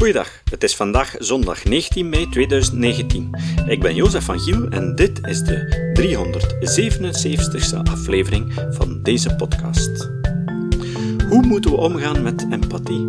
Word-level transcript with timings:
Goeiedag, 0.00 0.42
het 0.50 0.62
is 0.62 0.76
vandaag 0.76 1.14
zondag 1.18 1.64
19 1.64 2.08
mei 2.08 2.28
2019. 2.28 3.30
Ik 3.66 3.80
ben 3.80 3.94
Jozef 3.94 4.24
van 4.24 4.40
Giel 4.40 4.68
en 4.68 4.94
dit 4.94 5.26
is 5.26 5.40
de 5.40 5.92
377ste 6.00 7.90
aflevering 7.90 8.52
van 8.70 9.02
deze 9.02 9.36
podcast. 9.36 10.10
Hoe 11.28 11.42
moeten 11.46 11.70
we 11.70 11.76
omgaan 11.76 12.22
met 12.22 12.46
empathie? 12.50 13.06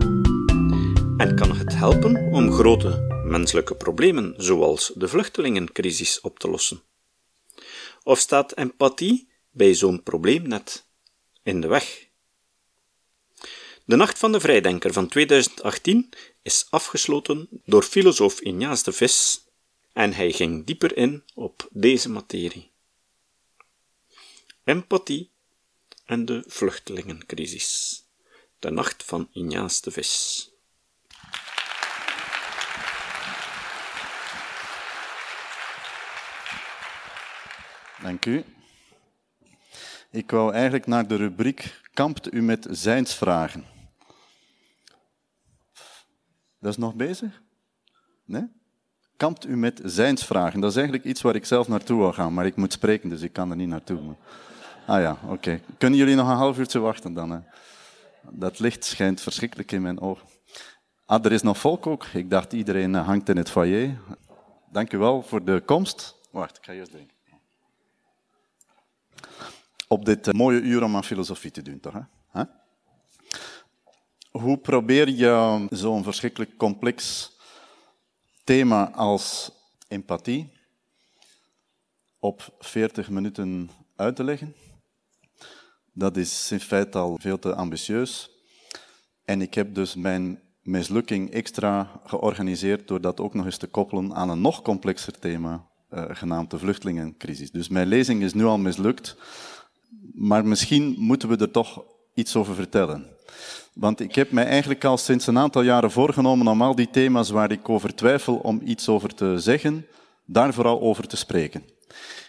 En 1.18 1.36
kan 1.36 1.58
het 1.58 1.76
helpen 1.76 2.16
om 2.16 2.52
grote 2.52 3.22
menselijke 3.26 3.76
problemen 3.76 4.34
zoals 4.38 4.92
de 4.96 5.08
vluchtelingencrisis 5.08 6.22
op 6.22 6.40
te 6.40 6.50
lossen? 6.50 6.82
Of 8.04 8.20
staat 8.20 8.58
empathie 8.58 9.30
bij 9.52 9.74
zo'n 9.74 10.04
probleem 10.04 10.48
net 10.48 10.86
in 11.44 11.62
de 11.62 11.68
weg? 11.68 12.10
De 13.86 13.96
Nacht 13.96 14.20
van 14.20 14.32
de 14.32 14.40
Vrijdenker 14.40 14.94
van 14.94 15.08
2018 15.08 16.10
is 16.42 16.68
afgesloten 16.70 17.48
door 17.66 17.84
filosoof 17.84 18.40
Ignace 18.40 18.84
de 18.84 18.92
Vis 18.92 19.46
en 19.94 20.14
hij 20.14 20.32
ging 20.32 20.66
dieper 20.66 20.98
in 20.98 21.24
op 21.34 21.68
deze 21.72 22.10
materie. 22.10 22.72
Empathie 24.64 25.30
en 26.06 26.26
de 26.26 26.44
vluchtelingencrisis. 26.48 28.04
De 28.60 28.70
Nacht 28.70 29.04
van 29.04 29.30
Ignace 29.34 29.82
de 29.82 29.92
Vis. 29.92 30.50
Dank 38.02 38.26
u. 38.26 38.44
Ik 40.12 40.32
wou 40.32 40.54
eigenlijk 40.54 40.86
naar 40.86 41.08
de 41.08 41.16
rubriek 41.16 41.82
Kampt 41.94 42.34
u 42.34 42.42
met 42.42 42.68
zijnsvragen? 42.70 43.81
Dat 46.62 46.72
is 46.72 46.78
nog 46.78 46.96
bezig? 46.96 47.42
Nee? 48.26 48.48
Kampt 49.18 49.46
u 49.46 49.58
met 49.58 49.82
zijnsvragen? 49.84 50.60
Dat 50.60 50.70
is 50.70 50.76
eigenlijk 50.76 51.06
iets 51.06 51.22
waar 51.22 51.36
ik 51.36 51.46
zelf 51.46 51.68
naartoe 51.68 52.00
wil 52.00 52.14
gaan, 52.14 52.34
maar 52.34 52.46
ik 52.46 52.56
moet 52.56 52.74
spreken, 52.74 53.10
dus 53.10 53.22
ik 53.22 53.34
kan 53.34 53.50
er 53.50 53.56
niet 53.56 53.68
naartoe. 53.68 54.16
Ah 54.88 55.02
ja, 55.02 55.18
oké. 55.28 55.60
Kunnen 55.78 56.00
jullie 56.00 56.16
nog 56.16 56.30
een 56.30 56.36
half 56.36 56.58
uurtje 56.58 56.80
wachten 56.80 57.14
dan? 57.14 57.30
Hè? 57.32 57.40
Dat 58.30 58.60
licht 58.60 58.86
schijnt 58.86 59.22
verschrikkelijk 59.22 59.72
in 59.72 59.82
mijn 59.82 60.00
ogen. 60.00 60.28
Ah, 61.06 61.26
er 61.26 61.32
is 61.32 61.42
nog 61.42 61.58
volk 61.58 61.88
ook. 61.88 62.06
Ik 62.06 62.30
dacht 62.30 62.54
iedereen 62.54 62.96
eh, 62.96 63.06
hangt 63.06 63.30
in 63.30 63.38
het 63.38 63.50
foyer. 63.50 63.98
Dank 64.72 64.94
u 64.94 64.98
wel 64.98 65.22
voor 65.22 65.46
de 65.46 65.62
komst. 65.66 66.16
Wacht, 66.32 66.58
ik 66.58 66.66
ga 66.66 66.74
eerst 66.74 66.92
drinken. 66.92 67.16
Op 69.88 70.06
dit 70.06 70.28
eh, 70.28 70.34
mooie 70.34 70.62
uur 70.62 70.84
om 70.84 70.96
aan 70.96 71.04
filosofie 71.04 71.52
te 71.52 71.62
doen, 71.62 71.80
toch? 71.80 71.94
Hè? 72.32 72.44
Hoe 74.32 74.58
probeer 74.58 75.10
je 75.10 75.66
zo'n 75.70 76.04
verschrikkelijk 76.04 76.58
complex 76.58 77.30
thema 78.44 78.92
als 78.92 79.52
empathie 79.88 80.50
op 82.20 82.56
40 82.60 83.10
minuten 83.10 83.70
uit 83.96 84.16
te 84.16 84.24
leggen? 84.24 84.56
Dat 85.94 86.18
is 86.18 86.52
in 86.52 86.60
feite 86.60 86.98
al 86.98 87.18
veel 87.22 87.40
te 87.40 87.56
ambitieus. 87.56 88.30
En 89.26 89.42
ik 89.42 89.54
heb 89.54 89.76
dus 89.76 89.96
mijn 89.96 90.40
mislukking 90.62 91.32
extra 91.32 92.02
georganiseerd 92.06 92.88
door 92.88 93.02
dat 93.02 93.20
ook 93.20 93.34
nog 93.34 93.46
eens 93.46 93.58
te 93.58 93.68
koppelen 93.68 94.14
aan 94.14 94.30
een 94.30 94.42
nog 94.42 94.62
complexer 94.62 95.20
thema, 95.20 95.68
uh, 95.90 96.06
genaamd 96.10 96.52
de 96.52 96.60
vluchtelingencrisis. 96.60 97.52
Dus 97.52 97.70
mijn 97.70 97.88
lezing 97.88 98.24
is 98.24 98.34
nu 98.34 98.44
al 98.44 98.58
mislukt, 98.58 99.18
maar 100.14 100.46
misschien 100.46 100.96
moeten 100.98 101.30
we 101.30 101.38
er 101.38 101.52
toch 101.52 101.84
iets 102.14 102.36
over 102.36 102.56
vertellen. 102.56 103.06
Want 103.74 104.00
ik 104.00 104.16
heb 104.16 104.32
mij 104.32 104.46
eigenlijk 104.46 104.84
al 104.86 104.98
sinds 104.98 105.28
een 105.28 105.38
aantal 105.38 105.62
jaren 105.62 105.92
voorgenomen 105.92 106.48
om 106.48 106.62
al 106.62 106.76
die 106.76 106.90
thema's 106.90 107.30
waar 107.30 107.52
ik 107.52 107.70
over 107.70 107.96
twijfel 107.96 108.36
om 108.36 108.62
iets 108.64 108.90
over 108.90 109.16
te 109.16 109.40
zeggen, 109.40 109.86
daar 110.26 110.54
vooral 110.54 110.82
over 110.82 111.08
te 111.08 111.18
spreken. 111.18 111.64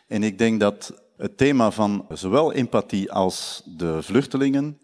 En 0.09 0.23
ik 0.23 0.39
denk 0.39 0.61
dat 0.61 0.93
het 1.17 1.37
thema 1.37 1.71
van 1.71 2.07
zowel 2.09 2.53
empathie 2.53 3.13
als 3.13 3.63
de 3.65 4.03
vluchtelingen 4.03 4.81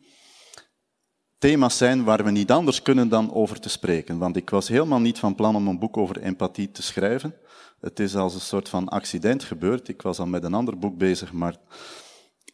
thema's 1.39 1.77
zijn 1.77 2.05
waar 2.05 2.25
we 2.25 2.31
niet 2.31 2.51
anders 2.51 2.83
kunnen 2.83 3.09
dan 3.09 3.35
over 3.35 3.61
te 3.61 3.69
spreken. 3.69 4.19
Want 4.19 4.37
ik 4.37 4.51
was 4.51 4.69
helemaal 4.69 5.01
niet 5.01 5.19
van 5.19 5.35
plan 5.35 5.57
om 5.57 5.69
een 5.69 5.79
boek 5.79 5.97
over 5.97 6.21
empathie 6.21 6.71
te 6.71 6.83
schrijven. 6.83 7.35
Het 7.81 8.01
is 8.01 8.17
als 8.17 8.35
een 8.35 8.41
soort 8.41 8.69
van 8.69 8.89
accident 8.89 9.45
gebeurd. 9.45 9.89
Ik 9.89 10.03
was 10.03 10.19
al 10.19 10.27
met 10.27 10.45
een 10.45 10.55
ander 10.55 10.79
boek 10.79 10.99
bezig, 10.99 11.33
maar 11.33 11.57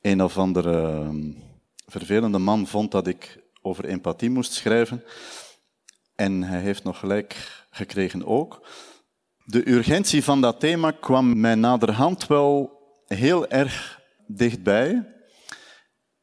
een 0.02 0.22
of 0.22 0.38
andere 0.38 0.90
ehm, 0.90 1.30
vervelende 1.86 2.38
man 2.38 2.66
vond 2.66 2.90
dat 2.90 3.06
ik 3.06 3.42
over 3.62 3.84
empathie 3.84 4.30
moest 4.30 4.52
schrijven. 4.52 5.04
En 6.14 6.42
hij 6.42 6.60
heeft 6.60 6.84
nog 6.84 6.98
gelijk 6.98 7.64
gekregen 7.70 8.26
ook. 8.26 8.66
De 9.44 9.70
urgentie 9.70 10.24
van 10.24 10.40
dat 10.40 10.60
thema 10.60 10.90
kwam 10.90 11.40
mij 11.40 11.54
naderhand 11.54 12.26
wel 12.26 12.80
heel 13.06 13.48
erg 13.48 14.00
dichtbij. 14.26 15.12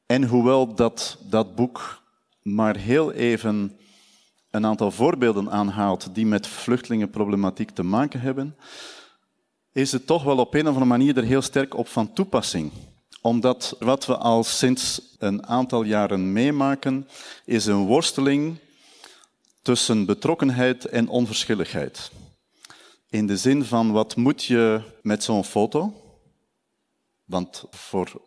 En 0.06 0.24
hoewel 0.24 0.76
dat, 0.76 1.18
dat 1.30 1.56
boek 1.56 2.02
maar 2.42 2.76
heel 2.78 3.12
even 3.12 3.80
een 4.50 4.66
aantal 4.66 4.92
voorbeelden 4.92 5.52
aanhaalt 5.52 6.16
die 6.16 6.26
met 6.26 6.48
vluchtelingenproblematiek 6.48 7.70
te 7.70 7.84
maken 7.84 8.20
hebben, 8.20 8.56
is 9.72 9.92
het 9.92 10.06
toch 10.06 10.24
wel 10.24 10.38
op 10.38 10.54
een 10.54 10.62
of 10.62 10.68
andere 10.68 10.86
manier 10.86 11.18
er 11.18 11.24
heel 11.24 11.42
sterk 11.42 11.78
op 11.78 11.88
van 11.88 12.14
toepassing 12.14 12.72
omdat 13.22 13.76
wat 13.80 14.06
we 14.06 14.18
al 14.18 14.44
sinds 14.44 15.02
een 15.18 15.48
aantal 15.48 15.84
jaren 15.84 16.34
meemaken, 16.34 17.08
is 17.46 17.66
een 17.66 17.86
worsteling 17.86 18.58
tussen 19.62 20.06
betrokkenheid 20.06 20.86
en 20.86 21.08
onverschilligheid. 21.08 22.12
In 23.10 23.28
de 23.28 23.38
zin 23.38 23.64
van 23.64 23.92
wat 23.92 24.16
moet 24.16 24.44
je 24.44 24.82
met 25.02 25.24
zo'n 25.24 25.44
foto? 25.44 25.94
Want 27.26 27.64
voor, 27.70 28.22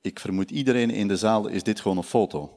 ik 0.00 0.20
vermoed 0.20 0.50
iedereen 0.50 0.90
in 0.90 1.08
de 1.08 1.16
zaal 1.16 1.46
is 1.46 1.62
dit 1.62 1.80
gewoon 1.80 1.96
een 1.96 2.02
foto. 2.02 2.52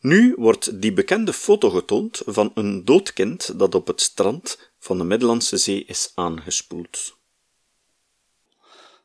Nu 0.00 0.34
wordt 0.38 0.80
die 0.80 0.92
bekende 0.92 1.32
foto 1.32 1.70
getoond 1.70 2.22
van 2.26 2.50
een 2.54 2.84
dood 2.84 3.12
kind 3.12 3.58
dat 3.58 3.74
op 3.74 3.86
het 3.86 4.00
strand 4.00 4.70
van 4.78 4.98
de 4.98 5.04
Middellandse 5.04 5.56
Zee 5.56 5.84
is 5.84 6.12
aangespoeld. 6.14 7.16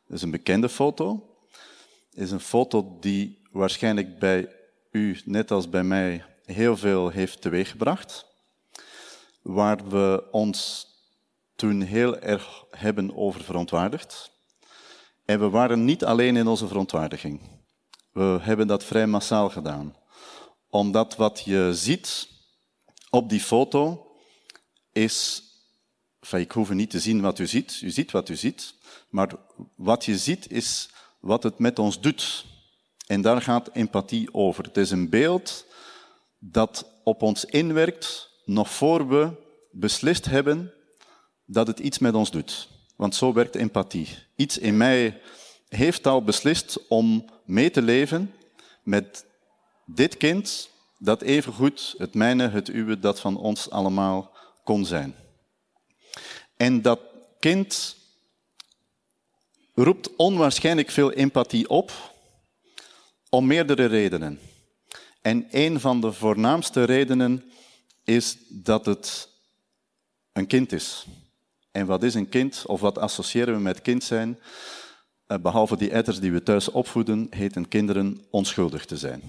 Dat 0.06 0.16
is 0.16 0.22
een 0.22 0.30
bekende 0.30 0.68
foto 0.68 1.29
is 2.12 2.30
een 2.30 2.40
foto 2.40 2.96
die 3.00 3.42
waarschijnlijk 3.50 4.18
bij 4.18 4.54
u, 4.90 5.20
net 5.24 5.50
als 5.50 5.68
bij 5.68 5.84
mij, 5.84 6.24
heel 6.44 6.76
veel 6.76 7.08
heeft 7.08 7.40
teweeggebracht. 7.40 8.26
Waar 9.42 9.88
we 9.88 10.28
ons 10.30 10.88
toen 11.54 11.80
heel 11.80 12.18
erg 12.18 12.64
hebben 12.70 13.16
over 13.16 13.44
verontwaardigd. 13.44 14.30
En 15.24 15.40
we 15.40 15.48
waren 15.48 15.84
niet 15.84 16.04
alleen 16.04 16.36
in 16.36 16.46
onze 16.46 16.66
verontwaardiging. 16.66 17.40
We 18.12 18.38
hebben 18.40 18.66
dat 18.66 18.84
vrij 18.84 19.06
massaal 19.06 19.50
gedaan. 19.50 19.96
Omdat 20.68 21.16
wat 21.16 21.42
je 21.44 21.70
ziet 21.74 22.28
op 23.10 23.28
die 23.28 23.40
foto 23.40 24.06
is. 24.92 25.42
Ik 26.30 26.52
hoef 26.52 26.70
niet 26.70 26.90
te 26.90 27.00
zien 27.00 27.20
wat 27.20 27.38
u 27.38 27.46
ziet. 27.46 27.80
U 27.80 27.90
ziet 27.90 28.10
wat 28.10 28.28
u 28.28 28.36
ziet. 28.36 28.74
Maar 29.08 29.30
wat 29.76 30.04
je 30.04 30.18
ziet 30.18 30.50
is 30.50 30.90
wat 31.20 31.42
het 31.42 31.58
met 31.58 31.78
ons 31.78 32.00
doet. 32.00 32.44
En 33.06 33.20
daar 33.20 33.42
gaat 33.42 33.70
empathie 33.72 34.34
over. 34.34 34.64
Het 34.64 34.76
is 34.76 34.90
een 34.90 35.08
beeld 35.08 35.66
dat 36.38 36.90
op 37.04 37.22
ons 37.22 37.44
inwerkt 37.44 38.30
nog 38.44 38.70
voor 38.70 39.08
we 39.08 39.30
beslist 39.70 40.24
hebben 40.24 40.72
dat 41.44 41.66
het 41.66 41.78
iets 41.78 41.98
met 41.98 42.14
ons 42.14 42.30
doet. 42.30 42.68
Want 42.96 43.14
zo 43.14 43.32
werkt 43.32 43.54
empathie. 43.54 44.08
Iets 44.36 44.58
in 44.58 44.76
mij 44.76 45.20
heeft 45.68 46.06
al 46.06 46.22
beslist 46.22 46.88
om 46.88 47.24
mee 47.44 47.70
te 47.70 47.82
leven 47.82 48.34
met 48.82 49.24
dit 49.86 50.16
kind 50.16 50.70
dat 50.98 51.22
evengoed 51.22 51.94
het 51.98 52.14
mijne, 52.14 52.48
het 52.48 52.68
uwe, 52.68 52.98
dat 52.98 53.20
van 53.20 53.36
ons 53.36 53.70
allemaal 53.70 54.30
kon 54.64 54.84
zijn. 54.84 55.14
En 56.56 56.82
dat 56.82 57.00
kind 57.38 57.96
roept 59.74 60.16
onwaarschijnlijk 60.16 60.90
veel 60.90 61.12
empathie 61.12 61.68
op 61.68 61.92
om 63.28 63.46
meerdere 63.46 63.84
redenen. 63.84 64.40
En 65.22 65.46
een 65.50 65.80
van 65.80 66.00
de 66.00 66.12
voornaamste 66.12 66.84
redenen 66.84 67.44
is 68.04 68.36
dat 68.48 68.86
het 68.86 69.28
een 70.32 70.46
kind 70.46 70.72
is. 70.72 71.06
En 71.70 71.86
wat 71.86 72.02
is 72.02 72.14
een 72.14 72.28
kind, 72.28 72.62
of 72.66 72.80
wat 72.80 72.98
associëren 72.98 73.54
we 73.54 73.60
met 73.60 73.82
kind 73.82 74.04
zijn? 74.04 74.38
Eh, 75.26 75.38
behalve 75.38 75.76
die 75.76 75.90
etters 75.90 76.20
die 76.20 76.32
we 76.32 76.42
thuis 76.42 76.70
opvoeden, 76.70 77.26
heten 77.30 77.68
kinderen 77.68 78.26
onschuldig 78.30 78.84
te 78.84 78.96
zijn. 78.96 79.22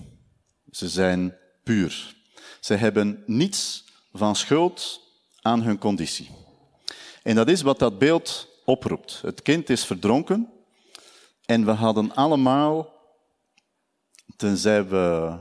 Ze 0.72 0.90
zijn 0.90 1.38
puur. 1.64 2.16
Ze 2.60 2.74
hebben 2.74 3.24
niets 3.26 3.84
van 4.12 4.36
schuld 4.36 5.02
aan 5.42 5.62
hun 5.62 5.78
conditie. 5.78 6.30
En 7.24 7.36
dat 7.36 7.50
is 7.50 7.62
wat 7.62 7.80
dat 7.80 8.00
beeld 8.00 8.48
oproept. 8.66 9.22
Het 9.22 9.42
kind 9.42 9.70
is 9.70 9.86
verdronken 9.86 10.50
en 11.46 11.66
we 11.66 11.72
hadden 11.72 12.16
allemaal, 12.16 12.94
tenzij 14.36 14.88
we 14.88 15.38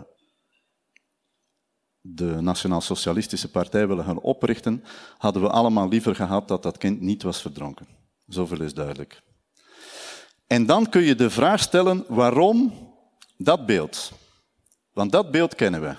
de 2.00 2.40
Nationaal-Socialistische 2.40 3.50
Partij 3.50 3.88
willen 3.88 4.04
gaan 4.04 4.20
oprichten, 4.20 4.84
hadden 5.18 5.42
we 5.42 5.50
allemaal 5.50 5.88
liever 5.88 6.14
gehad 6.14 6.48
dat 6.48 6.62
dat 6.62 6.78
kind 6.78 7.00
niet 7.00 7.22
was 7.22 7.40
verdronken. 7.40 7.86
Zoveel 8.26 8.60
is 8.60 8.74
duidelijk. 8.74 9.22
En 10.46 10.66
dan 10.66 10.88
kun 10.88 11.02
je 11.02 11.14
de 11.14 11.30
vraag 11.30 11.60
stellen 11.60 12.04
waarom 12.08 12.88
dat 13.36 13.66
beeld. 13.66 14.12
Want 14.92 15.12
dat 15.12 15.30
beeld 15.30 15.54
kennen 15.54 15.80
we. 15.80 15.94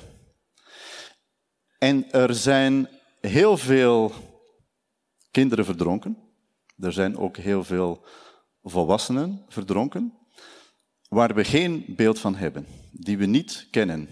En 1.77 2.12
er 2.12 2.35
zijn 2.35 2.89
heel 3.19 3.57
veel 3.57 4.13
kinderen 5.31 5.65
verdronken. 5.65 6.30
Er 6.81 6.93
zijn 6.93 7.17
ook 7.17 7.37
heel 7.37 7.63
veel 7.63 8.03
volwassenen 8.63 9.45
verdronken. 9.47 10.13
Waar 11.09 11.35
we 11.35 11.43
geen 11.43 11.83
beeld 11.87 12.19
van 12.19 12.35
hebben, 12.35 12.65
die 12.91 13.17
we 13.17 13.25
niet 13.25 13.67
kennen, 13.71 14.09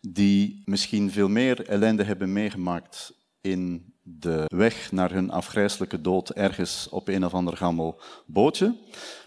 die 0.00 0.62
misschien 0.64 1.10
veel 1.10 1.28
meer 1.28 1.68
ellende 1.68 2.04
hebben 2.04 2.32
meegemaakt 2.32 3.14
in 3.40 3.92
de 4.02 4.44
weg 4.46 4.92
naar 4.92 5.12
hun 5.12 5.30
afgrijzelijke 5.30 6.00
dood 6.00 6.30
ergens 6.30 6.88
op 6.90 7.08
een 7.08 7.24
of 7.24 7.34
ander 7.34 7.56
gammel 7.56 8.00
bootje. 8.26 8.76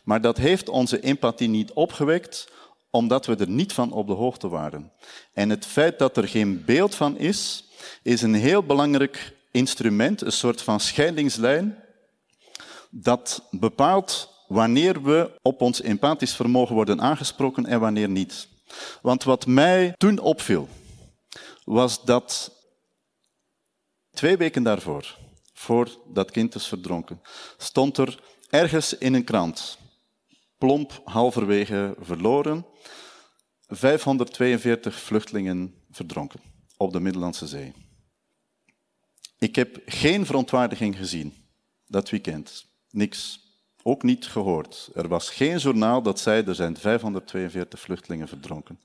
Maar 0.04 0.22
dat 0.22 0.38
heeft 0.38 0.70
onze 0.70 1.00
empathie 1.00 1.50
niet 1.50 1.72
opgewekt, 1.72 2.52
omdat 2.90 3.26
we 3.26 3.36
er 3.36 3.50
niet 3.50 3.74
van 3.74 3.92
op 3.92 4.08
de 4.08 4.14
hoogte 4.14 4.48
waren. 4.48 4.92
En 5.34 5.50
het 5.50 5.66
feit 5.66 6.00
dat 6.00 6.18
er 6.18 6.28
geen 6.28 6.66
beeld 6.66 6.96
van 6.96 7.18
is, 7.18 7.70
is 8.04 8.22
een 8.22 8.34
heel 8.34 8.64
belangrijk 8.64 9.34
instrument, 9.52 10.22
een 10.22 10.32
soort 10.32 10.62
van 10.62 10.80
scheidingslijn, 10.80 11.84
dat 12.98 13.48
bepaalt 13.52 14.30
wanneer 14.48 15.04
we 15.04 15.40
op 15.42 15.62
ons 15.62 15.82
empathisch 15.82 16.36
vermogen 16.36 16.76
worden 16.76 17.02
aangesproken 17.02 17.66
en 17.66 17.80
wanneer 17.80 18.10
niet. 18.10 18.48
Want 19.02 19.24
wat 19.24 19.46
mij 19.46 19.94
toen 19.98 20.20
opviel, 20.20 20.68
was 21.64 22.04
dat 22.04 22.52
twee 24.12 24.38
weken 24.38 24.64
daarvoor, 24.64 25.18
voor 25.54 25.90
dat 26.14 26.32
kind 26.32 26.56
is 26.56 26.68
verdronken, 26.68 27.22
stond 27.58 27.98
er 27.98 28.24
ergens 28.50 28.98
in 28.98 29.14
een 29.14 29.24
krant, 29.24 29.78
plomp 30.58 31.02
halverwege 31.04 31.96
verloren, 32.00 32.66
542 33.68 35.00
vluchtelingen 35.00 35.84
verdronken 35.92 36.40
op 36.78 36.92
de 36.92 37.00
Middellandse 37.00 37.48
Zee. 37.48 37.74
Ik 39.38 39.56
heb 39.56 39.82
geen 39.86 40.26
verontwaardiging 40.26 40.98
gezien 40.98 41.34
dat 41.86 42.10
weekend. 42.10 42.74
Niks. 42.96 43.40
Ook 43.84 44.04
niet 44.04 44.26
gehoord. 44.26 44.90
Er 44.94 45.08
was 45.08 45.30
geen 45.30 45.58
journaal 45.58 46.02
dat 46.02 46.20
zei 46.20 46.44
er 46.44 46.56
zijn 46.56 46.78
542 46.78 47.80
vluchtelingen 47.80 48.28
verdronken. 48.28 48.80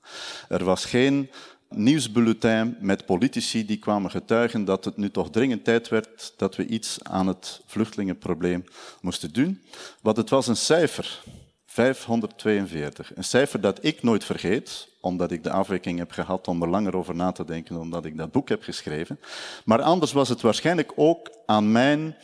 Er 0.49 0.63
was 0.63 0.85
geen 0.85 1.29
nieuwsbulletin 1.69 2.77
met 2.79 3.05
politici 3.05 3.65
die 3.65 3.77
kwamen 3.77 4.11
getuigen 4.11 4.65
dat 4.65 4.85
het 4.85 4.97
nu 4.97 5.11
toch 5.11 5.29
dringend 5.29 5.63
tijd 5.63 5.89
werd 5.89 6.33
dat 6.37 6.55
we 6.55 6.65
iets 6.65 7.03
aan 7.03 7.27
het 7.27 7.61
vluchtelingenprobleem 7.65 8.63
moesten 9.01 9.33
doen. 9.33 9.61
Want 10.01 10.17
het 10.17 10.29
was 10.29 10.47
een 10.47 10.57
cijfer. 10.57 11.23
542. 11.65 13.15
Een 13.15 13.23
cijfer 13.23 13.61
dat 13.61 13.79
ik 13.81 14.03
nooit 14.03 14.23
vergeet, 14.23 14.87
omdat 15.01 15.31
ik 15.31 15.43
de 15.43 15.51
afwijking 15.51 15.99
heb 15.99 16.11
gehad 16.11 16.47
om 16.47 16.61
er 16.61 16.69
langer 16.69 16.95
over 16.95 17.15
na 17.15 17.31
te 17.31 17.45
denken, 17.45 17.79
omdat 17.79 18.05
ik 18.05 18.17
dat 18.17 18.31
boek 18.31 18.49
heb 18.49 18.63
geschreven. 18.63 19.19
Maar 19.65 19.81
anders 19.81 20.11
was 20.11 20.29
het 20.29 20.41
waarschijnlijk 20.41 20.91
ook 20.95 21.31
aan 21.45 21.71
mijn 21.71 22.15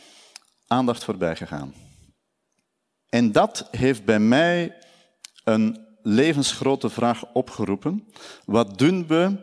aandacht 0.68 1.04
voorbij 1.04 1.36
gegaan. 1.36 1.74
En 3.08 3.32
dat 3.32 3.68
heeft 3.70 4.04
bij 4.04 4.20
mij 4.20 4.76
een 5.44 5.86
levensgrote 6.02 6.90
vraag 6.90 7.32
opgeroepen. 7.32 8.08
Wat 8.44 8.78
doen 8.78 9.06
we 9.06 9.36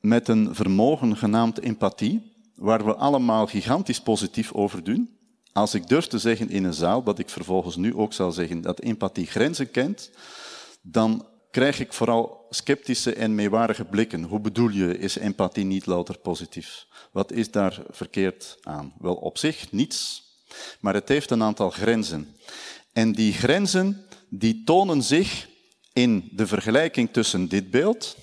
met 0.00 0.28
een 0.28 0.54
vermogen 0.54 1.16
genaamd 1.16 1.60
empathie, 1.60 2.32
waar 2.54 2.84
we 2.84 2.94
allemaal 2.94 3.46
gigantisch 3.46 4.00
positief 4.00 4.52
over 4.52 4.84
doen? 4.84 5.18
Als 5.52 5.74
ik 5.74 5.88
durf 5.88 6.06
te 6.06 6.18
zeggen 6.18 6.50
in 6.50 6.64
een 6.64 6.74
zaal, 6.74 7.02
wat 7.02 7.18
ik 7.18 7.28
vervolgens 7.28 7.76
nu 7.76 7.94
ook 7.94 8.12
zal 8.12 8.32
zeggen, 8.32 8.60
dat 8.60 8.80
empathie 8.80 9.26
grenzen 9.26 9.70
kent, 9.70 10.10
dan 10.82 11.26
krijg 11.50 11.80
ik 11.80 11.92
vooral 11.92 12.46
sceptische 12.50 13.14
en 13.14 13.34
meewarige 13.34 13.84
blikken. 13.84 14.22
Hoe 14.22 14.40
bedoel 14.40 14.68
je, 14.68 14.98
is 14.98 15.16
empathie 15.16 15.64
niet 15.64 15.86
louter 15.86 16.18
positief? 16.18 16.86
Wat 17.12 17.32
is 17.32 17.50
daar 17.50 17.82
verkeerd 17.90 18.58
aan? 18.62 18.92
Wel, 18.98 19.14
op 19.14 19.38
zich 19.38 19.72
niets, 19.72 20.25
maar 20.80 20.94
het 20.94 21.08
heeft 21.08 21.30
een 21.30 21.42
aantal 21.42 21.70
grenzen. 21.70 22.36
En 22.92 23.12
die 23.12 23.32
grenzen 23.32 24.06
die 24.28 24.62
tonen 24.64 25.02
zich 25.02 25.48
in 25.92 26.28
de 26.32 26.46
vergelijking 26.46 27.12
tussen 27.12 27.48
dit 27.48 27.70
beeld 27.70 28.16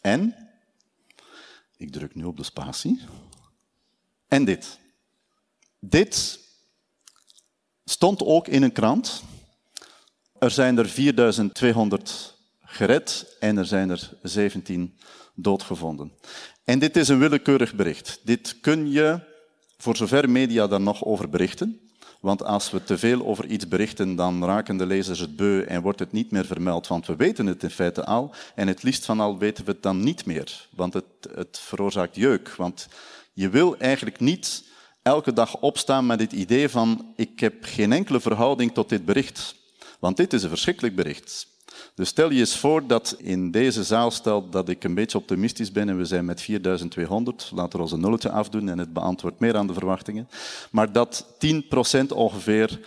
en, 0.00 0.36
ik 1.76 1.92
druk 1.92 2.14
nu 2.14 2.24
op 2.24 2.36
de 2.36 2.42
spatie, 2.42 3.00
en 4.28 4.44
dit. 4.44 4.78
Dit 5.80 6.40
stond 7.84 8.22
ook 8.22 8.48
in 8.48 8.62
een 8.62 8.72
krant. 8.72 9.22
Er 10.38 10.50
zijn 10.50 10.78
er 10.78 10.88
4200 10.88 12.36
gered 12.60 13.36
en 13.40 13.56
er 13.56 13.66
zijn 13.66 13.90
er 13.90 14.10
17 14.22 14.98
doodgevonden. 15.34 16.12
En 16.64 16.78
dit 16.78 16.96
is 16.96 17.08
een 17.08 17.18
willekeurig 17.18 17.74
bericht. 17.74 18.20
Dit 18.22 18.60
kun 18.60 18.90
je, 18.90 19.20
voor 19.78 19.96
zover 19.96 20.30
media 20.30 20.66
daar 20.66 20.80
nog 20.80 21.04
over 21.04 21.28
berichten, 21.28 21.84
want 22.24 22.44
als 22.44 22.70
we 22.70 22.84
te 22.84 22.98
veel 22.98 23.26
over 23.26 23.46
iets 23.46 23.68
berichten, 23.68 24.16
dan 24.16 24.44
raken 24.44 24.76
de 24.76 24.86
lezers 24.86 25.18
het 25.18 25.36
beu 25.36 25.62
en 25.62 25.82
wordt 25.82 25.98
het 25.98 26.12
niet 26.12 26.30
meer 26.30 26.44
vermeld. 26.46 26.86
Want 26.86 27.06
we 27.06 27.16
weten 27.16 27.46
het 27.46 27.62
in 27.62 27.70
feite 27.70 28.04
al. 28.04 28.34
En 28.54 28.68
het 28.68 28.82
liefst 28.82 29.04
van 29.04 29.20
al 29.20 29.38
weten 29.38 29.64
we 29.64 29.70
het 29.70 29.82
dan 29.82 30.00
niet 30.00 30.26
meer. 30.26 30.68
Want 30.70 30.94
het, 30.94 31.04
het 31.34 31.58
veroorzaakt 31.62 32.16
jeuk. 32.16 32.48
Want 32.56 32.88
je 33.32 33.48
wil 33.48 33.76
eigenlijk 33.76 34.20
niet 34.20 34.64
elke 35.02 35.32
dag 35.32 35.56
opstaan 35.56 36.06
met 36.06 36.20
het 36.20 36.32
idee 36.32 36.68
van 36.68 37.12
ik 37.16 37.40
heb 37.40 37.54
geen 37.60 37.92
enkele 37.92 38.20
verhouding 38.20 38.72
tot 38.72 38.88
dit 38.88 39.04
bericht. 39.04 39.54
Want 39.98 40.16
dit 40.16 40.32
is 40.32 40.42
een 40.42 40.48
verschrikkelijk 40.48 40.96
bericht. 40.96 41.46
Dus 41.94 42.08
stel 42.08 42.30
je 42.30 42.38
eens 42.38 42.58
voor 42.58 42.86
dat 42.86 43.16
in 43.18 43.50
deze 43.50 43.84
zaal 43.84 44.10
stelt 44.10 44.52
dat 44.52 44.68
ik 44.68 44.84
een 44.84 44.94
beetje 44.94 45.18
optimistisch 45.18 45.72
ben 45.72 45.88
en 45.88 45.96
we 45.96 46.04
zijn 46.04 46.24
met 46.24 46.40
4200, 46.40 47.50
laten 47.54 47.76
we 47.76 47.84
ons 47.84 47.92
een 47.92 48.00
nulletje 48.00 48.30
afdoen 48.30 48.68
en 48.68 48.78
het 48.78 48.92
beantwoordt 48.92 49.40
meer 49.40 49.56
aan 49.56 49.66
de 49.66 49.72
verwachtingen, 49.72 50.28
maar 50.70 50.92
dat 50.92 51.26
10% 52.04 52.06
ongeveer 52.14 52.80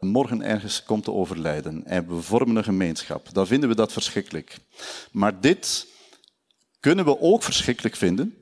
morgen 0.00 0.42
ergens 0.42 0.82
komt 0.82 1.04
te 1.04 1.12
overlijden 1.12 1.86
en 1.86 2.08
we 2.08 2.22
vormen 2.22 2.56
een 2.56 2.64
gemeenschap, 2.64 3.34
dan 3.34 3.46
vinden 3.46 3.68
we 3.68 3.74
dat 3.74 3.92
verschrikkelijk. 3.92 4.56
Maar 5.10 5.40
dit 5.40 5.86
kunnen 6.80 7.04
we 7.04 7.20
ook 7.20 7.42
verschrikkelijk 7.42 7.96
vinden 7.96 8.34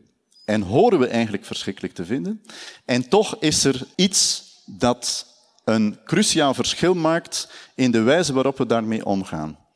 en 0.44 0.62
horen 0.62 0.99
we 0.99 1.06
eigenlijk 1.06 1.44
verschrikkelijk 1.44 1.94
te 1.94 2.05
vinden. 2.05 2.43
En 2.85 3.09
toch 3.09 3.37
is 3.38 3.65
er 3.65 3.87
iets 3.94 4.44
dat 4.67 5.27
een 5.65 5.98
cruciaal 6.05 6.55
verschil 6.55 6.94
maakt 6.94 7.48
in 7.75 7.91
de 7.91 8.03
wijze 8.03 8.32
waarop 8.32 8.58
we 8.58 8.67
daarmee 8.67 9.05
omgaan. 9.05 9.68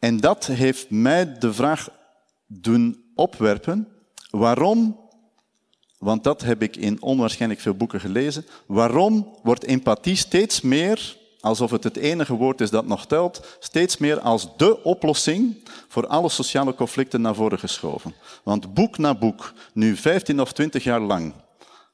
En 0.00 0.20
dat 0.20 0.46
heeft 0.46 0.90
mij 0.90 1.38
de 1.38 1.52
vraag 1.52 1.88
doen 2.46 3.04
opwerpen, 3.14 3.88
waarom, 4.30 5.00
want 5.98 6.24
dat 6.24 6.42
heb 6.42 6.62
ik 6.62 6.76
in 6.76 7.02
onwaarschijnlijk 7.02 7.60
veel 7.60 7.74
boeken 7.74 8.00
gelezen, 8.00 8.46
waarom 8.66 9.38
wordt 9.42 9.64
empathie 9.64 10.16
steeds 10.16 10.60
meer, 10.60 11.16
alsof 11.40 11.70
het 11.70 11.84
het 11.84 11.96
enige 11.96 12.34
woord 12.34 12.60
is 12.60 12.70
dat 12.70 12.86
nog 12.86 13.06
telt, 13.06 13.56
steeds 13.58 13.96
meer 13.96 14.20
als 14.20 14.56
de 14.56 14.82
oplossing 14.82 15.68
voor 15.88 16.06
alle 16.06 16.28
sociale 16.28 16.74
conflicten 16.74 17.20
naar 17.20 17.34
voren 17.34 17.58
geschoven. 17.58 18.14
Want 18.44 18.74
boek 18.74 18.98
na 18.98 19.14
boek, 19.14 19.52
nu 19.72 19.96
15 19.96 20.40
of 20.40 20.52
20 20.52 20.84
jaar 20.84 21.00
lang, 21.00 21.32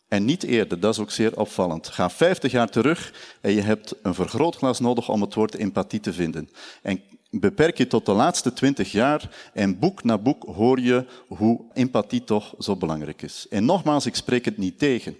en 0.08 0.24
niet 0.24 0.42
eerder, 0.42 0.80
dat 0.80 0.92
is 0.92 1.00
ook 1.00 1.10
zeer 1.10 1.38
opvallend. 1.38 1.88
Ga 1.88 2.10
50 2.10 2.52
jaar 2.52 2.68
terug 2.68 3.12
en 3.40 3.52
je 3.52 3.60
hebt 3.60 3.94
een 4.02 4.14
vergrootglas 4.14 4.80
nodig 4.80 5.08
om 5.08 5.20
het 5.20 5.34
woord 5.34 5.54
empathie 5.54 6.00
te 6.00 6.12
vinden. 6.12 6.50
En 6.82 7.02
beperk 7.40 7.78
je 7.78 7.86
tot 7.86 8.06
de 8.06 8.12
laatste 8.12 8.52
twintig 8.52 8.92
jaar 8.92 9.50
en 9.52 9.78
boek 9.78 10.04
na 10.04 10.18
boek 10.18 10.42
hoor 10.42 10.80
je 10.80 11.06
hoe 11.28 11.64
empathie 11.72 12.24
toch 12.24 12.54
zo 12.58 12.76
belangrijk 12.76 13.22
is. 13.22 13.46
En 13.50 13.64
nogmaals, 13.64 14.06
ik 14.06 14.14
spreek 14.14 14.44
het 14.44 14.58
niet 14.58 14.78
tegen. 14.78 15.16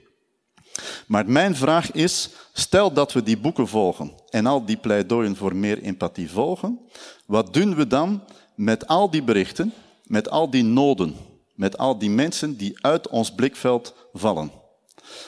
Maar 1.07 1.31
mijn 1.31 1.57
vraag 1.57 1.93
is, 1.93 2.31
stel 2.53 2.93
dat 2.93 3.13
we 3.13 3.23
die 3.23 3.39
boeken 3.39 3.69
volgen 3.69 4.13
en 4.31 4.47
al 4.47 4.65
die 4.65 4.77
pleidooien 4.77 5.37
voor 5.37 5.57
meer 5.57 5.83
empathie 5.83 6.31
volgen, 6.31 6.81
wat 7.27 7.55
doen 7.55 7.75
we 7.75 7.87
dan 7.87 8.23
met 8.55 8.87
al 8.87 9.11
die 9.11 9.23
berichten, 9.23 9.73
met 10.05 10.31
al 10.31 10.51
die 10.51 10.65
noden, 10.65 11.15
met 11.55 11.79
al 11.79 11.99
die 11.99 12.11
mensen 12.11 12.57
die 12.57 12.79
uit 12.81 13.09
ons 13.09 13.35
blikveld 13.35 13.95
vallen? 14.13 14.51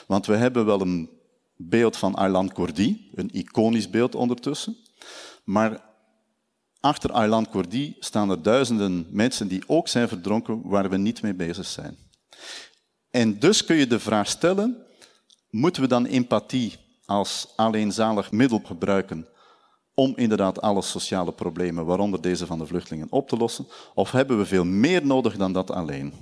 Want 0.07 0.25
we 0.25 0.35
hebben 0.35 0.65
wel 0.65 0.81
een 0.81 1.09
beeld 1.55 1.97
van 1.97 2.15
Aylan 2.15 2.51
Kurdi, 2.51 3.09
een 3.13 3.29
iconisch 3.31 3.89
beeld 3.89 4.15
ondertussen, 4.15 4.77
maar 5.43 5.88
Achter 6.79 7.11
Aylan 7.11 7.49
Kurdi 7.49 7.95
staan 7.99 8.29
er 8.29 8.41
duizenden 8.41 9.07
mensen 9.09 9.47
die 9.47 9.63
ook 9.67 9.87
zijn 9.87 10.07
verdronken 10.07 10.61
waar 10.63 10.89
we 10.89 10.97
niet 10.97 11.21
mee 11.21 11.33
bezig 11.33 11.65
zijn. 11.65 11.97
En 13.09 13.39
dus 13.39 13.65
kun 13.65 13.75
je 13.75 13.87
de 13.87 13.99
vraag 13.99 14.27
stellen, 14.27 14.85
moeten 15.49 15.81
we 15.81 15.87
dan 15.87 16.05
empathie 16.05 16.77
als 17.05 17.47
alleenzalig 17.55 18.31
middel 18.31 18.61
gebruiken 18.65 19.27
om 19.93 20.13
inderdaad 20.15 20.61
alle 20.61 20.81
sociale 20.81 21.31
problemen, 21.31 21.85
waaronder 21.85 22.21
deze 22.21 22.45
van 22.45 22.59
de 22.59 22.65
vluchtelingen, 22.65 23.11
op 23.11 23.27
te 23.27 23.37
lossen? 23.37 23.67
Of 23.93 24.11
hebben 24.11 24.37
we 24.37 24.45
veel 24.45 24.65
meer 24.65 25.05
nodig 25.05 25.37
dan 25.37 25.53
dat 25.53 25.71
alleen? 25.71 26.13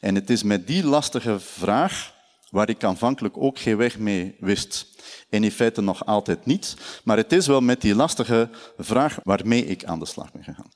En 0.00 0.14
het 0.14 0.30
is 0.30 0.42
met 0.42 0.66
die 0.66 0.84
lastige 0.84 1.40
vraag 1.40 2.14
waar 2.50 2.68
ik 2.68 2.84
aanvankelijk 2.84 3.36
ook 3.36 3.58
geen 3.58 3.76
weg 3.76 3.98
mee 3.98 4.36
wist. 4.38 4.86
En 5.30 5.44
in 5.44 5.50
feite 5.50 5.80
nog 5.80 6.06
altijd 6.06 6.46
niet. 6.46 6.76
Maar 7.04 7.16
het 7.16 7.32
is 7.32 7.46
wel 7.46 7.60
met 7.60 7.80
die 7.80 7.94
lastige 7.94 8.48
vraag 8.78 9.18
waarmee 9.24 9.66
ik 9.66 9.84
aan 9.84 9.98
de 9.98 10.06
slag 10.06 10.32
ben 10.32 10.44
gegaan. 10.44 10.70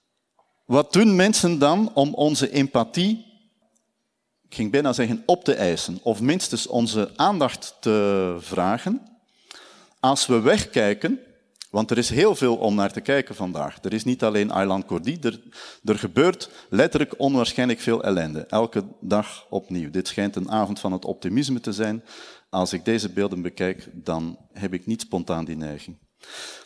Wat 0.66 0.92
doen 0.92 1.16
mensen 1.16 1.58
dan 1.58 1.90
om 1.94 2.14
onze 2.14 2.50
empathie, 2.50 3.32
ik 4.42 4.54
ging 4.54 4.70
bijna 4.70 4.92
zeggen 4.92 5.22
op 5.26 5.44
te 5.44 5.54
eisen, 5.54 5.98
of 6.02 6.20
minstens 6.20 6.66
onze 6.66 7.12
aandacht 7.16 7.76
te 7.80 8.36
vragen, 8.38 9.02
als 10.00 10.26
we 10.26 10.40
wegkijken 10.40 11.20
want 11.74 11.90
er 11.90 11.98
is 11.98 12.10
heel 12.10 12.34
veel 12.34 12.56
om 12.56 12.74
naar 12.74 12.92
te 12.92 13.00
kijken 13.00 13.34
vandaag. 13.34 13.78
Er 13.82 13.92
is 13.92 14.04
niet 14.04 14.22
alleen 14.22 14.50
Aylan 14.50 14.84
Cordy, 14.84 15.18
er, 15.22 15.40
er 15.84 15.98
gebeurt 15.98 16.50
letterlijk 16.70 17.14
onwaarschijnlijk 17.16 17.80
veel 17.80 18.02
ellende. 18.02 18.40
Elke 18.46 18.84
dag 19.00 19.46
opnieuw. 19.50 19.90
Dit 19.90 20.08
schijnt 20.08 20.36
een 20.36 20.50
avond 20.50 20.80
van 20.80 20.92
het 20.92 21.04
optimisme 21.04 21.60
te 21.60 21.72
zijn. 21.72 22.04
Als 22.50 22.72
ik 22.72 22.84
deze 22.84 23.08
beelden 23.08 23.42
bekijk, 23.42 23.88
dan 23.92 24.38
heb 24.52 24.74
ik 24.74 24.86
niet 24.86 25.00
spontaan 25.00 25.44
die 25.44 25.56
neiging. 25.56 25.96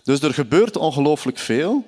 Dus 0.04 0.20
er 0.20 0.34
gebeurt 0.34 0.76
ongelooflijk 0.76 1.38
veel. 1.38 1.84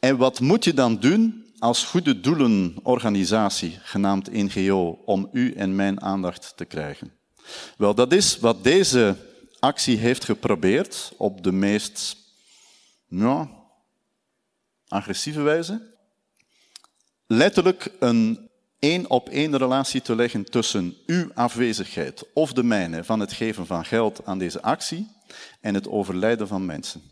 En 0.00 0.16
wat 0.16 0.40
moet 0.40 0.64
je 0.64 0.74
dan 0.74 1.00
doen 1.00 1.44
als 1.58 1.84
goede 1.84 2.20
doelenorganisatie, 2.20 3.78
genaamd 3.82 4.32
NGO, 4.32 4.98
om 5.04 5.28
u 5.32 5.52
en 5.52 5.74
mijn 5.74 6.00
aandacht 6.00 6.52
te 6.56 6.64
krijgen? 6.64 7.12
Wel, 7.76 7.94
dat 7.94 8.12
is 8.12 8.38
wat 8.38 8.64
deze 8.64 9.16
actie 9.60 9.96
heeft 9.96 10.24
geprobeerd 10.24 11.12
op 11.16 11.42
de 11.42 11.52
meest 11.52 12.24
ja, 13.08 13.48
agressieve 14.88 15.40
wijze. 15.40 15.94
Letterlijk 17.26 17.92
een 17.98 18.50
één 18.78 19.10
op 19.10 19.28
één 19.28 19.56
relatie 19.56 20.00
te 20.00 20.16
leggen 20.16 20.44
tussen 20.44 20.96
uw 21.06 21.30
afwezigheid 21.34 22.24
of 22.32 22.52
de 22.52 22.62
mijne 22.62 23.04
van 23.04 23.20
het 23.20 23.32
geven 23.32 23.66
van 23.66 23.84
geld 23.84 24.24
aan 24.24 24.38
deze 24.38 24.62
actie 24.62 25.08
en 25.60 25.74
het 25.74 25.88
overlijden 25.88 26.48
van 26.48 26.66
mensen. 26.66 27.02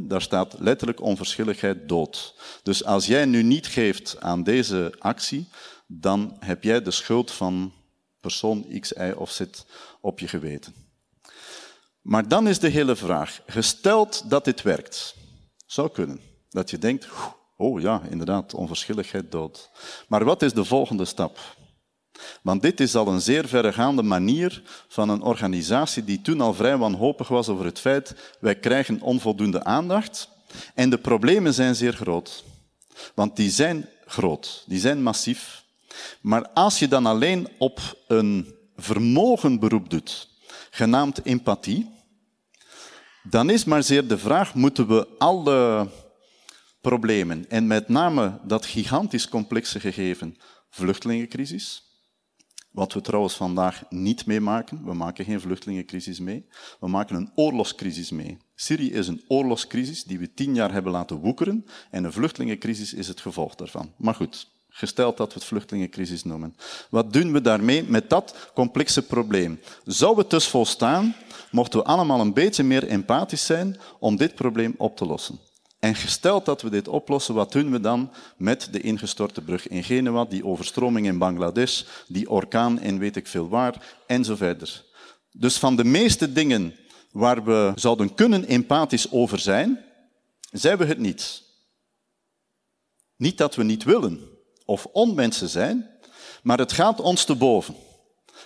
Daar 0.00 0.22
staat 0.22 0.54
letterlijk 0.58 1.00
onverschilligheid 1.00 1.88
dood. 1.88 2.34
Dus 2.62 2.84
als 2.84 3.06
jij 3.06 3.24
nu 3.24 3.42
niet 3.42 3.66
geeft 3.66 4.20
aan 4.20 4.42
deze 4.42 4.94
actie, 4.98 5.48
dan 5.86 6.36
heb 6.40 6.62
jij 6.62 6.82
de 6.82 6.90
schuld 6.90 7.30
van 7.30 7.72
persoon 8.20 8.80
X, 8.80 8.92
Y 8.92 9.12
of 9.16 9.30
Z 9.30 9.42
op 10.00 10.18
je 10.18 10.28
geweten. 10.28 10.74
Maar 12.02 12.28
dan 12.28 12.48
is 12.48 12.58
de 12.58 12.68
hele 12.68 12.96
vraag, 12.96 13.40
gesteld 13.46 14.30
dat 14.30 14.44
dit 14.44 14.62
werkt, 14.62 15.15
zou 15.66 15.90
kunnen. 15.90 16.20
Dat 16.48 16.70
je 16.70 16.78
denkt, 16.78 17.08
oh 17.56 17.80
ja, 17.80 18.02
inderdaad, 18.10 18.54
onverschilligheid 18.54 19.32
dood. 19.32 19.70
Maar 20.08 20.24
wat 20.24 20.42
is 20.42 20.52
de 20.52 20.64
volgende 20.64 21.04
stap? 21.04 21.38
Want 22.42 22.62
dit 22.62 22.80
is 22.80 22.94
al 22.94 23.08
een 23.08 23.20
zeer 23.20 23.48
verregaande 23.48 24.02
manier 24.02 24.62
van 24.88 25.08
een 25.08 25.22
organisatie 25.22 26.04
die 26.04 26.22
toen 26.22 26.40
al 26.40 26.54
vrij 26.54 26.76
wanhopig 26.76 27.28
was 27.28 27.48
over 27.48 27.64
het 27.64 27.80
feit, 27.80 28.36
wij 28.40 28.54
krijgen 28.54 29.00
onvoldoende 29.00 29.64
aandacht 29.64 30.28
en 30.74 30.90
de 30.90 30.98
problemen 30.98 31.54
zijn 31.54 31.74
zeer 31.74 31.92
groot. 31.92 32.44
Want 33.14 33.36
die 33.36 33.50
zijn 33.50 33.88
groot, 34.06 34.64
die 34.66 34.78
zijn 34.78 35.02
massief. 35.02 35.64
Maar 36.20 36.48
als 36.48 36.78
je 36.78 36.88
dan 36.88 37.06
alleen 37.06 37.48
op 37.58 38.04
een 38.08 38.54
vermogen 38.76 39.58
beroep 39.58 39.90
doet, 39.90 40.28
genaamd 40.70 41.22
empathie, 41.22 41.95
dan 43.30 43.50
is 43.50 43.64
maar 43.64 43.82
zeer 43.82 44.08
de 44.08 44.18
vraag, 44.18 44.54
moeten 44.54 44.88
we 44.88 45.08
alle 45.18 45.88
problemen, 46.80 47.48
en 47.48 47.66
met 47.66 47.88
name 47.88 48.40
dat 48.44 48.66
gigantisch 48.66 49.28
complexe 49.28 49.80
gegeven 49.80 50.36
vluchtelingencrisis, 50.70 51.86
wat 52.70 52.92
we 52.92 53.00
trouwens 53.00 53.34
vandaag 53.34 53.84
niet 53.90 54.26
meemaken, 54.26 54.84
we 54.84 54.94
maken 54.94 55.24
geen 55.24 55.40
vluchtelingencrisis 55.40 56.20
mee, 56.20 56.46
we 56.80 56.88
maken 56.88 57.16
een 57.16 57.32
oorlogscrisis 57.34 58.10
mee. 58.10 58.38
Syrië 58.54 58.92
is 58.92 59.08
een 59.08 59.24
oorlogscrisis 59.28 60.04
die 60.04 60.18
we 60.18 60.34
tien 60.34 60.54
jaar 60.54 60.72
hebben 60.72 60.92
laten 60.92 61.16
woekeren 61.16 61.64
en 61.90 62.04
een 62.04 62.12
vluchtelingencrisis 62.12 62.94
is 62.94 63.08
het 63.08 63.20
gevolg 63.20 63.54
daarvan. 63.54 63.92
Maar 63.96 64.14
goed, 64.14 64.50
gesteld 64.76 65.16
dat 65.16 65.28
we 65.28 65.34
het 65.34 65.48
vluchtelingencrisis 65.48 66.24
noemen. 66.24 66.56
Wat 66.90 67.12
doen 67.12 67.32
we 67.32 67.40
daarmee 67.40 67.84
met 67.84 68.10
dat 68.10 68.50
complexe 68.54 69.02
probleem? 69.02 69.60
Zou 69.84 70.18
het 70.18 70.30
dus 70.30 70.48
volstaan 70.48 71.14
mochten 71.50 71.78
we 71.78 71.84
allemaal 71.84 72.20
een 72.20 72.32
beetje 72.32 72.62
meer 72.62 72.86
empathisch 72.86 73.46
zijn 73.46 73.76
om 73.98 74.16
dit 74.16 74.34
probleem 74.34 74.74
op 74.76 74.96
te 74.96 75.06
lossen. 75.06 75.38
En 75.78 75.94
gesteld 75.94 76.44
dat 76.44 76.62
we 76.62 76.70
dit 76.70 76.88
oplossen, 76.88 77.34
wat 77.34 77.52
doen 77.52 77.70
we 77.70 77.80
dan 77.80 78.12
met 78.36 78.68
de 78.70 78.80
ingestorte 78.80 79.40
brug 79.40 79.68
in 79.68 79.84
Genua, 79.84 80.24
die 80.24 80.44
overstroming 80.44 81.06
in 81.06 81.18
Bangladesh, 81.18 81.82
die 82.08 82.30
orkaan 82.30 82.80
in 82.80 82.98
weet 82.98 83.16
ik 83.16 83.26
veel 83.26 83.48
waar, 83.48 83.96
en 84.06 84.24
zo 84.24 84.36
verder. 84.36 84.84
Dus 85.30 85.56
van 85.56 85.76
de 85.76 85.84
meeste 85.84 86.32
dingen 86.32 86.74
waar 87.10 87.44
we 87.44 87.72
zouden 87.74 88.14
kunnen 88.14 88.44
empathisch 88.44 89.10
over 89.10 89.38
zijn, 89.38 89.84
zijn 90.50 90.78
we 90.78 90.84
het 90.84 90.98
niet. 90.98 91.42
Niet 93.16 93.38
dat 93.38 93.54
we 93.54 93.62
niet 93.62 93.84
willen 93.84 94.35
of 94.66 94.86
onmensen 94.92 95.48
zijn, 95.48 95.90
maar 96.42 96.58
het 96.58 96.72
gaat 96.72 97.00
ons 97.00 97.24
te 97.24 97.34
boven. 97.34 97.74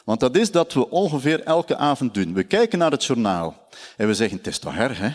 Want 0.05 0.21
dat 0.21 0.37
is 0.37 0.50
dat 0.50 0.73
we 0.73 0.91
ongeveer 0.91 1.43
elke 1.43 1.77
avond 1.77 2.15
doen. 2.15 2.35
We 2.35 2.43
kijken 2.43 2.79
naar 2.79 2.91
het 2.91 3.05
journaal 3.05 3.69
en 3.97 4.07
we 4.07 4.15
zeggen, 4.15 4.37
het 4.37 4.47
is 4.47 4.59
toch 4.59 4.77
erg, 4.77 4.99
hè? 4.99 5.11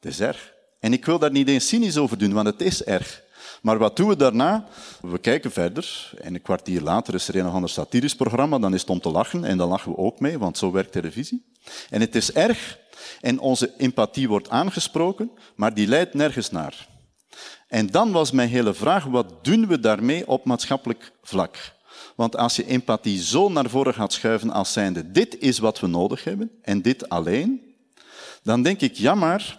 Het 0.00 0.12
is 0.12 0.20
erg. 0.20 0.52
En 0.80 0.92
ik 0.92 1.04
wil 1.04 1.18
daar 1.18 1.30
niet 1.30 1.48
eens 1.48 1.68
cynisch 1.68 1.96
over 1.96 2.18
doen, 2.18 2.32
want 2.32 2.46
het 2.46 2.60
is 2.60 2.84
erg. 2.84 3.22
Maar 3.62 3.78
wat 3.78 3.96
doen 3.96 4.08
we 4.08 4.16
daarna? 4.16 4.66
We 5.00 5.18
kijken 5.18 5.50
verder 5.50 6.10
en 6.20 6.34
een 6.34 6.42
kwartier 6.42 6.80
later 6.80 7.14
is 7.14 7.28
er 7.28 7.36
een 7.36 7.46
of 7.46 7.52
ander 7.52 7.70
satirisch 7.70 8.16
programma, 8.16 8.58
dan 8.58 8.74
is 8.74 8.80
het 8.80 8.90
om 8.90 9.00
te 9.00 9.10
lachen 9.10 9.44
en 9.44 9.58
dan 9.58 9.68
lachen 9.68 9.90
we 9.90 9.98
ook 9.98 10.20
mee, 10.20 10.38
want 10.38 10.58
zo 10.58 10.72
werkt 10.72 10.92
televisie. 10.92 11.52
En 11.90 12.00
het 12.00 12.14
is 12.14 12.32
erg 12.32 12.78
en 13.20 13.38
onze 13.38 13.72
empathie 13.76 14.28
wordt 14.28 14.50
aangesproken, 14.50 15.30
maar 15.54 15.74
die 15.74 15.86
leidt 15.86 16.14
nergens 16.14 16.50
naar. 16.50 16.88
En 17.68 17.86
dan 17.86 18.12
was 18.12 18.30
mijn 18.30 18.48
hele 18.48 18.74
vraag, 18.74 19.04
wat 19.04 19.44
doen 19.44 19.66
we 19.66 19.80
daarmee 19.80 20.28
op 20.28 20.44
maatschappelijk 20.44 21.12
vlak? 21.22 21.76
Want 22.16 22.36
als 22.36 22.56
je 22.56 22.66
empathie 22.66 23.22
zo 23.22 23.48
naar 23.48 23.70
voren 23.70 23.94
gaat 23.94 24.12
schuiven 24.12 24.50
als 24.50 24.72
zijnde, 24.72 25.10
dit 25.10 25.38
is 25.38 25.58
wat 25.58 25.80
we 25.80 25.86
nodig 25.86 26.24
hebben 26.24 26.50
en 26.62 26.82
dit 26.82 27.08
alleen, 27.08 27.74
dan 28.42 28.62
denk 28.62 28.80
ik, 28.80 28.94
ja 28.94 29.14
maar, 29.14 29.58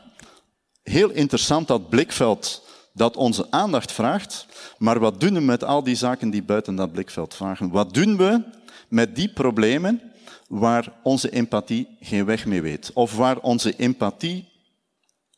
heel 0.84 1.10
interessant 1.10 1.68
dat 1.68 1.90
blikveld 1.90 2.68
dat 2.94 3.18
onze 3.18 3.52
aandacht 3.52 3.92
vraagt, 3.92 4.46
maar 4.78 5.00
wat 5.00 5.20
doen 5.20 5.34
we 5.34 5.40
met 5.40 5.64
al 5.64 5.84
die 5.84 5.96
zaken 5.96 6.30
die 6.30 6.44
buiten 6.44 6.76
dat 6.76 6.92
blikveld 6.92 7.36
vragen? 7.36 7.70
Wat 7.70 7.94
doen 7.94 8.18
we 8.18 8.44
met 8.88 9.16
die 9.16 9.30
problemen 9.34 10.02
waar 10.48 10.94
onze 11.04 11.30
empathie 11.30 11.98
geen 12.00 12.26
weg 12.26 12.46
mee 12.46 12.62
weet? 12.62 12.92
Of 12.94 13.16
waar 13.16 13.40
onze 13.40 13.76
empathie 13.76 14.50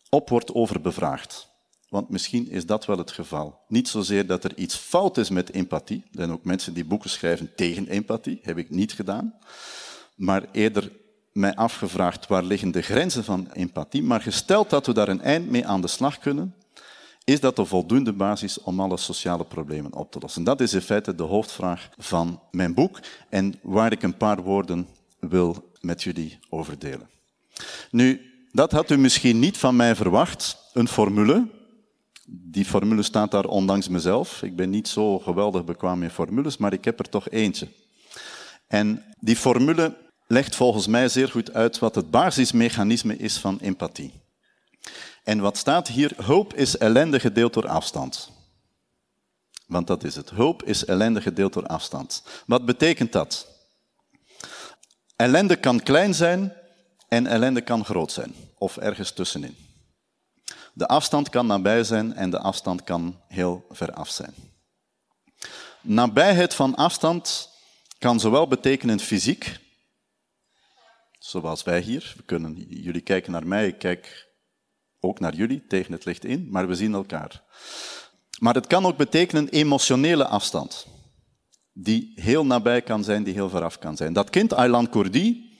op 0.09 0.29
wordt 0.29 0.53
overbevraagd? 0.53 1.50
Want 1.91 2.09
misschien 2.09 2.49
is 2.49 2.65
dat 2.65 2.85
wel 2.85 2.97
het 2.97 3.11
geval. 3.11 3.59
Niet 3.67 3.87
zozeer 3.87 4.27
dat 4.27 4.43
er 4.43 4.57
iets 4.57 4.75
fout 4.75 5.17
is 5.17 5.29
met 5.29 5.51
empathie. 5.51 6.03
Er 6.03 6.09
zijn 6.11 6.31
ook 6.31 6.43
mensen 6.43 6.73
die 6.73 6.85
boeken 6.85 7.09
schrijven 7.09 7.55
tegen 7.55 7.87
empathie. 7.87 8.39
Heb 8.41 8.57
ik 8.57 8.69
niet 8.69 8.93
gedaan. 8.93 9.33
Maar 10.15 10.45
eerder 10.51 10.91
mij 11.31 11.55
afgevraagd 11.55 12.27
waar 12.27 12.43
liggen 12.43 12.71
de 12.71 12.81
grenzen 12.81 13.23
van 13.23 13.51
empathie. 13.53 14.03
Maar 14.03 14.21
gesteld 14.21 14.69
dat 14.69 14.85
we 14.85 14.93
daar 14.93 15.07
een 15.07 15.21
eind 15.21 15.49
mee 15.49 15.67
aan 15.67 15.81
de 15.81 15.87
slag 15.87 16.17
kunnen, 16.19 16.55
is 17.23 17.39
dat 17.39 17.55
de 17.55 17.65
voldoende 17.65 18.13
basis 18.13 18.61
om 18.61 18.79
alle 18.79 18.97
sociale 18.97 19.45
problemen 19.45 19.93
op 19.93 20.11
te 20.11 20.19
lossen. 20.19 20.43
Dat 20.43 20.61
is 20.61 20.73
in 20.73 20.81
feite 20.81 21.15
de 21.15 21.23
hoofdvraag 21.23 21.89
van 21.97 22.41
mijn 22.51 22.73
boek 22.73 22.99
en 23.29 23.59
waar 23.61 23.91
ik 23.91 24.03
een 24.03 24.17
paar 24.17 24.41
woorden 24.41 24.87
wil 25.19 25.71
met 25.81 26.03
jullie 26.03 26.39
over 26.49 26.79
delen. 26.79 27.09
Nu, 27.89 28.21
dat 28.51 28.71
had 28.71 28.89
u 28.89 28.97
misschien 28.97 29.39
niet 29.39 29.57
van 29.57 29.75
mij 29.75 29.95
verwacht, 29.95 30.57
een 30.73 30.87
formule, 30.87 31.59
die 32.27 32.65
formule 32.65 33.03
staat 33.03 33.31
daar 33.31 33.45
ondanks 33.45 33.87
mezelf. 33.87 34.43
Ik 34.43 34.55
ben 34.55 34.69
niet 34.69 34.87
zo 34.87 35.19
geweldig 35.19 35.65
bekwaam 35.65 36.03
in 36.03 36.09
formules, 36.09 36.57
maar 36.57 36.73
ik 36.73 36.85
heb 36.85 36.99
er 36.99 37.09
toch 37.09 37.29
eentje. 37.29 37.67
En 38.67 39.03
die 39.19 39.35
formule 39.35 39.97
legt 40.27 40.55
volgens 40.55 40.87
mij 40.87 41.09
zeer 41.09 41.29
goed 41.29 41.53
uit 41.53 41.79
wat 41.79 41.95
het 41.95 42.11
basismechanisme 42.11 43.17
is 43.17 43.37
van 43.37 43.59
empathie. 43.59 44.13
En 45.23 45.39
wat 45.39 45.57
staat 45.57 45.87
hier? 45.87 46.13
Hulp 46.23 46.53
is 46.53 46.77
ellende 46.77 47.19
gedeeld 47.19 47.53
door 47.53 47.67
afstand. 47.67 48.31
Want 49.67 49.87
dat 49.87 50.03
is 50.03 50.15
het. 50.15 50.29
Hulp 50.29 50.63
is 50.63 50.85
ellende 50.85 51.21
gedeeld 51.21 51.53
door 51.53 51.65
afstand. 51.65 52.23
Wat 52.45 52.65
betekent 52.65 53.11
dat? 53.11 53.47
Ellende 55.15 55.55
kan 55.55 55.83
klein 55.83 56.13
zijn 56.13 56.53
en 57.07 57.27
ellende 57.27 57.61
kan 57.61 57.85
groot 57.85 58.11
zijn, 58.11 58.33
of 58.57 58.77
ergens 58.77 59.11
tussenin. 59.11 59.55
De 60.73 60.87
afstand 60.87 61.29
kan 61.29 61.47
nabij 61.47 61.83
zijn 61.83 62.13
en 62.13 62.29
de 62.29 62.39
afstand 62.39 62.83
kan 62.83 63.19
heel 63.27 63.65
ver 63.69 63.93
af 63.93 64.09
zijn. 64.09 64.33
Nabijheid 65.81 66.53
van 66.53 66.75
afstand 66.75 67.49
kan 67.99 68.19
zowel 68.19 68.47
betekenen 68.47 68.99
fysiek, 68.99 69.59
zoals 71.19 71.63
wij 71.63 71.79
hier. 71.79 72.13
We 72.17 72.23
kunnen, 72.23 72.55
jullie 72.69 73.01
kijken 73.01 73.31
naar 73.31 73.47
mij, 73.47 73.67
ik 73.67 73.77
kijk 73.79 74.29
ook 74.99 75.19
naar 75.19 75.35
jullie 75.35 75.67
tegen 75.67 75.91
het 75.91 76.05
licht 76.05 76.25
in, 76.25 76.47
maar 76.49 76.67
we 76.67 76.75
zien 76.75 76.93
elkaar. 76.93 77.43
Maar 78.39 78.53
het 78.53 78.67
kan 78.67 78.85
ook 78.85 78.97
betekenen 78.97 79.49
emotionele 79.49 80.25
afstand. 80.27 80.87
die 81.73 82.11
heel 82.15 82.45
nabij 82.45 82.81
kan 82.81 83.03
zijn, 83.03 83.23
die 83.23 83.33
heel 83.33 83.49
veraf 83.49 83.79
kan 83.79 83.97
zijn. 83.97 84.13
Dat 84.13 84.29
kind, 84.29 84.53
Aylan 84.53 84.89
Kurdi, 84.89 85.50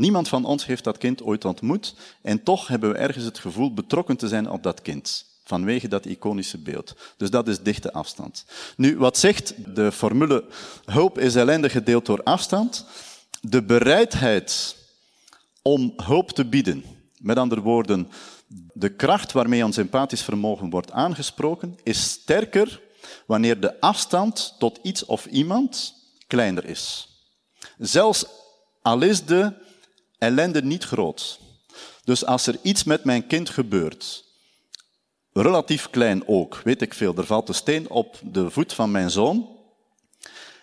niemand 0.00 0.28
van 0.28 0.44
ons 0.44 0.66
heeft 0.66 0.84
dat 0.84 0.98
kind 0.98 1.22
ooit 1.22 1.44
ontmoet 1.44 1.94
en 2.22 2.42
toch 2.42 2.66
hebben 2.68 2.90
we 2.90 2.98
ergens 2.98 3.24
het 3.24 3.38
gevoel 3.38 3.74
betrokken 3.74 4.16
te 4.16 4.28
zijn 4.28 4.50
op 4.50 4.62
dat 4.62 4.82
kind. 4.82 5.24
Vanwege 5.44 5.88
dat 5.88 6.06
iconische 6.06 6.58
beeld. 6.58 6.94
Dus 7.16 7.30
dat 7.30 7.48
is 7.48 7.62
dichte 7.62 7.92
afstand. 7.92 8.44
Nu, 8.76 8.98
wat 8.98 9.18
zegt 9.18 9.54
de 9.74 9.92
formule 9.92 10.44
hulp 10.84 11.18
is 11.18 11.34
ellende 11.34 11.68
gedeeld 11.68 12.06
door 12.06 12.22
afstand? 12.22 12.86
De 13.40 13.62
bereidheid 13.62 14.76
om 15.62 15.92
hulp 15.96 16.30
te 16.30 16.44
bieden, 16.44 16.84
met 17.18 17.36
andere 17.36 17.60
woorden, 17.60 18.08
de 18.72 18.88
kracht 18.88 19.32
waarmee 19.32 19.64
ons 19.64 19.76
empathisch 19.76 20.22
vermogen 20.22 20.70
wordt 20.70 20.92
aangesproken, 20.92 21.78
is 21.82 22.10
sterker 22.10 22.80
wanneer 23.26 23.60
de 23.60 23.80
afstand 23.80 24.54
tot 24.58 24.78
iets 24.82 25.04
of 25.04 25.26
iemand 25.26 25.94
kleiner 26.26 26.64
is. 26.64 27.08
Zelfs 27.78 28.24
al 28.82 29.02
is 29.02 29.24
de 29.24 29.52
ellende 30.20 30.62
niet 30.62 30.84
groot. 30.84 31.40
Dus 32.04 32.24
als 32.24 32.46
er 32.46 32.58
iets 32.62 32.84
met 32.84 33.04
mijn 33.04 33.26
kind 33.26 33.50
gebeurt, 33.50 34.24
relatief 35.32 35.90
klein 35.90 36.28
ook, 36.28 36.60
weet 36.64 36.82
ik 36.82 36.94
veel, 36.94 37.14
er 37.16 37.26
valt 37.26 37.48
een 37.48 37.54
steen 37.54 37.90
op 37.90 38.20
de 38.22 38.50
voet 38.50 38.72
van 38.72 38.90
mijn 38.90 39.10
zoon, 39.10 39.48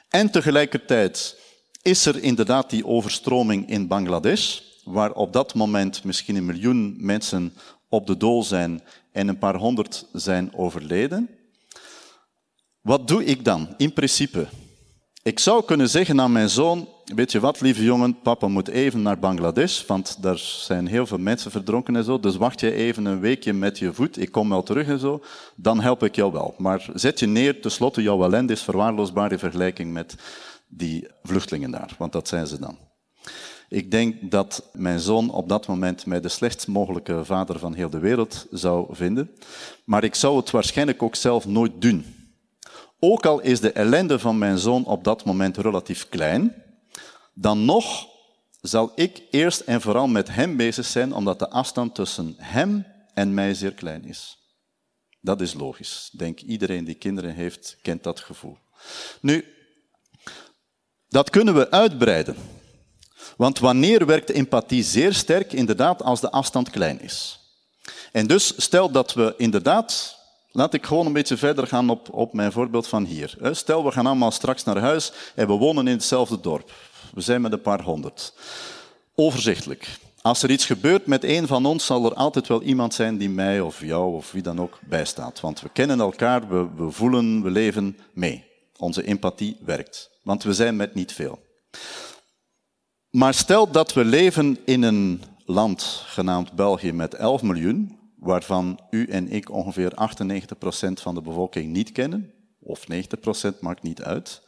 en 0.09 0.31
tegelijkertijd 0.31 1.39
is 1.81 2.05
er 2.05 2.23
inderdaad 2.23 2.69
die 2.69 2.85
overstroming 2.85 3.69
in 3.69 3.87
Bangladesh, 3.87 4.59
waar 4.83 5.11
op 5.11 5.33
dat 5.33 5.53
moment 5.53 6.03
misschien 6.03 6.35
een 6.35 6.45
miljoen 6.45 6.95
mensen 6.97 7.53
op 7.89 8.07
de 8.07 8.17
dool 8.17 8.43
zijn 8.43 8.83
en 9.11 9.27
een 9.27 9.37
paar 9.37 9.55
honderd 9.55 10.05
zijn 10.13 10.55
overleden. 10.55 11.29
Wat 12.81 13.07
doe 13.07 13.25
ik 13.25 13.45
dan 13.45 13.73
in 13.77 13.93
principe? 13.93 14.47
Ik 15.23 15.39
zou 15.39 15.65
kunnen 15.65 15.89
zeggen 15.89 16.21
aan 16.21 16.31
mijn 16.31 16.49
zoon, 16.49 16.89
weet 17.15 17.31
je 17.31 17.39
wat, 17.39 17.61
lieve 17.61 17.83
jongen, 17.83 18.19
papa 18.21 18.47
moet 18.47 18.67
even 18.67 19.01
naar 19.01 19.19
Bangladesh, 19.19 19.85
want 19.85 20.21
daar 20.21 20.37
zijn 20.37 20.87
heel 20.87 21.05
veel 21.05 21.17
mensen 21.17 21.51
verdronken 21.51 21.95
en 21.95 22.03
zo, 22.03 22.19
dus 22.19 22.35
wacht 22.35 22.59
je 22.59 22.73
even 22.73 23.05
een 23.05 23.19
weekje 23.19 23.53
met 23.53 23.79
je 23.79 23.93
voet, 23.93 24.21
ik 24.21 24.31
kom 24.31 24.49
wel 24.49 24.63
terug 24.63 24.87
en 24.87 24.99
zo, 24.99 25.23
dan 25.55 25.79
help 25.79 26.03
ik 26.03 26.15
jou 26.15 26.31
wel. 26.31 26.53
Maar 26.57 26.89
zet 26.93 27.19
je 27.19 27.27
neer, 27.27 27.61
tenslotte, 27.61 28.01
jouw 28.01 28.23
ellende 28.23 28.53
is 28.53 28.61
verwaarloosbaar 28.61 29.31
in 29.31 29.39
vergelijking 29.39 29.93
met 29.93 30.15
die 30.67 31.07
vluchtelingen 31.23 31.71
daar, 31.71 31.95
want 31.97 32.11
dat 32.11 32.27
zijn 32.27 32.47
ze 32.47 32.59
dan. 32.59 32.77
Ik 33.69 33.91
denk 33.91 34.31
dat 34.31 34.69
mijn 34.73 34.99
zoon 34.99 35.29
op 35.29 35.49
dat 35.49 35.67
moment 35.67 36.05
mij 36.05 36.21
de 36.21 36.29
slechtst 36.29 36.67
mogelijke 36.67 37.25
vader 37.25 37.59
van 37.59 37.73
heel 37.73 37.89
de 37.89 37.99
wereld 37.99 38.47
zou 38.51 38.95
vinden, 38.95 39.31
maar 39.85 40.03
ik 40.03 40.15
zou 40.15 40.37
het 40.37 40.51
waarschijnlijk 40.51 41.03
ook 41.03 41.15
zelf 41.15 41.45
nooit 41.45 41.81
doen. 41.81 42.05
Ook 42.99 43.25
al 43.25 43.41
is 43.41 43.59
de 43.59 43.71
ellende 43.71 44.19
van 44.19 44.37
mijn 44.37 44.57
zoon 44.57 44.85
op 44.85 45.03
dat 45.03 45.25
moment 45.25 45.57
relatief 45.57 46.09
klein, 46.09 46.65
dan 47.39 47.65
nog 47.65 48.07
zal 48.61 48.91
ik 48.95 49.21
eerst 49.31 49.59
en 49.59 49.81
vooral 49.81 50.07
met 50.07 50.27
hem 50.29 50.57
bezig 50.57 50.85
zijn, 50.85 51.13
omdat 51.13 51.39
de 51.39 51.49
afstand 51.49 51.95
tussen 51.95 52.35
hem 52.37 52.85
en 53.13 53.33
mij 53.33 53.53
zeer 53.53 53.73
klein 53.73 54.05
is. 54.05 54.37
Dat 55.21 55.41
is 55.41 55.53
logisch. 55.53 56.09
Denk 56.11 56.41
iedereen 56.41 56.83
die 56.83 56.95
kinderen 56.95 57.33
heeft, 57.33 57.77
kent 57.81 58.03
dat 58.03 58.19
gevoel. 58.19 58.57
Nu, 59.21 59.45
dat 61.07 61.29
kunnen 61.29 61.53
we 61.53 61.71
uitbreiden. 61.71 62.35
Want 63.37 63.59
wanneer 63.59 64.05
werkt 64.05 64.29
empathie 64.29 64.83
zeer 64.83 65.13
sterk? 65.13 65.53
Inderdaad, 65.53 66.03
als 66.03 66.21
de 66.21 66.31
afstand 66.31 66.69
klein 66.69 67.01
is. 67.01 67.39
En 68.11 68.27
dus 68.27 68.53
stel 68.57 68.91
dat 68.91 69.13
we 69.13 69.33
inderdaad 69.37 70.17
Laat 70.57 70.73
ik 70.73 70.85
gewoon 70.85 71.05
een 71.05 71.13
beetje 71.13 71.37
verder 71.37 71.67
gaan 71.67 71.89
op, 71.89 72.13
op 72.13 72.33
mijn 72.33 72.51
voorbeeld 72.51 72.87
van 72.87 73.05
hier. 73.05 73.37
Stel, 73.51 73.83
we 73.83 73.91
gaan 73.91 74.05
allemaal 74.05 74.31
straks 74.31 74.63
naar 74.63 74.77
huis 74.77 75.11
en 75.35 75.47
we 75.47 75.53
wonen 75.53 75.87
in 75.87 75.93
hetzelfde 75.93 76.39
dorp. 76.39 76.71
We 77.17 77.23
zijn 77.23 77.41
met 77.41 77.51
een 77.51 77.61
paar 77.61 77.81
honderd. 77.81 78.33
Overzichtelijk. 79.15 79.99
Als 80.21 80.43
er 80.43 80.51
iets 80.51 80.65
gebeurt 80.65 81.05
met 81.05 81.23
een 81.23 81.47
van 81.47 81.65
ons, 81.65 81.85
zal 81.85 82.05
er 82.05 82.13
altijd 82.13 82.47
wel 82.47 82.61
iemand 82.61 82.93
zijn 82.93 83.17
die 83.17 83.29
mij 83.29 83.61
of 83.61 83.81
jou 83.81 84.15
of 84.15 84.31
wie 84.31 84.41
dan 84.41 84.59
ook 84.59 84.79
bijstaat. 84.87 85.39
Want 85.39 85.61
we 85.61 85.69
kennen 85.69 85.99
elkaar, 85.99 86.47
we, 86.47 86.67
we 86.75 86.91
voelen, 86.91 87.43
we 87.43 87.49
leven 87.49 87.97
mee. 88.13 88.45
Onze 88.77 89.03
empathie 89.03 89.57
werkt. 89.65 90.09
Want 90.23 90.43
we 90.43 90.53
zijn 90.53 90.75
met 90.75 90.93
niet 90.93 91.13
veel. 91.13 91.39
Maar 93.09 93.33
stel 93.33 93.71
dat 93.71 93.93
we 93.93 94.05
leven 94.05 94.57
in 94.65 94.83
een 94.83 95.21
land 95.45 96.03
genaamd 96.05 96.51
België 96.51 96.91
met 96.91 97.13
11 97.13 97.41
miljoen, 97.41 97.99
waarvan 98.19 98.79
u 98.89 99.05
en 99.05 99.31
ik 99.31 99.51
ongeveer 99.51 99.91
98% 99.91 99.95
van 100.93 101.15
de 101.15 101.21
bevolking 101.21 101.71
niet 101.71 101.91
kennen, 101.91 102.33
of 102.59 102.85
90% 103.55 103.59
maakt 103.59 103.83
niet 103.83 104.03
uit. 104.03 104.41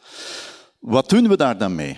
Wat 0.80 1.10
doen 1.10 1.28
we 1.28 1.38
daar 1.38 1.58
dan 1.58 1.76
mee? 1.76 1.98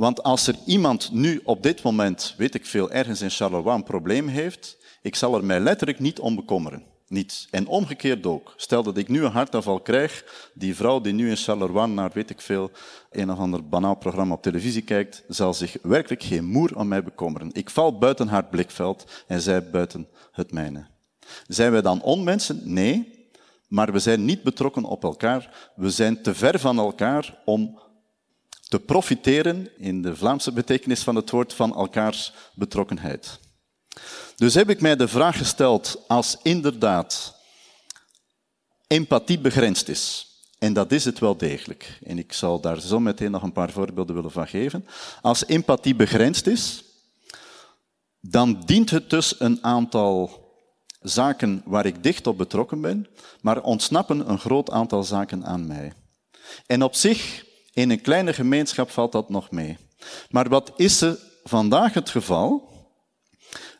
Want 0.00 0.22
als 0.22 0.46
er 0.46 0.54
iemand 0.66 1.12
nu 1.12 1.40
op 1.44 1.62
dit 1.62 1.82
moment, 1.82 2.34
weet 2.36 2.54
ik 2.54 2.66
veel, 2.66 2.90
ergens 2.90 3.20
in 3.20 3.30
Charleroi 3.30 3.76
een 3.76 3.82
probleem 3.82 4.28
heeft, 4.28 4.76
ik 5.02 5.14
zal 5.14 5.34
er 5.34 5.44
mij 5.44 5.60
letterlijk 5.60 5.98
niet 5.98 6.20
om 6.20 6.34
bekommeren. 6.34 6.82
Niet. 7.08 7.48
En 7.50 7.66
omgekeerd 7.66 8.26
ook. 8.26 8.54
Stel 8.56 8.82
dat 8.82 8.96
ik 8.96 9.08
nu 9.08 9.24
een 9.24 9.30
hartaanval 9.30 9.80
krijg, 9.80 10.24
die 10.54 10.76
vrouw 10.76 11.00
die 11.00 11.12
nu 11.12 11.28
in 11.28 11.36
Charleroi 11.36 11.86
naar, 11.90 12.10
weet 12.12 12.30
ik 12.30 12.40
veel, 12.40 12.70
een 13.10 13.30
of 13.30 13.38
ander 13.38 13.68
banaal 13.68 13.94
programma 13.94 14.34
op 14.34 14.42
televisie 14.42 14.82
kijkt, 14.82 15.24
zal 15.28 15.54
zich 15.54 15.76
werkelijk 15.82 16.22
geen 16.22 16.44
moer 16.44 16.76
om 16.76 16.88
mij 16.88 17.02
bekommeren. 17.02 17.50
Ik 17.52 17.70
val 17.70 17.98
buiten 17.98 18.28
haar 18.28 18.44
blikveld 18.44 19.24
en 19.26 19.40
zij 19.40 19.70
buiten 19.70 20.08
het 20.32 20.52
mijne. 20.52 20.86
Zijn 21.46 21.72
wij 21.72 21.82
dan 21.82 22.02
onmensen? 22.02 22.60
Nee. 22.64 23.28
Maar 23.68 23.92
we 23.92 23.98
zijn 23.98 24.24
niet 24.24 24.42
betrokken 24.42 24.84
op 24.84 25.04
elkaar. 25.04 25.70
We 25.76 25.90
zijn 25.90 26.22
te 26.22 26.34
ver 26.34 26.58
van 26.58 26.78
elkaar 26.78 27.38
om 27.44 27.78
te 28.70 28.80
profiteren, 28.80 29.68
in 29.76 30.02
de 30.02 30.16
Vlaamse 30.16 30.52
betekenis 30.52 31.02
van 31.02 31.14
het 31.14 31.30
woord, 31.30 31.54
van 31.54 31.74
elkaars 31.74 32.32
betrokkenheid. 32.54 33.38
Dus 34.36 34.54
heb 34.54 34.70
ik 34.70 34.80
mij 34.80 34.96
de 34.96 35.08
vraag 35.08 35.36
gesteld, 35.36 36.02
als 36.08 36.36
inderdaad 36.42 37.36
empathie 38.86 39.38
begrensd 39.38 39.88
is, 39.88 40.26
en 40.58 40.72
dat 40.72 40.92
is 40.92 41.04
het 41.04 41.18
wel 41.18 41.36
degelijk, 41.36 41.98
en 42.04 42.18
ik 42.18 42.32
zal 42.32 42.60
daar 42.60 42.80
zo 42.80 43.00
meteen 43.00 43.30
nog 43.30 43.42
een 43.42 43.52
paar 43.52 43.70
voorbeelden 43.70 44.14
willen 44.14 44.30
van 44.30 44.48
geven, 44.48 44.86
als 45.22 45.46
empathie 45.46 45.94
begrensd 45.94 46.46
is, 46.46 46.84
dan 48.20 48.62
dient 48.64 48.90
het 48.90 49.10
dus 49.10 49.40
een 49.40 49.64
aantal 49.64 50.48
zaken 51.00 51.62
waar 51.64 51.86
ik 51.86 52.02
dicht 52.02 52.26
op 52.26 52.38
betrokken 52.38 52.80
ben, 52.80 53.06
maar 53.40 53.62
ontsnappen 53.62 54.30
een 54.30 54.38
groot 54.38 54.70
aantal 54.70 55.02
zaken 55.02 55.44
aan 55.44 55.66
mij. 55.66 55.92
En 56.66 56.82
op 56.82 56.94
zich, 56.94 57.48
in 57.80 57.90
een 57.90 58.00
kleine 58.00 58.32
gemeenschap 58.32 58.90
valt 58.90 59.12
dat 59.12 59.28
nog 59.28 59.50
mee. 59.50 59.76
Maar 60.30 60.48
wat 60.48 60.72
is 60.76 61.00
er 61.00 61.18
vandaag 61.44 61.94
het 61.94 62.10
geval? 62.10 62.68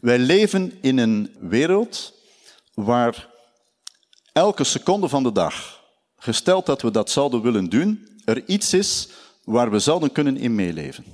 Wij 0.00 0.18
leven 0.18 0.78
in 0.80 0.98
een 0.98 1.36
wereld 1.40 2.12
waar 2.74 3.28
elke 4.32 4.64
seconde 4.64 5.08
van 5.08 5.22
de 5.22 5.32
dag, 5.32 5.82
gesteld 6.16 6.66
dat 6.66 6.82
we 6.82 6.90
dat 6.90 7.10
zouden 7.10 7.42
willen 7.42 7.68
doen, 7.68 8.08
er 8.24 8.46
iets 8.46 8.74
is 8.74 9.08
waar 9.44 9.70
we 9.70 9.78
zouden 9.78 10.12
kunnen 10.12 10.36
in 10.36 10.54
meeleven. 10.54 11.04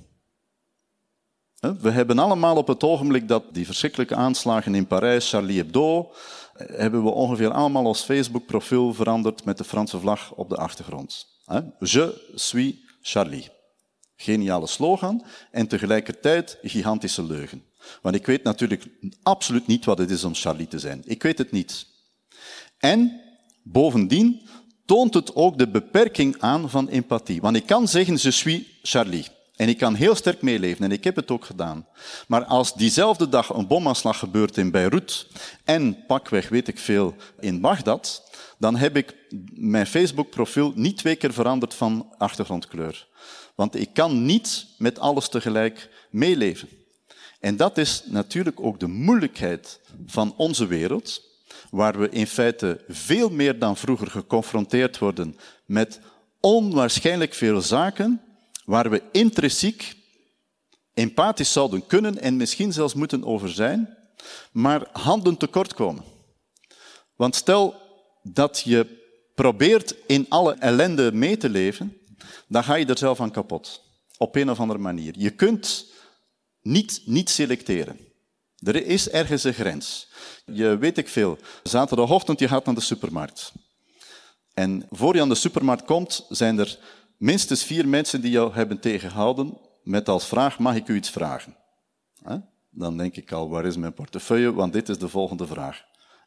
We 1.81 1.90
hebben 1.90 2.18
allemaal 2.18 2.57
op 2.57 2.66
het 2.66 2.83
ogenblik 2.83 3.29
dat 3.29 3.44
die 3.53 3.66
verschrikkelijke 3.66 4.14
aanslagen 4.14 4.75
in 4.75 4.87
Parijs, 4.87 5.31
Charlie 5.31 5.57
Hebdo, 5.57 6.12
hebben 6.57 7.03
we 7.03 7.11
ongeveer 7.11 7.51
allemaal 7.51 7.85
ons 7.85 8.03
Facebook-profiel 8.03 8.94
veranderd 8.94 9.44
met 9.44 9.59
de 9.59 9.64
Franse 9.64 10.01
vlag 10.01 10.33
op 10.33 10.49
de 10.49 10.57
achtergrond. 10.57 11.36
Je 11.78 12.30
suis 12.35 12.74
Charlie. 13.02 13.48
Geniale 14.16 14.66
slogan 14.66 15.24
en 15.50 15.66
tegelijkertijd 15.66 16.59
gigantische 16.62 17.22
leugen. 17.22 17.64
Want 18.02 18.14
ik 18.14 18.26
weet 18.26 18.42
natuurlijk 18.42 18.87
absoluut 19.22 19.66
niet 19.66 19.85
wat 19.85 19.98
het 19.98 20.11
is 20.11 20.24
om 20.24 20.35
Charlie 20.35 20.68
te 20.68 20.78
zijn. 20.78 21.02
Ik 21.04 21.22
weet 21.22 21.38
het 21.38 21.50
niet. 21.50 21.87
En 22.78 23.20
bovendien 23.62 24.48
toont 24.85 25.14
het 25.14 25.35
ook 25.35 25.59
de 25.59 25.68
beperking 25.68 26.40
aan 26.40 26.70
van 26.70 26.88
empathie. 26.88 27.40
Want 27.40 27.56
ik 27.56 27.66
kan 27.66 27.88
zeggen, 27.88 28.18
je 28.20 28.30
suis 28.30 28.78
Charlie. 28.82 29.26
En 29.57 29.69
ik 29.69 29.79
kan 29.79 29.95
heel 29.95 30.14
sterk 30.14 30.42
meeleven 30.42 30.85
en 30.85 30.92
ik 30.92 31.05
heb 31.05 31.16
het 31.16 31.31
ook 31.31 31.45
gedaan. 31.45 31.87
Maar 32.29 32.45
als 32.45 32.75
diezelfde 32.75 33.29
dag 33.29 33.49
een 33.49 33.66
bomaanslag 33.66 34.19
gebeurt 34.19 34.57
in 34.57 34.71
Beirut 34.71 35.27
en 35.64 36.05
pakweg 36.07 36.49
weet 36.49 36.69
ik 36.69 36.79
veel 36.79 37.14
in 37.40 37.61
Bagdad, 37.61 38.31
dan 38.59 38.77
heb 38.77 38.97
ik 38.97 39.14
mijn 39.55 39.87
Facebook-profiel 39.87 40.73
niet 40.75 40.97
twee 40.97 41.16
keer 41.16 41.33
veranderd 41.33 41.75
van 41.75 42.14
achtergrondkleur. 42.19 43.07
Want 43.55 43.75
ik 43.75 43.92
kan 43.92 44.25
niet 44.25 44.66
met 44.79 44.99
alles 44.99 45.29
tegelijk 45.29 45.90
meeleven. 46.11 46.69
En 47.40 47.57
dat 47.57 47.79
is 47.79 48.03
natuurlijk 48.07 48.61
ook 48.61 48.81
de 48.81 48.87
moeilijkheid 48.87 49.81
van 50.07 50.35
onze 50.37 50.66
wereld, 50.66 51.23
waar 51.71 51.99
we 51.99 52.09
in 52.09 52.27
feite 52.27 52.85
veel 52.88 53.31
meer 53.31 53.59
dan 53.59 53.77
vroeger 53.77 54.11
geconfronteerd 54.11 54.99
worden 54.99 55.37
met 55.66 56.01
onwaarschijnlijk 56.40 57.35
veel 57.35 57.61
zaken 57.61 58.21
waar 58.66 58.90
we 58.90 59.02
intrinsiek 59.12 59.96
empathisch 60.94 61.52
zouden 61.52 61.87
kunnen 61.87 62.18
en 62.18 62.37
misschien 62.37 62.72
zelfs 62.72 62.94
moeten 62.94 63.24
over 63.24 63.50
zijn, 63.50 63.96
maar 64.52 64.88
handen 64.92 65.37
tekort 65.37 65.74
komen. 65.74 66.05
Want 67.16 67.35
stel 67.35 67.74
dat 68.22 68.62
je 68.64 69.05
probeert 69.35 69.94
in 70.07 70.26
alle 70.29 70.55
ellende 70.55 71.12
mee 71.12 71.37
te 71.37 71.48
leven, 71.48 71.96
dan 72.48 72.64
ga 72.64 72.74
je 72.74 72.87
er 72.87 72.98
zelf 72.98 73.20
aan 73.20 73.31
kapot. 73.31 73.83
Op 74.18 74.37
een 74.37 74.50
of 74.50 74.61
andere 74.61 74.79
manier. 74.79 75.14
Je 75.18 75.31
kunt 75.31 75.87
niet, 76.62 77.02
niet 77.05 77.31
selecteren. 77.31 77.98
Er 78.59 78.87
is 78.87 79.09
ergens 79.09 79.44
een 79.44 79.55
grens. 79.55 80.09
Je 80.44 80.79
weet 80.79 80.98
ik 80.98 81.09
veel. 81.09 81.38
Zaterdagochtend, 81.62 82.38
je 82.38 82.48
gaat 82.48 82.64
naar 82.64 82.74
de 82.74 82.81
supermarkt. 82.81 83.52
En 84.55 84.87
voor 84.90 85.14
je 85.14 85.20
aan 85.20 85.29
de 85.29 85.35
supermarkt 85.35 85.85
komt, 85.85 86.26
zijn 86.29 86.59
er 86.59 86.79
minstens 87.16 87.64
vier 87.64 87.88
mensen 87.88 88.20
die 88.20 88.31
jou 88.31 88.55
hebben 88.55 88.81
tegengehouden 88.81 89.59
met 89.83 90.09
als 90.09 90.26
vraag, 90.26 90.59
mag 90.59 90.74
ik 90.74 90.88
u 90.88 90.94
iets 90.94 91.11
vragen? 91.11 91.57
Dan 92.70 92.96
denk 92.96 93.16
ik 93.16 93.33
al, 93.33 93.48
waar 93.48 93.64
is 93.64 93.76
mijn 93.76 93.94
portefeuille? 93.94 94.52
Want 94.52 94.72
dit 94.72 94.88
is 94.88 94.98
de 94.98 95.09
volgende 95.09 95.46
vraag. 95.46 95.83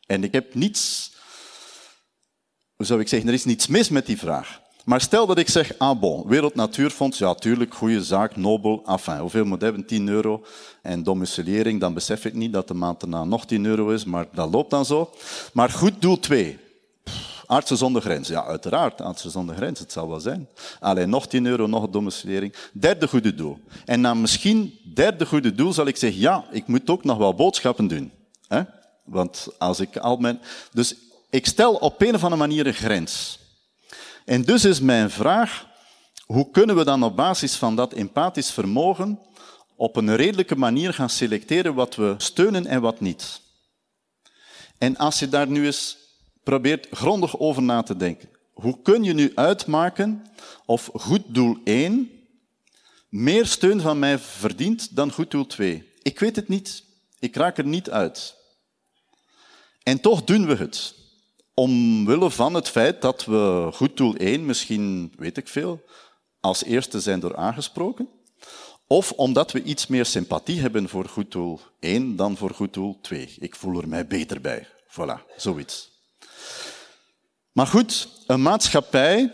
En 0.06 0.24
ik 0.24 0.32
heb 0.32 0.54
niets, 0.54 1.12
hoe 2.76 2.86
zou 2.86 3.00
ik 3.00 3.08
zeggen, 3.08 3.28
er 3.30 3.36
is 3.36 3.46
niets 3.46 3.68
mis 3.68 3.90
met 3.90 4.06
die 4.06 4.18
vraag. 4.18 4.62
Maar 4.86 5.02
stel 5.02 5.26
dat 5.26 5.38
ik 5.38 5.50
zeg, 5.50 5.78
ah 5.78 6.00
bon, 6.00 6.28
Wereld 6.28 6.56
Natuurfonds, 6.56 7.18
ja 7.18 7.34
tuurlijk, 7.36 7.74
goede 7.74 8.04
zaak, 8.04 8.36
nobel, 8.36 8.84
enfin, 8.86 9.18
hoeveel 9.18 9.46
moet 9.46 9.62
hebben? 9.62 9.86
10 9.86 10.08
euro. 10.08 10.46
En 10.82 11.04
domiciliering, 11.04 11.80
dan 11.80 11.94
besef 11.94 12.26
ik 12.26 12.34
niet 12.34 12.54
dat 12.54 12.68
de 12.68 12.74
maand 12.74 13.00
daarna 13.00 13.24
nog 13.24 13.46
10 13.46 13.66
euro 13.66 13.90
is, 13.90 14.06
maar 14.06 14.28
dat 14.34 14.52
loopt 14.52 14.70
dan 14.70 14.86
zo. 14.86 15.12
Maar 15.54 15.70
goed 15.70 16.02
doel 16.02 16.20
2. 16.20 16.60
Artsen 17.50 17.78
zonder 17.78 18.02
grens. 18.02 18.28
Ja, 18.28 18.46
uiteraard, 18.46 19.02
artsen 19.02 19.32
zonder 19.32 19.56
grens, 19.56 19.80
het 19.80 19.92
zal 19.92 20.10
wel 20.10 20.20
zijn. 20.20 20.50
Alleen 20.80 21.10
nog 21.10 21.28
10 21.28 21.46
euro, 21.46 21.68
nog 21.68 21.84
een 21.84 21.92
domiciliering. 21.92 22.56
Derde 22.74 23.08
goede 23.08 23.36
doel. 23.36 23.60
En 23.86 24.02
na 24.02 24.14
misschien 24.14 24.80
derde 24.94 25.26
goede 25.26 25.56
doel 25.56 25.74
zal 25.74 25.86
ik 25.86 25.98
zeggen, 25.98 26.20
ja, 26.20 26.46
ik 26.52 26.68
moet 26.68 26.90
ook 26.90 27.04
nog 27.04 27.18
wel 27.18 27.34
boodschappen 27.34 27.88
doen. 27.88 28.12
hè? 28.48 28.62
Want 29.04 29.48
als 29.58 29.80
ik 29.80 29.98
al 29.98 30.18
mijn... 30.18 30.42
Dus 30.72 30.96
ik 31.30 31.46
stel 31.46 31.74
op 31.74 32.02
een 32.02 32.16
of 32.16 32.24
andere 32.24 32.42
manier 32.42 32.68
een 32.68 32.74
grens. 32.74 33.40
En 34.26 34.42
dus 34.42 34.66
is 34.66 34.80
mijn 34.80 35.10
vraag, 35.10 35.66
hoe 36.26 36.52
kunnen 36.52 36.76
we 36.76 36.84
dan 36.84 37.04
op 37.04 37.16
basis 37.16 37.56
van 37.56 37.76
dat 37.76 37.94
empathisch 37.94 38.52
vermogen 38.52 39.20
op 39.76 39.96
een 39.96 40.16
redelijke 40.16 40.56
manier 40.56 40.94
gaan 40.94 41.10
selecteren 41.10 41.74
wat 41.74 41.96
we 41.96 42.16
steunen 42.18 42.66
en 42.66 42.82
wat 42.82 43.00
niet? 43.00 43.42
En 44.78 44.98
als 44.98 45.20
je 45.20 45.30
daar 45.30 45.48
nu 45.48 45.66
eens 45.66 45.98
probeert 46.50 46.88
grondig 46.92 47.40
over 47.40 47.62
na 47.62 47.84
te 47.84 47.98
denken, 47.98 48.30
hoe 48.54 48.82
kun 48.82 49.04
je 49.04 49.14
nu 49.14 49.32
uitmaken 49.36 50.26
of 50.66 50.90
goed 50.94 51.22
doel 51.28 51.58
1 51.64 52.12
meer 53.10 53.46
steun 53.46 53.82
van 53.82 54.00
mij 54.00 54.20
verdient 54.20 54.96
dan 54.96 55.12
goed 55.12 55.32
doel 55.32 55.46
2? 55.46 55.92
Ik 56.02 56.20
weet 56.20 56.36
het 56.36 56.48
niet. 56.48 56.84
Ik 57.20 57.36
raak 57.36 57.58
er 57.58 57.66
niet 57.66 57.90
uit. 57.90 58.36
En 59.84 60.00
toch 60.00 60.24
doen 60.24 60.48
we 60.48 60.56
het 60.56 60.96
omwille 61.54 62.30
van 62.30 62.54
het 62.54 62.70
feit 62.70 63.02
dat 63.02 63.26
we 63.26 63.70
goed 63.74 63.98
doel 63.98 64.16
1 64.16 64.46
misschien, 64.46 65.14
weet 65.18 65.38
ik 65.38 65.48
veel, 65.48 65.82
als 66.40 66.64
eerste 66.64 67.00
zijn 67.00 67.20
door 67.20 67.36
aangesproken. 67.36 68.10
Of 68.88 69.12
omdat 69.12 69.52
we 69.52 69.64
iets 69.64 69.88
meer 69.88 70.06
sympathie 70.06 70.60
hebben 70.60 70.90
voor 70.90 71.06
goed 71.06 71.32
doel 71.32 71.60
1 71.80 72.16
dan 72.16 72.38
voor 72.38 72.54
goed 72.54 72.74
doel 72.74 72.98
2. 73.02 73.36
Ik 73.40 73.56
voel 73.56 73.82
er 73.82 73.88
mij 73.88 74.08
beter 74.08 74.42
bij. 74.42 74.68
Voilà, 74.88 75.36
zoiets. 75.38 75.98
Maar 77.60 77.68
goed, 77.68 78.10
een 78.28 78.42
maatschappij 78.42 79.34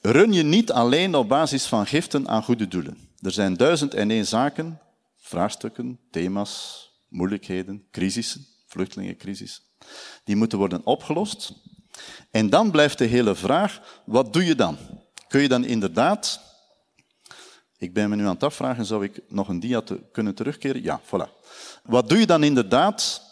run 0.00 0.32
je 0.32 0.42
niet 0.42 0.72
alleen 0.72 1.14
op 1.14 1.28
basis 1.28 1.66
van 1.66 1.86
giften 1.86 2.28
aan 2.28 2.42
goede 2.42 2.68
doelen. 2.68 3.08
Er 3.20 3.30
zijn 3.30 3.56
duizend 3.56 3.94
en 3.94 4.10
één 4.10 4.26
zaken, 4.26 4.80
vraagstukken, 5.16 6.00
thema's, 6.10 6.82
moeilijkheden, 7.08 7.86
crisissen, 7.90 8.46
vluchtelingencrisis. 8.66 9.62
Die 10.24 10.36
moeten 10.36 10.58
worden 10.58 10.86
opgelost. 10.86 11.52
En 12.30 12.50
dan 12.50 12.70
blijft 12.70 12.98
de 12.98 13.04
hele 13.04 13.34
vraag, 13.34 14.02
wat 14.06 14.32
doe 14.32 14.44
je 14.44 14.54
dan? 14.54 14.78
Kun 15.28 15.40
je 15.40 15.48
dan 15.48 15.64
inderdaad... 15.64 16.40
Ik 17.78 17.94
ben 17.94 18.10
me 18.10 18.16
nu 18.16 18.22
aan 18.22 18.34
het 18.34 18.42
afvragen, 18.42 18.84
zou 18.84 19.04
ik 19.04 19.20
nog 19.28 19.48
een 19.48 19.60
dia 19.60 19.80
te 19.80 20.00
kunnen 20.12 20.34
terugkeren? 20.34 20.82
Ja, 20.82 21.00
voilà. 21.00 21.30
Wat 21.82 22.08
doe 22.08 22.18
je 22.18 22.26
dan 22.26 22.42
inderdaad? 22.42 23.25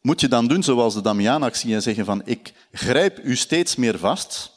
Moet 0.00 0.20
je 0.20 0.28
dan 0.28 0.46
doen 0.46 0.62
zoals 0.62 0.94
de 0.94 1.00
Damian-actie 1.00 1.74
en 1.74 1.82
zeggen 1.82 2.04
van 2.04 2.22
ik 2.24 2.52
grijp 2.72 3.18
u 3.24 3.36
steeds 3.36 3.76
meer 3.76 3.98
vast, 3.98 4.52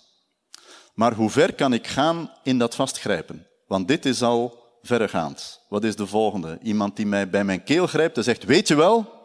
maar 0.94 1.14
hoe 1.14 1.30
ver 1.30 1.54
kan 1.54 1.74
ik 1.74 1.88
gaan 1.88 2.32
in 2.44 2.58
dat 2.58 2.76
vastgrijpen? 2.76 3.48
Want 3.68 3.88
dit 3.88 4.06
is 4.06 4.22
al 4.22 4.62
verregaand. 4.82 5.62
Wat 5.70 5.84
is 5.84 5.96
de 5.96 6.08
volgende? 6.08 6.60
Iemand 6.62 6.96
die 6.96 7.06
mij 7.06 7.30
bij 7.30 7.44
mijn 7.44 7.64
keel 7.64 7.88
grijpt 7.88 8.18
en 8.18 8.24
zegt, 8.24 8.44
weet 8.44 8.68
je 8.68 8.76
wel, 8.76 9.20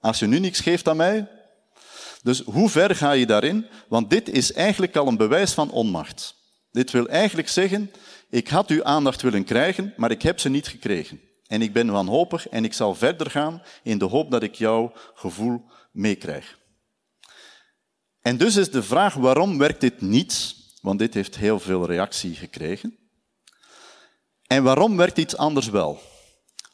als 0.00 0.18
je 0.18 0.26
nu 0.26 0.38
niks 0.38 0.60
geeft 0.60 0.88
aan 0.88 0.96
mij, 0.96 1.28
dus 2.22 2.40
hoe 2.40 2.68
ver 2.68 2.96
ga 2.96 3.12
je 3.12 3.26
daarin? 3.26 3.66
Want 3.88 4.10
dit 4.10 4.28
is 4.28 4.52
eigenlijk 4.52 4.96
al 4.96 5.06
een 5.06 5.16
bewijs 5.16 5.52
van 5.52 5.70
onmacht. 5.70 6.34
Dit 6.70 6.90
wil 6.90 7.08
eigenlijk 7.08 7.48
zeggen, 7.48 7.90
ik 8.30 8.48
had 8.48 8.68
uw 8.68 8.84
aandacht 8.84 9.22
willen 9.22 9.44
krijgen, 9.44 9.94
maar 9.96 10.10
ik 10.10 10.22
heb 10.22 10.40
ze 10.40 10.48
niet 10.48 10.68
gekregen. 10.68 11.20
En 11.50 11.62
ik 11.62 11.72
ben 11.72 11.90
wanhopig 11.90 12.48
en 12.48 12.64
ik 12.64 12.72
zal 12.72 12.94
verder 12.94 13.30
gaan 13.30 13.62
in 13.82 13.98
de 13.98 14.04
hoop 14.04 14.30
dat 14.30 14.42
ik 14.42 14.54
jouw 14.54 14.92
gevoel 15.14 15.64
meekrijg. 15.90 16.58
En 18.20 18.36
dus 18.36 18.56
is 18.56 18.70
de 18.70 18.82
vraag, 18.82 19.14
waarom 19.14 19.58
werkt 19.58 19.80
dit 19.80 20.00
niet? 20.00 20.54
Want 20.82 20.98
dit 20.98 21.14
heeft 21.14 21.36
heel 21.36 21.60
veel 21.60 21.86
reactie 21.86 22.34
gekregen. 22.34 22.96
En 24.46 24.62
waarom 24.62 24.96
werkt 24.96 25.18
iets 25.18 25.36
anders 25.36 25.68
wel? 25.68 26.00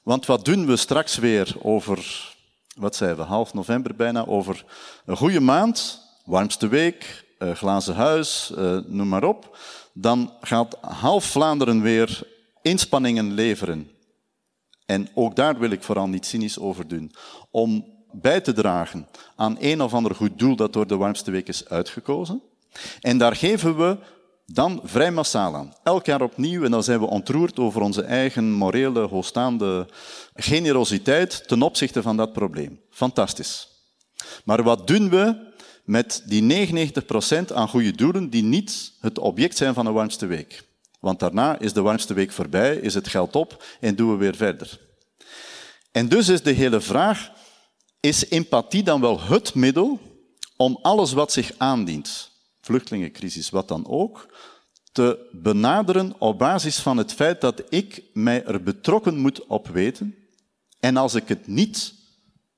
Want 0.03 0.27
wat 0.27 0.45
doen 0.45 0.67
we 0.67 0.77
straks 0.77 1.17
weer 1.17 1.57
over 1.62 2.35
wat 2.75 2.97
zeiden 2.97 3.19
we, 3.19 3.25
half 3.25 3.55
november 3.55 3.95
bijna, 3.95 4.27
over 4.27 4.65
een 5.07 5.17
goede 5.17 5.41
maand, 5.41 6.01
warmste 6.25 6.69
week, 6.69 7.25
glazen 7.39 7.95
huis, 7.95 8.53
uh, 8.59 8.79
noem 8.87 9.09
maar 9.09 9.25
op, 9.25 9.59
dan 9.93 10.33
gaat 10.41 10.77
half 10.81 11.25
Vlaanderen 11.25 11.83
weer 11.83 12.21
inspanningen 12.62 13.33
leveren. 13.33 13.96
En 14.87 15.09
ook 15.14 15.37
daar 15.37 15.59
wil 15.59 15.70
ik 15.70 15.83
vooral 15.83 16.09
niet 16.09 16.27
cynisch 16.27 16.59
over 16.59 16.88
doen. 16.88 17.12
Om 17.51 17.85
bij 18.12 18.40
te 18.40 18.53
dragen 18.53 19.09
aan 19.37 19.57
een 19.61 19.83
of 19.83 19.94
ander 19.94 20.14
goed 20.14 20.38
doel 20.38 20.57
dat 20.57 20.72
door 20.72 20.87
de 20.87 20.96
warmste 20.96 21.31
week 21.31 21.49
is 21.49 21.68
uitgekozen. 21.68 22.42
En 23.01 23.18
daar 23.18 23.37
geven 23.37 23.77
we 23.77 23.99
dan 24.46 24.81
vrij 24.85 25.11
massaal 25.11 25.55
aan. 25.55 25.75
Elk 25.83 26.07
jaar 26.07 26.22
opnieuw, 26.22 26.64
en 26.64 26.70
dan 26.70 26.83
zijn 26.83 27.01
we 27.01 27.07
ontroerd 27.07 27.59
over 27.59 27.81
onze 27.81 28.03
eigen 28.03 28.53
morele, 28.53 29.01
hoogstaande 29.01 29.88
generositeit 30.35 31.49
ten 31.49 31.62
opzichte 31.62 32.03
van 32.03 32.16
dat 32.16 32.33
probleem. 32.33 32.81
Fantastisch. 32.90 33.68
Maar 34.44 34.62
wat 34.62 34.87
doen 34.87 35.11
we 35.11 35.37
met 35.85 36.22
die 36.27 36.68
99% 37.51 37.53
aan 37.55 37.68
goede 37.68 37.92
doelen 37.92 38.31
die 38.31 38.42
niet 38.42 38.92
het 39.01 39.18
object 39.18 39.57
zijn 39.57 39.75
van 39.75 39.87
een 39.87 39.92
warmste 39.92 40.27
week? 40.27 40.64
Want 41.07 41.21
daarna 41.21 41.59
is 41.59 41.73
de 41.73 41.81
warmste 41.81 42.14
week 42.14 42.33
voorbij, 42.33 42.77
is 42.77 42.95
het 42.95 43.09
geld 43.09 43.37
op 43.37 43.64
en 43.81 43.97
doen 43.97 44.11
we 44.11 44.16
weer 44.16 44.37
verder. 44.37 44.81
En 45.92 46.09
dus 46.09 46.29
is 46.29 46.42
de 46.42 46.51
hele 46.51 46.81
vraag, 46.81 47.31
is 48.01 48.29
empathie 48.29 48.83
dan 48.83 49.01
wel 49.01 49.21
het 49.21 49.55
middel 49.55 50.01
om 50.57 50.79
alles 50.83 51.12
wat 51.12 51.33
zich 51.33 51.53
aandient, 51.57 52.31
vluchtelingencrisis, 52.61 53.51
wat 53.51 53.69
dan 53.69 53.87
ook, 53.87 54.35
te 54.92 55.29
benaderen 55.33 56.21
op 56.21 56.38
basis 56.38 56.79
van 56.79 56.97
het 56.97 57.12
feit 57.12 57.40
dat 57.40 57.62
ik 57.69 58.03
mij 58.12 58.45
er 58.45 58.62
betrokken 58.62 59.19
moet 59.19 59.47
op 59.47 59.69
weten. 59.69 60.14
En 60.81 60.97
als 60.97 61.14
ik 61.14 61.29
het 61.29 61.47
niet 61.47 61.95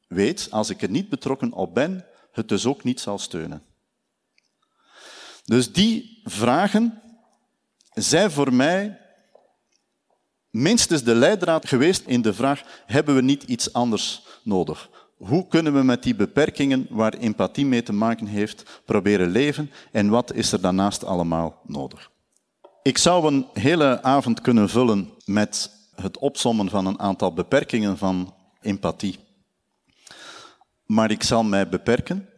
weet, 0.07 0.49
als 0.51 0.71
ik 0.71 0.83
er 0.83 0.91
niet 0.91 1.09
betrokken 1.09 1.53
op 1.53 1.75
ben, 1.75 2.07
het 2.33 2.49
dus 2.49 2.67
ook 2.67 2.85
niet 2.85 3.01
zal 3.01 3.19
steunen. 3.19 3.63
Dus 5.45 5.73
die 5.73 6.21
vragen 6.25 7.03
zijn 8.03 8.31
voor 8.31 8.53
mij 8.53 8.99
minstens 10.51 11.03
de 11.03 11.15
leidraad 11.15 11.69
geweest 11.69 12.07
in 12.07 12.23
de 12.23 12.35
vraag, 12.35 12.63
hebben 12.87 13.15
we 13.15 13.23
niet 13.23 13.43
iets 13.43 13.73
anders 13.73 14.27
nodig? 14.43 14.89
Hoe 15.17 15.49
kunnen 15.49 15.75
we 15.75 15.83
met 15.83 16.03
die 16.03 16.15
beperkingen 16.15 16.87
waar 16.91 17.15
empathie 17.15 17.67
mee 17.67 17.83
te 17.83 17.93
maken 17.93 18.27
heeft 18.27 18.83
proberen 18.85 19.31
leven 19.31 19.71
en 19.93 20.09
wat 20.09 20.35
is 20.35 20.53
er 20.53 20.61
daarnaast 20.61 21.05
allemaal 21.05 21.61
nodig? 21.67 22.11
Ik 22.83 22.99
zou 22.99 23.27
een 23.27 23.47
hele 23.53 24.03
avond 24.03 24.41
kunnen 24.41 24.69
vullen 24.69 25.11
met 25.25 25.71
het 25.95 26.19
opsommen 26.19 26.69
van 26.69 26.87
een 26.87 27.01
aantal 27.01 27.33
beperkingen 27.33 27.99
van 27.99 28.35
empathie. 28.61 29.19
Maar 30.87 31.11
ik 31.11 31.23
zal 31.23 31.45
mij 31.45 31.69
beperken 31.69 32.29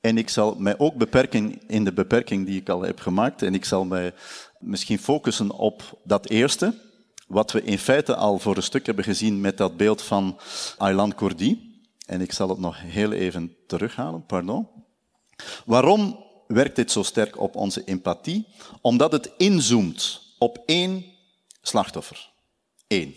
en 0.00 0.18
ik 0.18 0.28
zal 0.28 0.54
mij 0.58 0.78
ook 0.78 0.94
beperken 0.94 1.68
in 1.68 1.84
de 1.84 1.92
beperking 1.92 2.46
die 2.46 2.60
ik 2.60 2.68
al 2.68 2.82
heb 2.82 3.00
gemaakt 3.00 3.42
en 3.42 3.54
ik 3.54 3.64
zal 3.64 3.84
mij 3.84 4.14
misschien 4.60 4.98
focussen 4.98 5.50
op 5.50 6.00
dat 6.04 6.28
eerste, 6.28 6.74
wat 7.26 7.52
we 7.52 7.62
in 7.62 7.78
feite 7.78 8.14
al 8.14 8.38
voor 8.38 8.56
een 8.56 8.62
stuk 8.62 8.86
hebben 8.86 9.04
gezien 9.04 9.40
met 9.40 9.56
dat 9.56 9.76
beeld 9.76 10.02
van 10.02 10.38
Aylan 10.76 11.14
Kurdi. 11.14 11.78
En 12.06 12.20
ik 12.20 12.32
zal 12.32 12.48
het 12.48 12.58
nog 12.58 12.80
heel 12.80 13.12
even 13.12 13.56
terughalen, 13.66 14.26
pardon. 14.26 14.68
Waarom 15.64 16.24
werkt 16.46 16.76
dit 16.76 16.90
zo 16.90 17.02
sterk 17.02 17.40
op 17.40 17.56
onze 17.56 17.84
empathie? 17.84 18.46
Omdat 18.80 19.12
het 19.12 19.30
inzoomt 19.36 20.22
op 20.38 20.62
één 20.66 21.04
slachtoffer. 21.62 22.30
Eén. 22.88 23.14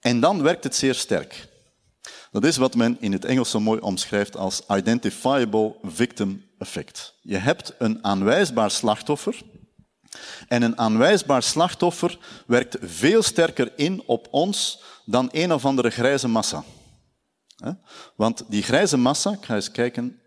En 0.00 0.20
dan 0.20 0.42
werkt 0.42 0.64
het 0.64 0.76
zeer 0.76 0.94
sterk. 0.94 1.48
Dat 2.30 2.44
is 2.44 2.56
wat 2.56 2.74
men 2.74 2.96
in 3.00 3.12
het 3.12 3.24
Engels 3.24 3.50
zo 3.50 3.60
mooi 3.60 3.80
omschrijft 3.80 4.36
als 4.36 4.62
identifiable 4.68 5.74
victim 5.82 6.44
effect. 6.58 7.14
Je 7.22 7.36
hebt 7.36 7.74
een 7.78 8.04
aanwijsbaar 8.04 8.70
slachtoffer 8.70 9.42
En 10.48 10.62
een 10.62 10.78
aanwijsbaar 10.78 11.42
slachtoffer 11.42 12.18
werkt 12.46 12.76
veel 12.80 13.22
sterker 13.22 13.72
in 13.76 14.02
op 14.06 14.28
ons 14.30 14.82
dan 15.04 15.28
een 15.32 15.52
of 15.52 15.64
andere 15.64 15.90
grijze 15.90 16.28
massa. 16.28 16.64
Want 18.16 18.44
die 18.48 18.62
grijze 18.62 18.96
massa, 18.96 19.32
ik 19.32 19.44
ga 19.44 19.54
eens 19.54 19.70
kijken, 19.70 20.20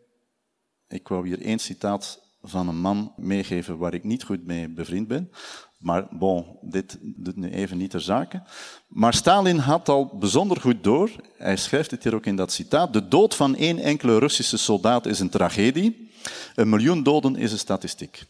ik 0.88 1.08
wou 1.08 1.28
hier 1.28 1.42
één 1.42 1.60
citaat 1.60 2.20
van 2.42 2.68
een 2.68 2.80
man 2.80 3.14
meegeven 3.18 3.78
waar 3.78 3.94
ik 3.94 4.04
niet 4.04 4.24
goed 4.24 4.46
mee 4.46 4.70
bevriend 4.70 5.08
ben. 5.08 5.32
Maar 5.78 6.08
bon, 6.12 6.58
dit 6.62 6.98
doet 7.02 7.36
nu 7.36 7.50
even 7.50 7.78
niet 7.78 7.90
ter 7.90 8.02
zake. 8.02 8.44
Maar 8.88 9.14
Stalin 9.14 9.58
had 9.58 9.90
al 9.90 10.18
bijzonder 10.18 10.62
goed 10.62 10.84
door, 10.84 11.12
hij 11.38 11.58
schrijft 11.58 11.92
het 11.92 12.04
hier 12.04 12.16
ook 12.16 12.26
in 12.26 12.36
dat 12.36 12.52
citaat, 12.52 12.94
de 12.94 13.08
dood 13.08 13.36
van 13.36 13.56
één 13.56 13.80
enkele 13.80 14.20
Russische 14.20 14.58
soldaat 14.58 15.06
is 15.06 15.20
een 15.20 15.30
tragedie, 15.30 16.12
een 16.56 16.70
miljoen 16.70 17.04
doden 17.04 17.36
is 17.36 17.52
een 17.52 17.58
statistiek. 17.58 18.26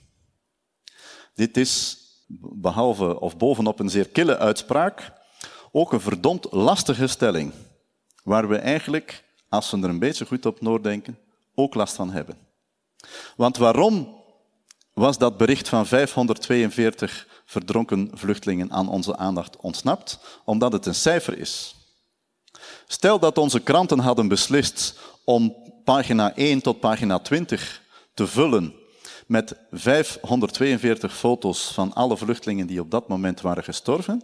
Dit 1.35 1.57
is, 1.57 1.97
behalve 2.53 3.19
of 3.19 3.37
bovenop 3.37 3.79
een 3.79 3.89
zeer 3.89 4.07
kille 4.07 4.37
uitspraak, 4.37 5.11
ook 5.71 5.93
een 5.93 6.01
verdomd 6.01 6.47
lastige 6.51 7.07
stelling, 7.07 7.53
waar 8.23 8.47
we 8.47 8.57
eigenlijk, 8.57 9.23
als 9.49 9.71
we 9.71 9.77
er 9.77 9.89
een 9.89 9.99
beetje 9.99 10.25
goed 10.25 10.45
op 10.45 10.61
noordenken, 10.61 11.17
ook 11.55 11.73
last 11.73 11.95
van 11.95 12.11
hebben. 12.11 12.37
Want 13.35 13.57
waarom 13.57 14.17
was 14.93 15.17
dat 15.17 15.37
bericht 15.37 15.69
van 15.69 15.85
542 15.85 17.27
verdronken 17.45 18.09
vluchtelingen 18.13 18.71
aan 18.71 18.89
onze 18.89 19.17
aandacht 19.17 19.57
ontsnapt? 19.57 20.19
Omdat 20.45 20.71
het 20.71 20.85
een 20.85 20.95
cijfer 20.95 21.37
is. 21.37 21.75
Stel 22.87 23.19
dat 23.19 23.37
onze 23.37 23.59
kranten 23.59 23.99
hadden 23.99 24.27
beslist 24.27 24.99
om 25.23 25.55
pagina 25.83 26.35
1 26.35 26.61
tot 26.61 26.79
pagina 26.79 27.19
20 27.19 27.81
te 28.13 28.27
vullen 28.27 28.78
met 29.29 29.55
542 29.71 31.17
foto's 31.17 31.71
van 31.71 31.93
alle 31.93 32.17
vluchtelingen 32.17 32.67
die 32.67 32.79
op 32.79 32.91
dat 32.91 33.07
moment 33.07 33.41
waren 33.41 33.63
gestorven, 33.63 34.23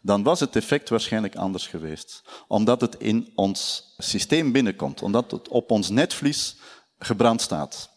dan 0.00 0.22
was 0.22 0.40
het 0.40 0.56
effect 0.56 0.88
waarschijnlijk 0.88 1.36
anders 1.36 1.66
geweest. 1.66 2.22
Omdat 2.48 2.80
het 2.80 2.96
in 2.98 3.32
ons 3.34 3.84
systeem 3.96 4.52
binnenkomt, 4.52 5.02
omdat 5.02 5.30
het 5.30 5.48
op 5.48 5.70
ons 5.70 5.88
netvlies 5.88 6.56
gebrand 6.98 7.40
staat. 7.40 7.90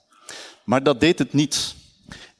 Maar 0.63 0.83
dat 0.83 0.99
deed 0.99 1.19
het 1.19 1.33
niet. 1.33 1.75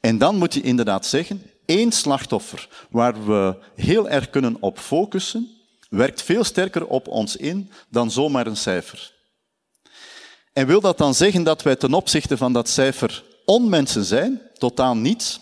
En 0.00 0.18
dan 0.18 0.36
moet 0.36 0.54
je 0.54 0.60
inderdaad 0.60 1.06
zeggen, 1.06 1.42
één 1.66 1.92
slachtoffer 1.92 2.86
waar 2.90 3.26
we 3.26 3.56
heel 3.74 4.08
erg 4.08 4.30
kunnen 4.30 4.56
op 4.60 4.78
focussen, 4.78 5.50
werkt 5.88 6.22
veel 6.22 6.44
sterker 6.44 6.86
op 6.86 7.08
ons 7.08 7.36
in 7.36 7.70
dan 7.88 8.10
zomaar 8.10 8.46
een 8.46 8.56
cijfer. 8.56 9.12
En 10.52 10.66
wil 10.66 10.80
dat 10.80 10.98
dan 10.98 11.14
zeggen 11.14 11.42
dat 11.42 11.62
wij 11.62 11.76
ten 11.76 11.94
opzichte 11.94 12.36
van 12.36 12.52
dat 12.52 12.68
cijfer 12.68 13.30
onmensen 13.44 14.04
zijn? 14.04 14.40
Totaal 14.54 14.96
niet. 14.96 15.40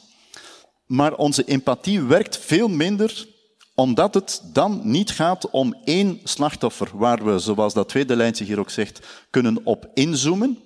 Maar 0.87 1.15
onze 1.15 1.45
empathie 1.45 2.03
werkt 2.03 2.39
veel 2.39 2.69
minder 2.69 3.29
omdat 3.81 4.15
het 4.15 4.43
dan 4.53 4.81
niet 4.85 5.11
gaat 5.11 5.51
om 5.51 5.77
één 5.85 6.21
slachtoffer, 6.25 6.89
waar 6.93 7.25
we, 7.25 7.39
zoals 7.39 7.75
dat 7.75 7.89
tweede 7.89 8.17
lijntje 8.17 8.45
hier 8.45 8.59
ook 8.59 8.71
zegt, 8.71 9.07
kunnen 9.31 9.61
op 9.65 9.91
inzoomen. 9.95 10.59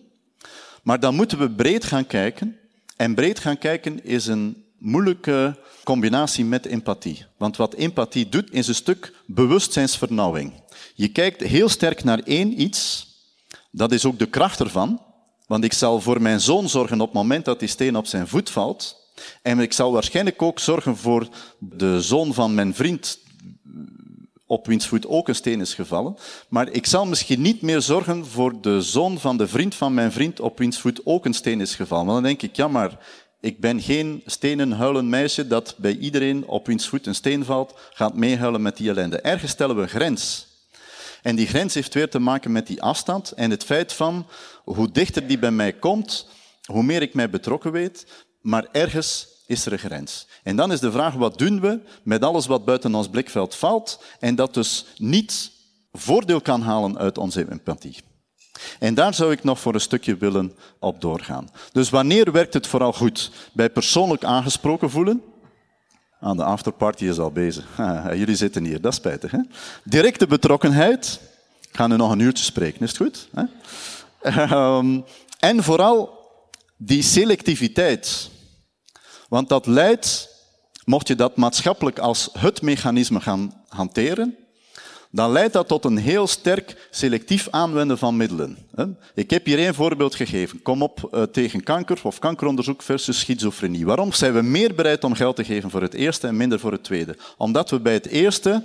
Maar 0.83 1.01
dan 1.01 1.15
moeten 1.15 1.39
we 1.39 1.51
breed 1.51 1.85
gaan 1.85 2.07
kijken. 2.07 2.57
En 2.97 3.15
breed 3.15 3.39
gaan 3.39 3.59
kijken 3.59 4.05
is 4.05 4.27
een 4.27 4.65
moeilijke 4.79 5.59
combinatie 5.85 6.45
met 6.45 6.67
empathie. 6.67 7.25
Want 7.37 7.57
wat 7.57 7.75
empathie 7.75 8.29
doet, 8.29 8.53
is 8.53 8.69
een 8.69 8.75
stuk 8.75 9.13
bewustzijnsvernauwing. 9.27 10.53
Je 10.95 11.09
kijkt 11.09 11.41
heel 11.41 11.69
sterk 11.69 12.05
naar 12.05 12.19
één 12.19 12.61
iets. 12.61 13.07
Dat 13.71 13.93
is 13.93 14.05
ook 14.05 14.19
de 14.19 14.29
kracht 14.29 14.61
ervan. 14.61 15.03
Want 15.55 15.67
ik 15.67 15.73
zal 15.73 16.01
voor 16.01 16.23
mijn 16.23 16.41
zoon 16.41 16.69
zorgen 16.69 17.01
op 17.01 17.07
het 17.07 17.17
moment 17.17 17.45
dat 17.45 17.59
die 17.59 17.69
steen 17.69 17.97
op 17.97 18.07
zijn 18.07 18.29
voet 18.29 18.51
valt. 18.51 18.97
En 19.43 19.59
ik 19.59 19.73
zal 19.73 19.93
waarschijnlijk 19.93 20.43
ook 20.43 20.59
zorgen 20.59 20.97
voor 20.97 21.29
de 21.59 22.03
zoon 22.03 22.35
van 22.35 22.55
mijn 22.55 22.75
vriend, 22.75 23.19
op 24.47 24.67
wiens 24.67 24.87
voet 24.87 25.07
ook 25.07 25.29
een 25.29 25.35
steen 25.35 25.61
is 25.61 25.75
gevallen. 25.75 26.17
Maar 26.49 26.71
ik 26.71 26.87
zal 26.87 27.07
misschien 27.07 27.43
niet 27.43 27.63
meer 27.63 27.81
zorgen 27.81 28.27
voor 28.27 28.61
de 28.61 28.83
zoon 28.83 29.21
van 29.21 29.37
de 29.37 29.49
vriend 29.49 29.75
van 29.75 29.95
mijn 29.95 30.13
vriend, 30.13 30.41
op 30.41 30.59
wiens 30.59 30.79
voet 30.79 31.01
ook 31.05 31.25
een 31.25 31.35
steen 31.35 31.61
is 31.61 31.75
gevallen. 31.75 32.07
Want 32.07 32.17
dan 32.17 32.29
denk 32.29 32.43
ik, 32.43 32.57
ja, 32.57 32.69
maar 32.69 32.99
ik 33.41 33.61
ben 33.61 33.81
geen 33.81 34.23
stenen 34.27 34.73
huilend 34.73 35.09
meisje 35.09 35.47
dat 35.47 35.75
bij 35.79 35.97
iedereen 35.97 36.47
op 36.47 36.67
wiens 36.67 36.89
voet 36.89 37.07
een 37.07 37.15
steen 37.15 37.45
valt, 37.45 37.75
gaat 37.93 38.15
meehuilen 38.15 38.63
met 38.63 38.77
die 38.77 38.89
ellende. 38.89 39.21
Ergens 39.21 39.53
stellen 39.53 39.77
we 39.77 39.83
een 39.83 39.89
grens. 39.89 40.53
En 41.25 41.37
die 41.37 41.47
grens 41.47 41.75
heeft 41.75 41.95
weer 41.95 42.11
te 42.11 42.19
maken 42.19 42.53
met 42.53 42.67
die 42.67 42.83
afstand 42.83 43.33
en 43.33 43.51
het 43.51 43.65
feit 43.65 43.93
van 43.93 44.27
hoe 44.65 44.91
dichter 44.91 45.27
die 45.27 45.39
bij 45.39 45.51
mij 45.51 45.73
komt, 45.73 46.29
hoe 46.65 46.83
meer 46.83 47.03
ik 47.03 47.15
mij 47.15 47.31
betrokken 47.31 47.73
weet, 47.73 48.07
maar 48.41 48.69
ergens 48.73 49.29
is 49.47 49.67
er 49.67 49.73
een 49.73 49.79
grens. 49.79 50.27
En 50.43 50.57
dan 50.57 50.73
is 50.73 50.81
de 50.81 50.93
vraag, 50.93 51.15
wat 51.15 51.39
doen 51.39 51.61
we 51.61 51.81
met 52.03 52.23
alles 52.23 52.47
wat 52.47 52.65
buiten 52.65 52.95
ons 52.95 53.09
blikveld 53.09 53.55
valt 53.55 54.03
en 54.21 54.35
dat 54.35 54.55
dus 54.55 54.87
niet 54.97 55.51
voordeel 55.93 56.41
kan 56.41 56.63
halen 56.63 56.99
uit 56.99 57.19
onze 57.19 57.51
empathie. 57.51 57.97
En 58.79 58.95
daar 58.95 59.15
zou 59.15 59.33
ik 59.33 59.45
nog 59.45 59.61
voor 59.61 59.75
een 59.75 59.81
stukje 59.81 60.17
willen 60.17 60.57
op 60.79 61.01
doorgaan. 61.01 61.49
Dus 61.73 61.91
wanneer 61.91 62.33
werkt 62.33 62.55
het 62.55 62.67
vooral 62.67 62.93
goed? 62.93 63.31
Bij 63.53 63.71
persoonlijk 63.71 64.25
aangesproken 64.25 64.91
voelen? 64.91 65.23
Aan 66.25 66.37
de 66.37 66.45
afterparty 66.45 67.05
is 67.05 67.19
al 67.19 67.31
bezig. 67.31 67.67
Jullie 68.21 68.37
zitten 68.37 68.65
hier, 68.65 68.81
dat 68.81 68.93
is 68.93 68.99
spijtig. 68.99 69.31
Hè? 69.31 69.39
Directe 69.83 70.27
betrokkenheid. 70.27 71.21
Ik 71.61 71.77
ga 71.77 71.87
nu 71.87 71.97
nog 71.97 72.11
een 72.11 72.19
uurtje 72.19 72.45
spreken, 72.45 72.81
is 72.81 72.89
het 72.89 72.97
goed? 72.97 73.29
Hè? 73.35 73.45
Ehm, 74.43 75.01
en 75.39 75.63
vooral 75.63 76.19
die 76.77 77.03
selectiviteit. 77.03 78.31
Want 79.29 79.49
dat 79.49 79.67
leidt, 79.67 80.29
mocht 80.85 81.09
je 81.09 81.15
dat 81.15 81.37
maatschappelijk 81.37 81.99
als 81.99 82.29
het 82.39 82.63
mechanisme 82.63 83.21
gaan 83.21 83.63
hanteren, 83.69 84.37
dan 85.15 85.33
leidt 85.33 85.53
dat 85.53 85.69
tot 85.69 85.85
een 85.85 85.97
heel 85.97 86.27
sterk 86.27 86.89
selectief 86.91 87.49
aanwenden 87.51 87.99
van 87.99 88.17
middelen. 88.17 88.59
Ik 89.15 89.31
heb 89.31 89.45
hier 89.45 89.59
één 89.59 89.75
voorbeeld 89.75 90.15
gegeven. 90.15 90.63
Kom 90.63 90.83
op 90.83 91.09
eh, 91.13 91.23
tegen 91.23 91.63
kanker 91.63 92.01
of 92.03 92.19
kankeronderzoek 92.19 92.83
versus 92.83 93.19
schizofrenie. 93.19 93.87
Waarom 93.87 94.13
zijn 94.13 94.33
we 94.33 94.43
meer 94.43 94.75
bereid 94.75 95.05
om 95.05 95.15
geld 95.15 95.37
te 95.37 95.45
geven 95.45 95.71
voor 95.71 95.83
het 95.83 95.95
eerste 95.95 96.27
en 96.27 96.37
minder 96.37 96.61
voor 96.61 96.73
het 96.73 96.85
tweede? 96.85 97.17
Omdat 97.37 97.71
we 97.71 97.81
bij 97.81 97.93
het 97.93 98.07
eerste 98.07 98.63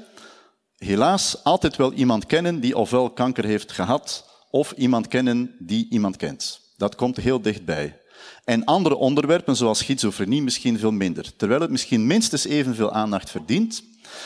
helaas 0.78 1.44
altijd 1.44 1.76
wel 1.76 1.94
iemand 1.94 2.26
kennen 2.26 2.60
die 2.60 2.78
ofwel 2.78 3.10
kanker 3.10 3.46
heeft 3.46 3.72
gehad 3.72 4.26
of 4.52 4.72
iemand 4.72 5.08
kennen 5.08 5.56
die 5.60 5.88
iemand 5.90 6.18
kent. 6.18 6.62
Dat 6.78 6.96
komt 6.96 7.18
heel 7.18 7.42
dichtbij. 7.42 8.00
En 8.44 8.66
andere 8.66 8.96
onderwerpen, 8.96 9.56
zoals 9.56 9.80
schizofrenie, 9.80 10.42
misschien 10.42 10.80
veel 10.80 10.92
minder. 10.92 11.36
Terwijl 11.36 11.62
het 11.62 11.70
misschien 11.70 12.08
minstens 12.08 12.46
evenveel 12.46 12.92
aandacht 12.92 13.30
verdient. 13.30 13.84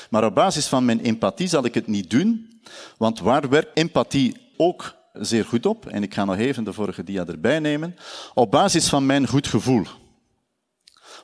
Maar 0.09 0.25
op 0.25 0.35
basis 0.35 0.67
van 0.67 0.85
mijn 0.85 0.99
empathie 0.99 1.47
zal 1.47 1.65
ik 1.65 1.73
het 1.73 1.87
niet 1.87 2.09
doen. 2.09 2.61
Want 2.97 3.19
waar 3.19 3.49
werkt 3.49 3.77
empathie 3.77 4.37
ook 4.57 4.95
zeer 5.13 5.45
goed 5.45 5.65
op? 5.65 5.87
En 5.87 6.03
ik 6.03 6.13
ga 6.13 6.25
nog 6.25 6.37
even 6.37 6.63
de 6.63 6.73
vorige 6.73 7.03
dia 7.03 7.25
erbij 7.25 7.59
nemen. 7.59 7.95
Op 8.33 8.51
basis 8.51 8.89
van 8.89 9.05
mijn 9.05 9.27
goed 9.27 9.47
gevoel. 9.47 9.85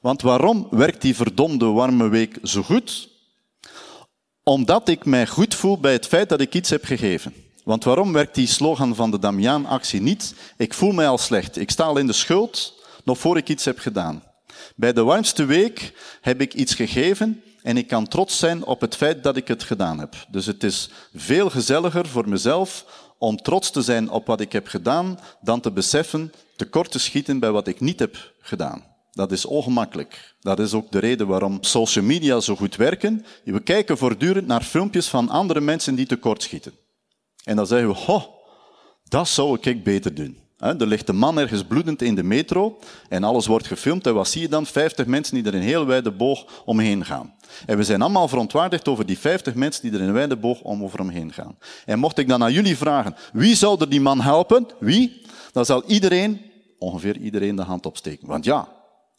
Want 0.02 0.22
waarom 0.22 0.68
werkt 0.70 1.02
die 1.02 1.16
verdomde 1.16 1.66
warme 1.66 2.08
week 2.08 2.38
zo 2.44 2.62
goed? 2.64 3.10
Omdat 4.44 4.90
ik 4.90 5.06
mij 5.06 5.28
goed 5.28 5.56
voel 5.56 5.80
bij 5.80 5.92
het 5.92 6.08
feit 6.08 6.30
dat 6.30 6.42
ik 6.42 6.54
iets 6.54 6.70
heb 6.70 6.86
gegeven. 6.86 7.34
Want 7.64 7.84
waarom 7.84 8.14
werkt 8.14 8.36
die 8.36 8.48
slogan 8.48 8.96
van 8.96 9.12
de 9.12 9.20
Damiaan-actie 9.20 10.02
niet? 10.02 10.36
Ik 10.58 10.74
voel 10.74 10.92
mij 10.92 11.08
al 11.08 11.18
slecht. 11.18 11.58
Ik 11.58 11.72
sta 11.72 11.84
al 11.84 11.98
in 11.98 12.08
de 12.08 12.14
schuld 12.14 12.74
nog 13.04 13.18
voor 13.18 13.38
ik 13.38 13.50
iets 13.50 13.66
heb 13.66 13.80
gedaan. 13.80 14.24
Bij 14.76 14.94
de 14.94 15.04
warmste 15.04 15.46
week 15.46 15.94
heb 16.22 16.42
ik 16.42 16.54
iets 16.54 16.74
gegeven 16.74 17.44
en 17.64 17.78
ik 17.78 17.88
kan 17.88 18.08
trots 18.08 18.38
zijn 18.38 18.66
op 18.66 18.82
het 18.82 18.96
feit 18.96 19.24
dat 19.24 19.38
ik 19.38 19.48
het 19.48 19.64
gedaan 19.64 20.00
heb. 20.00 20.16
Dus 20.30 20.46
het 20.46 20.64
is 20.64 20.90
veel 21.16 21.50
gezelliger 21.50 22.08
voor 22.08 22.30
mezelf 22.30 22.86
om 23.18 23.38
trots 23.38 23.72
te 23.72 23.82
zijn 23.82 24.10
op 24.10 24.28
wat 24.28 24.40
ik 24.40 24.52
heb 24.52 24.68
gedaan, 24.68 25.20
dan 25.42 25.60
te 25.60 25.72
beseffen 25.72 26.32
tekort 26.56 26.92
te 26.92 27.00
schieten 27.00 27.40
bij 27.40 27.52
wat 27.52 27.68
ik 27.68 27.80
niet 27.80 28.00
heb 28.00 28.34
gedaan. 28.40 28.84
Dat 29.12 29.32
is 29.32 29.46
ongemakkelijk. 29.46 30.36
Dat 30.40 30.60
is 30.60 30.74
ook 30.74 30.92
de 30.92 31.00
reden 31.00 31.28
waarom 31.28 31.58
social 31.62 32.06
media 32.06 32.40
zo 32.40 32.56
goed 32.56 32.76
werken. 32.76 33.26
We 33.44 33.60
kijken 33.60 33.98
voortdurend 33.98 34.48
naar 34.48 34.62
filmpjes 34.62 35.08
van 35.08 35.30
andere 35.30 35.62
mensen 35.62 35.96
die 35.96 36.06
tekort 36.06 36.44
schieten. 36.44 36.74
En 37.44 37.56
dan 37.56 37.68
zeggen 37.68 37.90
we, 37.90 37.96
ho, 37.96 38.34
dat 39.04 39.28
zou 39.28 39.58
ik 39.62 39.84
beter 39.84 40.14
doen. 40.14 40.49
Er 40.60 40.88
ligt 40.88 41.10
een 41.10 41.18
man 41.18 41.40
ergens 41.40 41.64
bloedend 41.64 42.02
in 42.02 42.16
de 42.16 42.24
metro 42.24 42.80
en 43.10 43.24
alles 43.24 43.48
wordt 43.48 43.68
gefilmd. 43.68 44.08
En 44.08 44.14
wat 44.14 44.28
zie 44.28 44.42
je 44.42 44.50
dan? 44.50 44.66
50 44.66 45.06
mensen 45.06 45.36
die 45.36 45.46
er 45.46 45.56
in 45.56 45.62
heel 45.62 45.86
wijde 45.86 46.12
boog 46.12 46.64
omheen 46.66 47.06
gaan. 47.06 47.34
En 47.66 47.78
we 47.78 47.84
zijn 47.84 48.02
allemaal 48.02 48.28
verontwaardigd 48.28 48.88
over 48.88 49.06
die 49.06 49.20
50 49.20 49.56
mensen 49.56 49.82
die 49.82 49.92
er 49.92 50.00
in 50.00 50.08
een 50.08 50.14
wijde 50.14 50.36
boog 50.36 50.62
om 50.62 50.84
over 50.84 51.00
hem 51.00 51.10
heen 51.10 51.34
gaan. 51.34 51.58
En 51.86 52.00
mocht 52.00 52.18
ik 52.18 52.28
dan 52.28 52.44
aan 52.44 52.54
jullie 52.54 52.78
vragen, 52.78 53.16
wie 53.34 53.56
zou 53.56 53.80
er 53.80 53.90
die 53.90 54.02
man 54.02 54.22
helpen? 54.22 54.68
Wie? 54.80 55.22
Dan 55.52 55.66
zal 55.66 55.84
iedereen, 55.86 56.42
ongeveer 56.78 57.18
iedereen, 57.18 57.56
de 57.56 57.62
hand 57.62 57.86
opsteken. 57.86 58.28
Want 58.28 58.46
ja, 58.46 58.68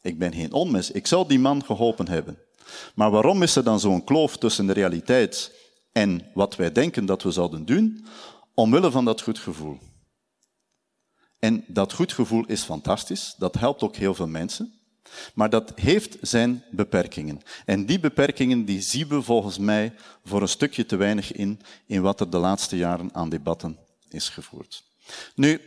ik 0.02 0.18
ben 0.18 0.32
geen 0.32 0.52
onmens. 0.52 0.90
Ik 0.90 1.06
zou 1.06 1.28
die 1.28 1.38
man 1.38 1.64
geholpen 1.64 2.08
hebben. 2.08 2.38
Maar 2.94 3.10
waarom 3.10 3.42
is 3.42 3.56
er 3.56 3.64
dan 3.64 3.80
zo'n 3.80 4.04
kloof 4.04 4.36
tussen 4.36 4.66
de 4.66 4.72
realiteit 4.72 5.52
en 5.92 6.26
wat 6.34 6.56
wij 6.56 6.72
denken 6.72 7.06
dat 7.06 7.22
we 7.22 7.30
zouden 7.30 7.64
doen? 7.64 8.06
Omwille 8.54 8.90
van 8.90 9.04
dat 9.04 9.20
goed 9.20 9.38
gevoel. 9.38 9.78
En 11.40 11.64
dat 11.66 11.92
goed 11.92 12.12
gevoel 12.12 12.44
is 12.46 12.62
fantastisch. 12.62 13.34
Dat 13.38 13.54
helpt 13.54 13.82
ook 13.82 13.96
heel 13.96 14.14
veel 14.14 14.26
mensen. 14.26 14.72
Maar 15.34 15.50
dat 15.50 15.72
heeft 15.74 16.16
zijn 16.20 16.64
beperkingen. 16.70 17.40
En 17.64 17.86
die 17.86 18.00
beperkingen 18.00 18.64
die 18.64 18.80
zien 18.80 19.08
we 19.08 19.22
volgens 19.22 19.58
mij 19.58 19.92
voor 20.24 20.42
een 20.42 20.48
stukje 20.48 20.86
te 20.86 20.96
weinig 20.96 21.32
in, 21.32 21.60
in 21.86 22.02
wat 22.02 22.20
er 22.20 22.30
de 22.30 22.38
laatste 22.38 22.76
jaren 22.76 23.10
aan 23.12 23.28
debatten 23.28 23.78
is 24.08 24.28
gevoerd. 24.28 24.82
Nu, 25.34 25.60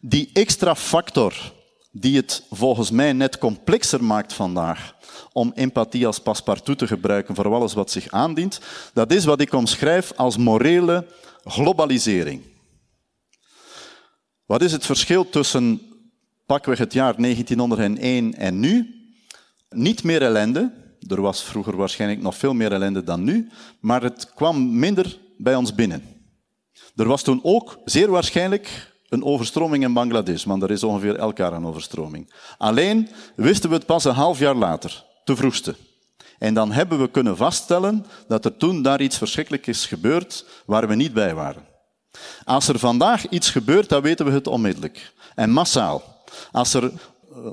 die 0.00 0.30
extra 0.32 0.74
factor 0.74 1.52
die 1.90 2.16
het 2.16 2.42
volgens 2.50 2.90
mij 2.90 3.12
net 3.12 3.38
complexer 3.38 4.04
maakt 4.04 4.32
vandaag 4.32 4.94
om 5.32 5.52
empathie 5.54 6.06
als 6.06 6.18
paspartout 6.18 6.78
te 6.78 6.86
gebruiken 6.86 7.34
voor 7.34 7.54
alles 7.54 7.74
wat 7.74 7.90
zich 7.90 8.10
aandient, 8.10 8.60
dat 8.92 9.12
is 9.12 9.24
wat 9.24 9.40
ik 9.40 9.52
omschrijf 9.52 10.12
als 10.16 10.36
morele 10.36 11.06
globalisering. 11.44 12.42
Wat 14.46 14.62
is 14.62 14.72
het 14.72 14.86
verschil 14.86 15.28
tussen 15.28 15.80
pakweg 16.46 16.78
het 16.78 16.92
jaar 16.92 17.14
1901 17.16 18.34
en 18.34 18.60
nu? 18.60 18.94
Niet 19.70 20.02
meer 20.02 20.22
ellende. 20.22 20.72
Er 21.08 21.20
was 21.20 21.42
vroeger 21.42 21.76
waarschijnlijk 21.76 22.22
nog 22.22 22.36
veel 22.36 22.54
meer 22.54 22.72
ellende 22.72 23.04
dan 23.04 23.24
nu, 23.24 23.50
maar 23.80 24.02
het 24.02 24.32
kwam 24.34 24.78
minder 24.78 25.18
bij 25.36 25.54
ons 25.54 25.74
binnen. 25.74 26.02
Er 26.96 27.06
was 27.06 27.22
toen 27.22 27.40
ook 27.42 27.78
zeer 27.84 28.10
waarschijnlijk 28.10 28.92
een 29.08 29.24
overstroming 29.24 29.84
in 29.84 29.92
Bangladesh, 29.92 30.44
want 30.44 30.62
er 30.62 30.70
is 30.70 30.84
ongeveer 30.84 31.16
elk 31.16 31.36
jaar 31.36 31.52
een 31.52 31.66
overstroming. 31.66 32.34
Alleen 32.58 33.08
wisten 33.36 33.70
we 33.70 33.76
het 33.76 33.86
pas 33.86 34.04
een 34.04 34.14
half 34.14 34.38
jaar 34.38 34.54
later, 34.54 35.04
te 35.24 35.36
vroegste. 35.36 35.74
En 36.38 36.54
dan 36.54 36.72
hebben 36.72 36.98
we 37.00 37.10
kunnen 37.10 37.36
vaststellen 37.36 38.06
dat 38.28 38.44
er 38.44 38.56
toen 38.56 38.82
daar 38.82 39.00
iets 39.00 39.18
verschrikkelijks 39.18 39.68
is 39.68 39.86
gebeurd 39.86 40.46
waar 40.66 40.88
we 40.88 40.94
niet 40.94 41.12
bij 41.12 41.34
waren. 41.34 41.71
Als 42.44 42.68
er 42.68 42.78
vandaag 42.78 43.28
iets 43.28 43.50
gebeurt, 43.50 43.88
dan 43.88 44.02
weten 44.02 44.26
we 44.26 44.32
het 44.32 44.46
onmiddellijk. 44.46 45.12
En 45.34 45.50
massaal. 45.50 46.02
Als 46.52 46.74
er 46.74 46.84
eh, 46.84 46.90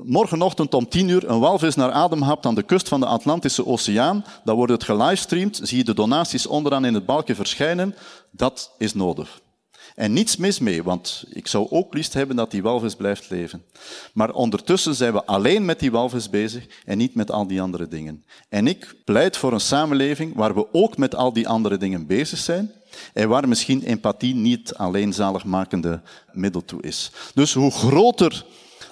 morgenochtend 0.04 0.74
om 0.74 0.88
tien 0.88 1.08
uur 1.08 1.28
een 1.28 1.40
walvis 1.40 1.74
naar 1.74 1.90
adem 1.90 2.22
hapt 2.22 2.46
aan 2.46 2.54
de 2.54 2.62
kust 2.62 2.88
van 2.88 3.00
de 3.00 3.06
Atlantische 3.06 3.66
Oceaan, 3.66 4.24
dan 4.44 4.56
wordt 4.56 4.72
het 4.72 4.84
gelivestreamd, 4.84 5.60
zie 5.62 5.78
je 5.78 5.84
de 5.84 5.94
donaties 5.94 6.46
onderaan 6.46 6.84
in 6.84 6.94
het 6.94 7.06
balkje 7.06 7.34
verschijnen. 7.34 7.94
Dat 8.30 8.74
is 8.78 8.94
nodig. 8.94 9.40
En 9.94 10.12
niets 10.12 10.36
mis 10.36 10.58
mee, 10.58 10.82
want 10.82 11.24
ik 11.28 11.46
zou 11.46 11.66
ook 11.70 11.94
liefst 11.94 12.14
hebben 12.14 12.36
dat 12.36 12.50
die 12.50 12.62
walvis 12.62 12.94
blijft 12.94 13.30
leven. 13.30 13.64
Maar 14.12 14.32
ondertussen 14.32 14.94
zijn 14.94 15.12
we 15.12 15.24
alleen 15.24 15.64
met 15.64 15.80
die 15.80 15.90
walvis 15.90 16.30
bezig 16.30 16.66
en 16.84 16.98
niet 16.98 17.14
met 17.14 17.30
al 17.30 17.46
die 17.46 17.62
andere 17.62 17.88
dingen. 17.88 18.24
En 18.48 18.66
ik 18.66 18.94
pleit 19.04 19.36
voor 19.36 19.52
een 19.52 19.60
samenleving 19.60 20.34
waar 20.34 20.54
we 20.54 20.66
ook 20.72 20.96
met 20.96 21.14
al 21.14 21.32
die 21.32 21.48
andere 21.48 21.76
dingen 21.76 22.06
bezig 22.06 22.38
zijn 22.38 22.72
en 23.12 23.28
waar 23.28 23.48
misschien 23.48 23.82
empathie 23.82 24.34
niet 24.34 24.74
alleen 24.74 25.12
zaligmakende 25.12 26.00
middel 26.32 26.64
toe 26.64 26.82
is. 26.82 27.10
Dus 27.34 27.52
hoe 27.52 27.70
groter 27.70 28.44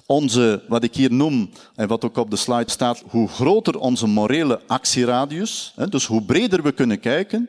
onze, 0.07 0.63
wat 0.69 0.85
ik 0.85 0.95
hier 0.95 1.13
noem, 1.13 1.51
en 1.75 1.89
wat 1.89 2.05
ook 2.05 2.17
op 2.17 2.31
de 2.31 2.37
slide 2.37 2.71
staat, 2.71 3.03
hoe 3.09 3.29
groter 3.29 3.79
onze 3.79 4.07
morele 4.07 4.61
actieradius, 4.67 5.75
dus 5.89 6.07
hoe 6.07 6.23
breder 6.23 6.63
we 6.63 6.73
kunnen 6.73 7.01
kijken, 7.01 7.49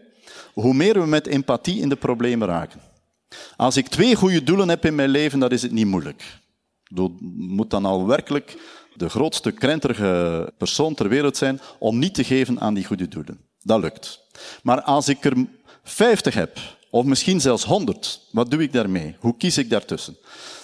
hoe 0.53 0.73
meer 0.73 0.99
we 0.99 1.05
met 1.05 1.27
empathie 1.27 1.81
in 1.81 1.89
de 1.89 1.95
problemen 1.95 2.47
raken. 2.47 2.81
Als 3.55 3.77
ik 3.77 3.87
twee 3.87 4.15
goede 4.15 4.43
doelen 4.43 4.69
heb 4.69 4.85
in 4.85 4.95
mijn 4.95 5.09
leven, 5.09 5.39
dan 5.39 5.49
is 5.49 5.61
het 5.61 5.71
niet 5.71 5.85
moeilijk. 5.85 6.39
Ik 6.83 7.09
moet 7.35 7.69
dan 7.69 7.85
al 7.85 8.05
werkelijk 8.07 8.57
de 8.95 9.09
grootste 9.09 9.51
krenterige 9.51 10.53
persoon 10.57 10.93
ter 10.93 11.09
wereld 11.09 11.37
zijn 11.37 11.59
om 11.77 11.99
niet 11.99 12.13
te 12.13 12.23
geven 12.23 12.59
aan 12.59 12.73
die 12.73 12.85
goede 12.85 13.07
doelen. 13.07 13.39
Dat 13.61 13.81
lukt. 13.81 14.19
Maar 14.63 14.81
als 14.81 15.07
ik 15.07 15.25
er 15.25 15.45
50 15.89 16.33
heb, 16.33 16.59
of 16.89 17.05
misschien 17.05 17.41
zelfs 17.41 17.63
100, 17.63 18.21
wat 18.31 18.51
doe 18.51 18.61
ik 18.61 18.73
daarmee? 18.73 19.15
Hoe 19.19 19.37
kies 19.37 19.57
ik 19.57 19.69
daartussen? 19.69 20.17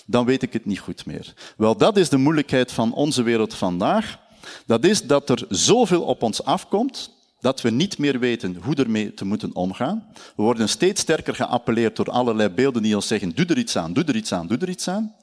Dan 0.06 0.26
weet 0.26 0.42
ik 0.42 0.54
het 0.54 0.66
niet 0.66 0.80
goed 0.80 1.06
meer. 1.06 1.34
Wel, 1.58 1.78
dat 1.78 1.98
is 1.98 2.10
de 2.10 2.18
moeilijkheid 2.18 2.72
van 2.72 2.94
onze 2.94 3.24
wereld 3.24 3.54
vandaag. 3.54 4.20
Dat 4.66 4.86
is 4.86 5.02
dat 5.02 5.30
er 5.30 5.46
zoveel 5.50 6.02
op 6.02 6.24
ons 6.24 6.44
afkomt 6.44 7.14
dat 7.40 7.62
we 7.62 7.70
niet 7.70 7.98
meer 7.98 8.20
weten 8.20 8.56
hoe 8.56 8.76
ermee 8.76 9.14
te 9.14 9.26
moeten 9.26 9.56
omgaan. 9.56 10.08
We 10.36 10.44
worden 10.44 10.70
steeds 10.70 11.02
sterker 11.02 11.36
geappelleerd 11.36 11.96
door 11.96 12.12
allerlei 12.12 12.50
beelden 12.50 12.84
die 12.84 12.96
ons 12.96 13.08
zeggen, 13.08 13.36
doe 13.36 13.46
er 13.46 13.58
iets 13.58 13.78
aan, 13.78 13.94
doe 13.94 14.04
er 14.04 14.16
iets 14.16 14.32
aan, 14.32 14.48
doe 14.48 14.58
er 14.58 14.70
iets 14.70 14.88
aan. 14.88 15.16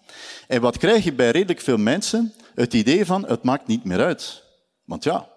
En 0.49 0.61
wat 0.61 0.79
krijg 0.79 1.05
je 1.05 1.12
bij 1.12 1.31
redelijk 1.31 1.61
veel 1.61 1.77
mensen? 1.77 2.33
Het 2.55 2.75
idee 2.75 3.05
van, 3.05 3.27
het 3.27 3.43
maakt 3.43 3.67
niet 3.67 3.85
meer 3.85 4.01
uit. 4.01 4.43
Want 4.85 5.05
ja, 5.05 5.29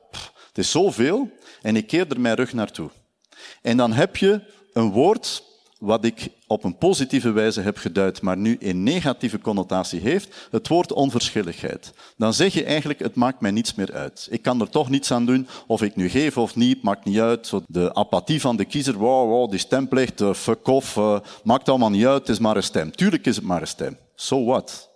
het 0.47 0.58
is 0.58 0.71
zoveel 0.71 1.32
en 1.62 1.75
ik 1.75 1.88
keer 1.88 2.08
er 2.10 2.19
mijn 2.19 2.36
rug 2.36 2.54
naartoe. 2.54 2.89
En 3.62 3.78
dan 3.78 3.93
heb 3.93 4.15
je 4.17 4.41
een 4.75 4.91
woord 4.91 5.43
wat 5.79 6.05
ik 6.05 6.27
op 6.47 6.63
een 6.63 6.77
positieve 6.77 7.31
wijze 7.31 7.61
heb 7.61 7.77
geduid, 7.77 8.21
maar 8.21 8.38
nu 8.38 8.57
een 8.59 8.83
negatieve 8.83 9.39
connotatie 9.39 9.99
heeft, 9.99 10.47
het 10.51 10.67
woord 10.67 10.91
onverschilligheid. 10.91 11.93
Dan 12.17 12.33
zeg 12.33 12.53
je 12.53 12.63
eigenlijk, 12.63 12.99
het 12.99 13.15
maakt 13.15 13.41
mij 13.41 13.51
niets 13.51 13.75
meer 13.75 13.93
uit. 13.93 14.27
Ik 14.31 14.41
kan 14.41 14.61
er 14.61 14.69
toch 14.69 14.89
niets 14.89 15.11
aan 15.11 15.25
doen, 15.25 15.47
of 15.67 15.81
ik 15.81 15.95
nu 15.95 16.09
geef 16.09 16.38
of 16.38 16.55
niet, 16.55 16.83
maakt 16.83 17.05
niet 17.05 17.19
uit. 17.19 17.51
De 17.67 17.93
apathie 17.93 18.41
van 18.41 18.55
de 18.55 18.65
kiezer, 18.65 18.93
wow, 18.93 19.29
wow 19.29 19.49
die 19.49 19.59
stemplicht, 19.59 20.21
uh, 20.21 20.33
fuck 20.33 20.67
off, 20.67 20.95
uh, 20.95 21.19
maakt 21.43 21.69
allemaal 21.69 21.89
niet 21.89 22.05
uit, 22.05 22.19
het 22.19 22.29
is 22.29 22.39
maar 22.39 22.55
een 22.55 22.63
stem. 22.63 22.95
Tuurlijk 22.95 23.25
is 23.25 23.35
het 23.35 23.45
maar 23.45 23.61
een 23.61 23.67
stem. 23.67 23.97
So 24.15 24.45
what? 24.45 24.89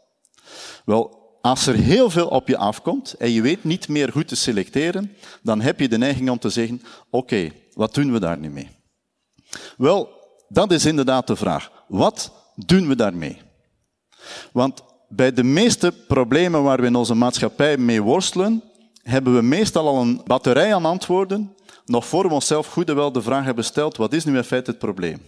Wel, 0.85 1.37
als 1.41 1.67
er 1.67 1.75
heel 1.75 2.09
veel 2.09 2.27
op 2.27 2.47
je 2.47 2.57
afkomt 2.57 3.13
en 3.13 3.31
je 3.31 3.41
weet 3.41 3.63
niet 3.63 3.87
meer 3.87 4.11
goed 4.11 4.27
te 4.27 4.35
selecteren, 4.35 5.15
dan 5.41 5.61
heb 5.61 5.79
je 5.79 5.89
de 5.89 5.97
neiging 5.97 6.29
om 6.29 6.39
te 6.39 6.49
zeggen, 6.49 6.81
oké, 7.09 7.49
wat 7.73 7.93
doen 7.93 8.11
we 8.11 8.19
daar 8.19 8.37
nu 8.37 8.49
mee? 8.49 8.78
Wel, 9.77 10.09
dat 10.47 10.71
is 10.71 10.85
inderdaad 10.85 11.27
de 11.27 11.35
vraag. 11.35 11.71
Wat 11.87 12.31
doen 12.55 12.87
we 12.87 12.95
daarmee? 12.95 13.41
Want 14.51 14.83
bij 15.09 15.33
de 15.33 15.43
meeste 15.43 15.91
problemen 16.07 16.63
waar 16.63 16.79
we 16.79 16.85
in 16.85 16.95
onze 16.95 17.15
maatschappij 17.15 17.77
mee 17.77 18.01
worstelen, 18.01 18.63
hebben 19.03 19.35
we 19.35 19.41
meestal 19.41 19.87
al 19.87 20.01
een 20.01 20.21
batterij 20.25 20.75
aan 20.75 20.85
antwoorden, 20.85 21.55
nog 21.85 22.05
voor 22.05 22.27
we 22.27 22.33
onszelf 22.33 22.67
goed 22.67 22.89
en 22.89 22.95
wel 22.95 23.11
de 23.11 23.21
vraag 23.21 23.43
hebben 23.43 23.63
gesteld, 23.63 23.97
wat 23.97 24.13
is 24.13 24.25
nu 24.25 24.37
in 24.37 24.43
feite 24.43 24.69
het 24.69 24.79
probleem? 24.79 25.21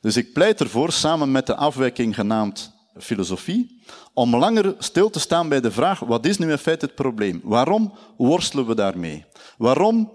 Dus 0.00 0.16
ik 0.16 0.32
pleit 0.32 0.60
ervoor, 0.60 0.92
samen 0.92 1.32
met 1.32 1.46
de 1.46 1.56
afwijking 1.56 2.14
genaamd 2.14 2.72
filosofie, 2.98 3.82
om 4.12 4.36
langer 4.36 4.74
stil 4.78 5.10
te 5.10 5.20
staan 5.20 5.48
bij 5.48 5.60
de 5.60 5.70
vraag, 5.70 5.98
wat 5.98 6.26
is 6.26 6.38
nu 6.38 6.50
in 6.50 6.58
feite 6.58 6.84
het 6.84 6.94
probleem? 6.94 7.40
Waarom 7.44 7.92
worstelen 8.16 8.66
we 8.66 8.74
daarmee? 8.74 9.24
Waarom 9.58 10.12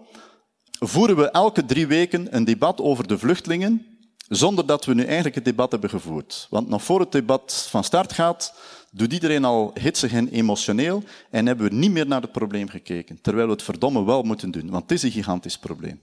voeren 0.79 1.15
we 1.15 1.31
elke 1.31 1.65
drie 1.65 1.87
weken 1.87 2.35
een 2.35 2.43
debat 2.43 2.81
over 2.81 3.07
de 3.07 3.17
vluchtelingen, 3.17 3.85
zonder 4.27 4.65
dat 4.65 4.85
we 4.85 4.93
nu 4.93 5.03
eigenlijk 5.03 5.35
het 5.35 5.45
debat 5.45 5.71
hebben 5.71 5.89
gevoerd. 5.89 6.47
Want 6.49 6.69
nog 6.69 6.83
voor 6.83 6.99
het 6.99 7.11
debat 7.11 7.67
van 7.69 7.83
start 7.83 8.13
gaat, 8.13 8.53
doet 8.91 9.13
iedereen 9.13 9.45
al 9.45 9.71
hitsig 9.79 10.11
en 10.13 10.29
emotioneel 10.29 11.03
en 11.29 11.45
hebben 11.45 11.69
we 11.69 11.75
niet 11.75 11.91
meer 11.91 12.07
naar 12.07 12.21
het 12.21 12.31
probleem 12.31 12.69
gekeken. 12.69 13.21
Terwijl 13.21 13.45
we 13.45 13.53
het 13.53 13.63
verdomme 13.63 14.05
wel 14.05 14.23
moeten 14.23 14.51
doen, 14.51 14.69
want 14.69 14.83
het 14.83 14.91
is 14.91 15.03
een 15.03 15.11
gigantisch 15.11 15.57
probleem. 15.57 16.01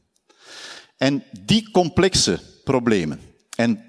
En 0.97 1.25
die 1.41 1.71
complexe 1.71 2.41
problemen, 2.65 3.21
en 3.57 3.85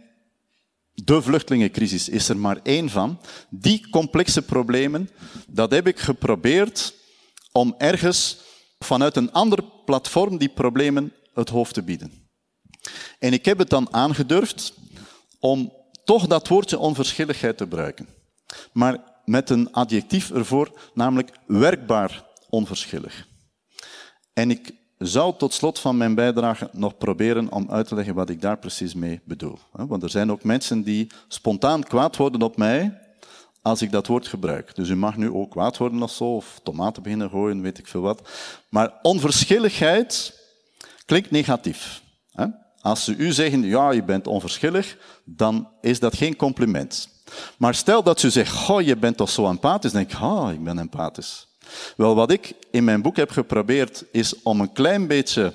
de 0.93 1.21
vluchtelingencrisis 1.21 2.09
is 2.09 2.29
er 2.29 2.37
maar 2.37 2.59
één 2.63 2.89
van, 2.89 3.19
die 3.49 3.89
complexe 3.89 4.41
problemen, 4.41 5.09
dat 5.47 5.71
heb 5.71 5.87
ik 5.87 5.99
geprobeerd 5.99 6.93
om 7.51 7.75
ergens 7.77 8.37
vanuit 8.79 9.15
een 9.15 9.31
ander 9.31 9.63
platform 9.85 10.37
die 10.37 10.49
problemen 10.49 11.13
het 11.33 11.49
hoofd 11.49 11.73
te 11.73 11.83
bieden. 11.83 12.11
En 13.19 13.33
ik 13.33 13.45
heb 13.45 13.57
het 13.57 13.69
dan 13.69 13.93
aangedurfd 13.93 14.73
om 15.39 15.73
toch 16.03 16.27
dat 16.27 16.47
woordje 16.47 16.79
onverschilligheid 16.79 17.57
te 17.57 17.63
gebruiken. 17.63 18.07
Maar 18.71 19.03
met 19.25 19.49
een 19.49 19.71
adjectief 19.71 20.31
ervoor, 20.31 20.71
namelijk 20.93 21.31
werkbaar 21.47 22.25
onverschillig. 22.49 23.27
En 24.33 24.51
ik 24.51 24.73
zou 24.97 25.37
tot 25.37 25.53
slot 25.53 25.79
van 25.79 25.97
mijn 25.97 26.15
bijdrage 26.15 26.69
nog 26.71 26.97
proberen 26.97 27.51
om 27.51 27.71
uit 27.71 27.87
te 27.87 27.95
leggen 27.95 28.15
wat 28.15 28.29
ik 28.29 28.41
daar 28.41 28.57
precies 28.57 28.93
mee 28.93 29.21
bedoel. 29.23 29.57
Want 29.71 30.03
er 30.03 30.09
zijn 30.09 30.31
ook 30.31 30.43
mensen 30.43 30.83
die 30.83 31.11
spontaan 31.27 31.83
kwaad 31.83 32.15
worden 32.15 32.41
op 32.41 32.57
mij 32.57 33.06
als 33.61 33.81
ik 33.81 33.91
dat 33.91 34.07
woord 34.07 34.27
gebruik. 34.27 34.75
Dus 34.75 34.89
u 34.89 34.95
mag 34.95 35.17
nu 35.17 35.31
ook 35.31 35.51
kwaad 35.51 35.77
worden 35.77 36.03
of 36.03 36.11
zo, 36.11 36.35
of 36.35 36.59
tomaten 36.63 37.03
beginnen 37.03 37.29
gooien, 37.29 37.61
weet 37.61 37.77
ik 37.77 37.87
veel 37.87 38.01
wat. 38.01 38.29
Maar 38.69 38.93
onverschilligheid 39.01 40.39
klinkt 41.05 41.31
negatief. 41.31 42.01
Als 42.81 43.03
ze 43.03 43.15
u 43.15 43.31
zeggen, 43.31 43.63
ja, 43.63 43.91
je 43.91 44.03
bent 44.03 44.27
onverschillig, 44.27 44.97
dan 45.23 45.69
is 45.81 45.99
dat 45.99 46.15
geen 46.15 46.35
compliment. 46.35 47.09
Maar 47.57 47.75
stel 47.75 48.03
dat 48.03 48.19
ze 48.19 48.29
zegt, 48.29 48.51
goh, 48.51 48.81
je 48.81 48.97
bent 48.97 49.17
toch 49.17 49.29
zo 49.29 49.47
empathisch, 49.47 49.91
dan 49.91 50.01
denk 50.01 50.13
ik, 50.13 50.19
ah, 50.19 50.53
ik 50.53 50.63
ben 50.63 50.79
empathisch. 50.79 51.47
Wel, 51.95 52.15
wat 52.15 52.31
ik 52.31 52.53
in 52.71 52.83
mijn 52.83 53.01
boek 53.01 53.15
heb 53.15 53.31
geprobeerd, 53.31 54.03
is 54.11 54.41
om 54.41 54.61
een 54.61 54.73
klein 54.73 55.07
beetje 55.07 55.53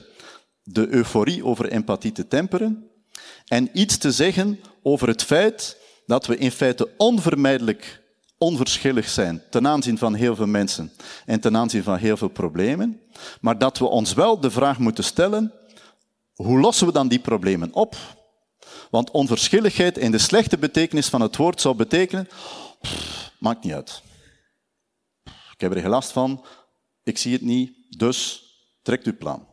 de 0.63 0.89
euforie 0.89 1.45
over 1.45 1.69
empathie 1.69 2.13
te 2.13 2.29
temperen 2.29 2.91
en 3.47 3.69
iets 3.73 3.97
te 3.97 4.13
zeggen 4.13 4.61
over 4.83 5.09
het 5.09 5.23
feit 5.23 5.77
dat 6.13 6.27
we 6.27 6.37
in 6.37 6.51
feite 6.51 6.89
onvermijdelijk 6.97 8.03
onverschillig 8.39 9.09
zijn 9.09 9.43
ten 9.51 9.67
aanzien 9.67 9.99
van 9.99 10.15
heel 10.15 10.37
veel 10.37 10.47
mensen 10.47 10.93
en 11.27 11.41
ten 11.41 11.57
aanzien 11.57 11.83
van 11.83 11.97
heel 11.97 12.17
veel 12.17 12.29
problemen, 12.29 13.01
maar 13.41 13.59
dat 13.59 13.79
we 13.79 13.85
ons 13.85 14.13
wel 14.13 14.41
de 14.41 14.51
vraag 14.51 14.79
moeten 14.79 15.05
stellen, 15.05 15.53
hoe 16.35 16.61
lossen 16.61 16.87
we 16.87 16.93
dan 16.93 17.09
die 17.09 17.19
problemen 17.19 17.73
op? 17.73 17.97
Want 18.91 19.11
onverschilligheid 19.11 19.99
in 19.99 20.11
de 20.11 20.19
slechte 20.19 20.59
betekenis 20.59 21.09
van 21.09 21.21
het 21.21 21.37
woord 21.37 21.61
zou 21.61 21.75
betekenen, 21.75 22.29
maakt 23.39 23.65
niet 23.65 23.73
uit. 23.73 24.03
Ik 25.25 25.61
heb 25.61 25.75
er 25.75 25.81
geen 25.81 25.91
last 25.91 26.11
van, 26.11 26.45
ik 27.03 27.19
zie 27.19 27.33
het 27.33 27.43
niet, 27.43 27.73
dus 27.99 28.45
trekt 28.83 29.07
uw 29.07 29.17
plan. 29.17 29.52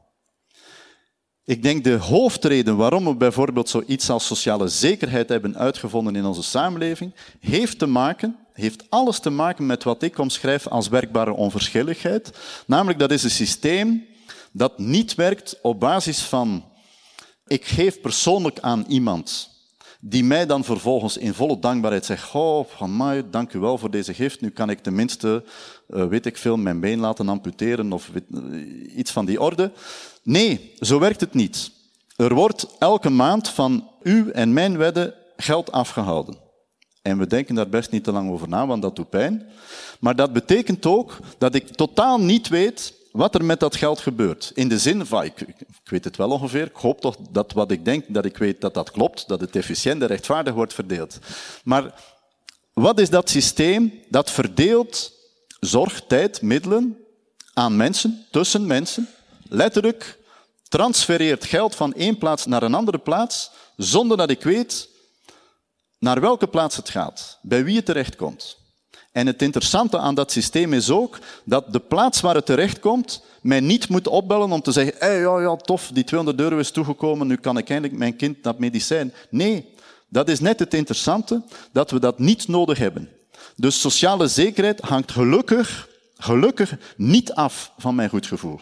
Ik 1.49 1.63
denk 1.63 1.83
de 1.83 1.95
hoofdreden 1.95 2.77
waarom 2.77 3.05
we 3.05 3.15
bijvoorbeeld 3.15 3.69
zoiets 3.69 4.09
als 4.09 4.25
sociale 4.25 4.67
zekerheid 4.67 5.29
hebben 5.29 5.57
uitgevonden 5.57 6.15
in 6.15 6.25
onze 6.25 6.43
samenleving, 6.43 7.13
heeft 7.39 7.79
te 7.79 7.85
maken, 7.85 8.37
heeft 8.53 8.83
alles 8.89 9.19
te 9.19 9.29
maken 9.29 9.65
met 9.65 9.83
wat 9.83 10.03
ik 10.03 10.17
omschrijf 10.17 10.67
als 10.67 10.87
werkbare 10.87 11.33
onverschilligheid. 11.33 12.31
Namelijk 12.67 12.99
dat 12.99 13.11
is 13.11 13.23
een 13.23 13.29
systeem 13.29 14.05
dat 14.51 14.77
niet 14.77 15.15
werkt 15.15 15.59
op 15.61 15.79
basis 15.79 16.21
van 16.21 16.63
ik 17.47 17.65
geef 17.65 18.01
persoonlijk 18.01 18.59
aan 18.59 18.85
iemand 18.87 19.49
die 20.01 20.23
mij 20.23 20.45
dan 20.45 20.63
vervolgens 20.63 21.17
in 21.17 21.33
volle 21.33 21.59
dankbaarheid 21.59 22.05
zegt, 22.05 22.33
oh, 22.33 22.65
van 22.67 22.97
mij, 22.97 23.29
dank 23.29 23.53
u 23.53 23.59
wel 23.59 23.77
voor 23.77 23.91
deze 23.91 24.13
gift, 24.13 24.41
nu 24.41 24.49
kan 24.49 24.69
ik 24.69 24.79
tenminste, 24.79 25.43
uh, 25.89 26.05
weet 26.05 26.25
ik 26.25 26.37
veel, 26.37 26.57
mijn 26.57 26.79
been 26.79 26.99
laten 26.99 27.29
amputeren 27.29 27.91
of 27.91 28.09
uh, 28.31 28.97
iets 28.97 29.11
van 29.11 29.25
die 29.25 29.41
orde. 29.41 29.71
Nee, 30.23 30.73
zo 30.79 30.99
werkt 30.99 31.21
het 31.21 31.33
niet. 31.33 31.71
Er 32.15 32.33
wordt 32.33 32.67
elke 32.79 33.09
maand 33.09 33.49
van 33.49 33.89
u 34.03 34.31
en 34.31 34.53
mijn 34.53 34.77
wedden 34.77 35.13
geld 35.37 35.71
afgehouden. 35.71 36.37
En 37.01 37.17
we 37.17 37.27
denken 37.27 37.55
daar 37.55 37.69
best 37.69 37.91
niet 37.91 38.03
te 38.03 38.11
lang 38.11 38.31
over 38.31 38.49
na, 38.49 38.67
want 38.67 38.81
dat 38.81 38.95
doet 38.95 39.09
pijn. 39.09 39.49
Maar 39.99 40.15
dat 40.15 40.33
betekent 40.33 40.85
ook 40.85 41.17
dat 41.37 41.55
ik 41.55 41.67
totaal 41.67 42.19
niet 42.19 42.47
weet 42.47 42.93
wat 43.11 43.35
er 43.35 43.45
met 43.45 43.59
dat 43.59 43.75
geld 43.75 43.99
gebeurt. 43.99 44.51
In 44.55 44.67
de 44.67 44.79
zin 44.79 45.05
van, 45.05 45.23
ik, 45.23 45.41
ik, 45.41 45.55
weet 45.83 46.03
het 46.03 46.17
wel 46.17 46.29
ongeveer, 46.29 46.65
ik 46.65 46.75
hoop 46.75 47.01
toch 47.01 47.15
dat 47.31 47.51
wat 47.51 47.71
ik 47.71 47.85
denk, 47.85 48.05
dat 48.07 48.25
ik 48.25 48.37
weet 48.37 48.61
dat 48.61 48.73
dat 48.73 48.91
klopt, 48.91 49.27
dat 49.27 49.41
het 49.41 49.55
efficiënt 49.55 50.01
en 50.01 50.07
rechtvaardig 50.07 50.53
wordt 50.53 50.73
verdeeld. 50.73 51.19
Maar 51.63 51.93
wat 52.73 52.99
is 52.99 53.09
dat 53.09 53.29
systeem 53.29 53.93
dat 54.09 54.31
verdeelt 54.31 55.11
zorg, 55.59 56.01
tijd, 56.07 56.41
middelen 56.41 56.97
aan 57.53 57.75
mensen, 57.75 58.25
tussen 58.31 58.67
mensen, 58.67 59.07
letterlijk 59.49 60.19
transfereert 60.67 61.45
geld 61.45 61.75
van 61.75 61.93
één 61.93 62.17
plaats 62.17 62.45
naar 62.45 62.63
een 62.63 62.73
andere 62.73 62.97
plaats, 62.97 63.51
zonder 63.75 64.17
dat 64.17 64.29
ik 64.29 64.43
weet 64.43 64.89
naar 65.99 66.21
welke 66.21 66.47
plaats 66.47 66.75
het 66.75 66.89
gaat, 66.89 67.39
bij 67.41 67.63
wie 67.63 67.75
het 67.75 67.85
terechtkomt. 67.85 68.57
En 69.11 69.27
het 69.27 69.41
interessante 69.41 69.97
aan 69.97 70.15
dat 70.15 70.31
systeem 70.31 70.73
is 70.73 70.89
ook 70.89 71.19
dat 71.43 71.73
de 71.73 71.79
plaats 71.79 72.21
waar 72.21 72.35
het 72.35 72.45
terechtkomt 72.45 73.23
mij 73.41 73.59
niet 73.59 73.89
moet 73.89 74.07
opbellen 74.07 74.51
om 74.51 74.61
te 74.61 74.71
zeggen, 74.71 74.95
hey, 74.97 75.19
ja, 75.19 75.41
ja, 75.41 75.55
tof, 75.55 75.89
die 75.93 76.03
200 76.03 76.39
euro 76.39 76.57
is 76.57 76.71
toegekomen, 76.71 77.27
nu 77.27 77.35
kan 77.35 77.57
ik 77.57 77.69
eindelijk 77.69 77.99
mijn 77.99 78.15
kind 78.15 78.43
naar 78.43 78.55
medicijn. 78.57 79.13
Nee, 79.29 79.73
dat 80.07 80.29
is 80.29 80.39
net 80.39 80.59
het 80.59 80.73
interessante, 80.73 81.43
dat 81.71 81.91
we 81.91 81.99
dat 81.99 82.19
niet 82.19 82.47
nodig 82.47 82.77
hebben. 82.77 83.09
Dus 83.55 83.81
sociale 83.81 84.27
zekerheid 84.27 84.79
hangt 84.81 85.11
gelukkig, 85.11 85.87
gelukkig 86.17 86.77
niet 86.97 87.33
af 87.33 87.71
van 87.77 87.95
mijn 87.95 88.09
goed 88.09 88.27
gevoel. 88.27 88.59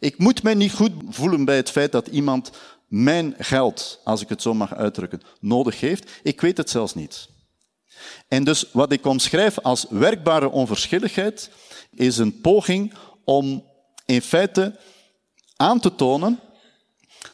Ik 0.00 0.18
moet 0.18 0.42
mij 0.42 0.54
niet 0.54 0.72
goed 0.72 0.92
voelen 1.08 1.44
bij 1.44 1.56
het 1.56 1.70
feit 1.70 1.92
dat 1.92 2.06
iemand 2.06 2.50
mijn 2.88 3.34
geld, 3.38 4.00
als 4.04 4.20
ik 4.20 4.28
het 4.28 4.42
zo 4.42 4.54
mag 4.54 4.74
uitdrukken, 4.74 5.22
nodig 5.40 5.80
heeft. 5.80 6.10
Ik 6.22 6.40
weet 6.40 6.56
het 6.56 6.70
zelfs 6.70 6.94
niet. 6.94 7.28
En 8.28 8.44
dus 8.44 8.64
wat 8.72 8.92
ik 8.92 9.06
omschrijf 9.06 9.58
als 9.58 9.86
werkbare 9.90 10.50
onverschilligheid 10.50 11.50
is 11.90 12.18
een 12.18 12.40
poging 12.40 12.94
om 13.24 13.64
in 14.06 14.22
feite 14.22 14.78
aan 15.56 15.80
te 15.80 15.94
tonen 15.94 16.40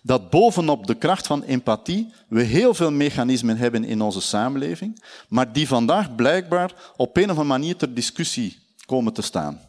dat 0.02 0.30
bovenop 0.30 0.86
de 0.86 0.94
kracht 0.94 1.26
van 1.26 1.42
empathie 1.42 2.12
we 2.28 2.42
heel 2.42 2.74
veel 2.74 2.90
mechanismen 2.90 3.56
hebben 3.56 3.84
in 3.84 4.00
onze 4.00 4.20
samenleving, 4.20 5.02
maar 5.28 5.52
die 5.52 5.68
vandaag 5.68 6.14
blijkbaar 6.14 6.92
op 6.96 7.16
een 7.16 7.22
of 7.22 7.28
andere 7.28 7.46
manier 7.48 7.76
ter 7.76 7.94
discussie 7.94 8.58
komen 8.86 9.12
te 9.12 9.22
staan. 9.22 9.60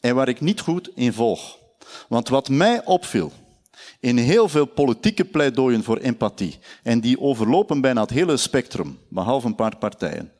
En 0.00 0.14
waar 0.14 0.28
ik 0.28 0.40
niet 0.40 0.60
goed 0.60 0.90
in 0.94 1.12
volg. 1.12 1.58
Want 2.08 2.28
wat 2.28 2.48
mij 2.48 2.84
opviel 2.84 3.32
in 4.00 4.16
heel 4.16 4.48
veel 4.48 4.66
politieke 4.66 5.24
pleidooien 5.24 5.84
voor 5.84 5.96
empathie, 5.96 6.58
en 6.82 7.00
die 7.00 7.20
overlopen 7.20 7.80
bijna 7.80 8.00
het 8.00 8.10
hele 8.10 8.36
spectrum, 8.36 8.98
behalve 9.08 9.46
een 9.46 9.54
paar 9.54 9.76
partijen, 9.76 10.32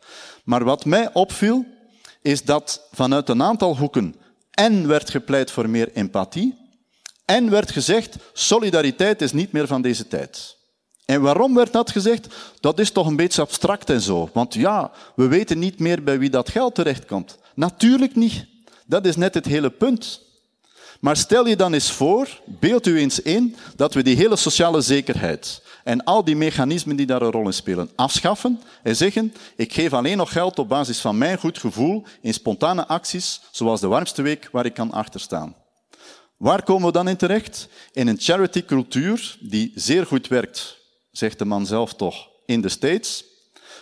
maar 0.45 0.65
wat 0.65 0.85
mij 0.85 1.13
opviel, 1.13 1.65
is 2.23 2.43
dat 2.43 2.89
vanuit 2.93 3.29
een 3.29 3.43
aantal 3.43 3.77
hoeken 3.77 4.15
en 4.51 4.89
werd 4.89 5.11
gepleit 5.11 5.51
voor 5.51 5.69
meer 5.69 5.93
empathie, 5.93 6.67
en 7.25 7.51
werd 7.51 7.71
gezegd, 7.71 8.17
solidariteit 8.33 9.23
is 9.23 9.33
niet 9.33 9.53
meer 9.53 9.67
van 9.67 9.83
deze 9.83 10.09
tijd. 10.09 10.57
En 11.05 11.21
waarom 11.21 11.55
werd 11.55 11.73
dat 11.73 11.91
gezegd? 11.91 12.35
Dat 12.61 12.79
is 12.79 12.91
toch 12.91 13.07
een 13.07 13.17
beetje 13.17 13.43
abstract 13.43 13.91
en 13.91 14.01
zo. 14.01 14.31
Want 14.33 14.55
ja, 14.55 14.91
we 15.17 15.27
weten 15.27 15.59
niet 15.59 15.79
meer 15.79 16.03
bij 16.03 16.19
wie 16.19 16.31
dat 16.31 16.51
geld 16.51 16.75
terechtkomt. 16.75 17.39
Natuurlijk 17.55 18.15
niet. 18.17 18.47
Dat 18.87 19.07
is 19.07 19.17
net 19.17 19.35
het 19.35 19.47
hele 19.47 19.71
punt. 19.71 20.26
Maar 21.01 21.17
stel 21.17 21.47
je 21.47 21.57
dan 21.57 21.73
eens 21.73 21.93
voor, 21.93 22.41
beeld 22.45 22.87
u 22.87 22.99
eens 22.99 23.21
in, 23.23 23.57
dat 23.77 23.95
we 23.95 24.03
die 24.03 24.17
hele 24.17 24.37
sociale 24.37 24.81
zekerheid 24.81 25.63
en 25.85 26.05
al 26.05 26.25
die 26.25 26.37
mechanismen 26.37 26.97
die 26.97 27.07
daar 27.07 27.23
een 27.23 27.31
rol 27.31 27.47
in 27.47 27.53
spelen 27.53 27.91
afschaffen 27.97 28.61
en 28.83 28.97
zeggen, 28.97 29.35
ik 29.57 29.73
geef 29.73 29.93
alleen 29.93 30.17
nog 30.17 30.33
geld 30.33 30.59
op 30.59 30.69
basis 30.69 31.01
van 31.01 31.19
mijn 31.19 31.39
goed 31.39 31.59
gevoel 31.59 32.05
in 32.21 32.35
spontane 32.35 32.87
acties, 32.87 33.41
zoals 33.51 33.81
de 33.81 33.87
warmste 33.87 34.23
week 34.23 34.49
waar 34.53 34.65
ik 34.67 34.75
kan 34.75 34.93
achterstaan. 34.93 35.55
Waar 36.37 36.63
komen 36.63 36.87
we 36.87 36.93
dan 36.93 37.09
in 37.09 37.17
terecht? 37.17 37.69
In 37.93 38.07
een 38.07 38.21
charity-cultuur 38.21 39.37
die 39.41 39.73
zeer 39.75 40.07
goed 40.07 40.29
werkt, 40.29 40.79
zegt 41.11 41.39
de 41.39 41.45
man 41.45 41.67
zelf 41.67 41.95
toch, 41.95 42.29
in 42.47 42.61
de 42.61 42.69
States, 42.69 43.25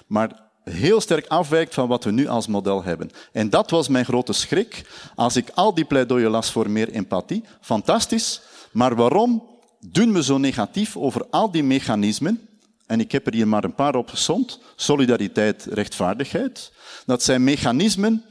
maar 0.07 0.44
heel 0.65 1.01
sterk 1.01 1.27
afwijkt 1.27 1.75
van 1.75 1.89
wat 1.89 2.05
we 2.05 2.11
nu 2.11 2.27
als 2.27 2.47
model 2.47 2.83
hebben. 2.83 3.11
En 3.33 3.51
dat 3.51 3.71
was 3.71 3.89
mijn 3.89 4.05
grote 4.05 4.33
schrik 4.33 4.87
als 5.15 5.37
ik 5.37 5.51
al 5.55 5.75
die 5.75 5.85
pleidooien 5.85 6.31
las 6.31 6.51
voor 6.51 6.71
meer 6.71 6.91
empathie. 6.91 7.45
Fantastisch, 7.61 8.41
maar 8.73 8.95
waarom 8.95 9.43
doen 9.81 10.13
we 10.13 10.23
zo 10.23 10.39
negatief 10.39 10.97
over 10.97 11.27
al 11.31 11.51
die 11.51 11.65
mechanismen? 11.65 12.49
En 12.87 13.01
ik 13.01 13.13
heb 13.13 13.27
er 13.27 13.35
hier 13.35 13.49
maar 13.49 13.65
een 13.65 13.75
paar 13.75 13.95
op 13.95 14.09
gezond. 14.09 14.61
Solidariteit, 14.77 15.67
rechtvaardigheid. 15.71 16.73
Dat 17.07 17.23
zijn 17.23 17.45
mechanismen 17.45 18.25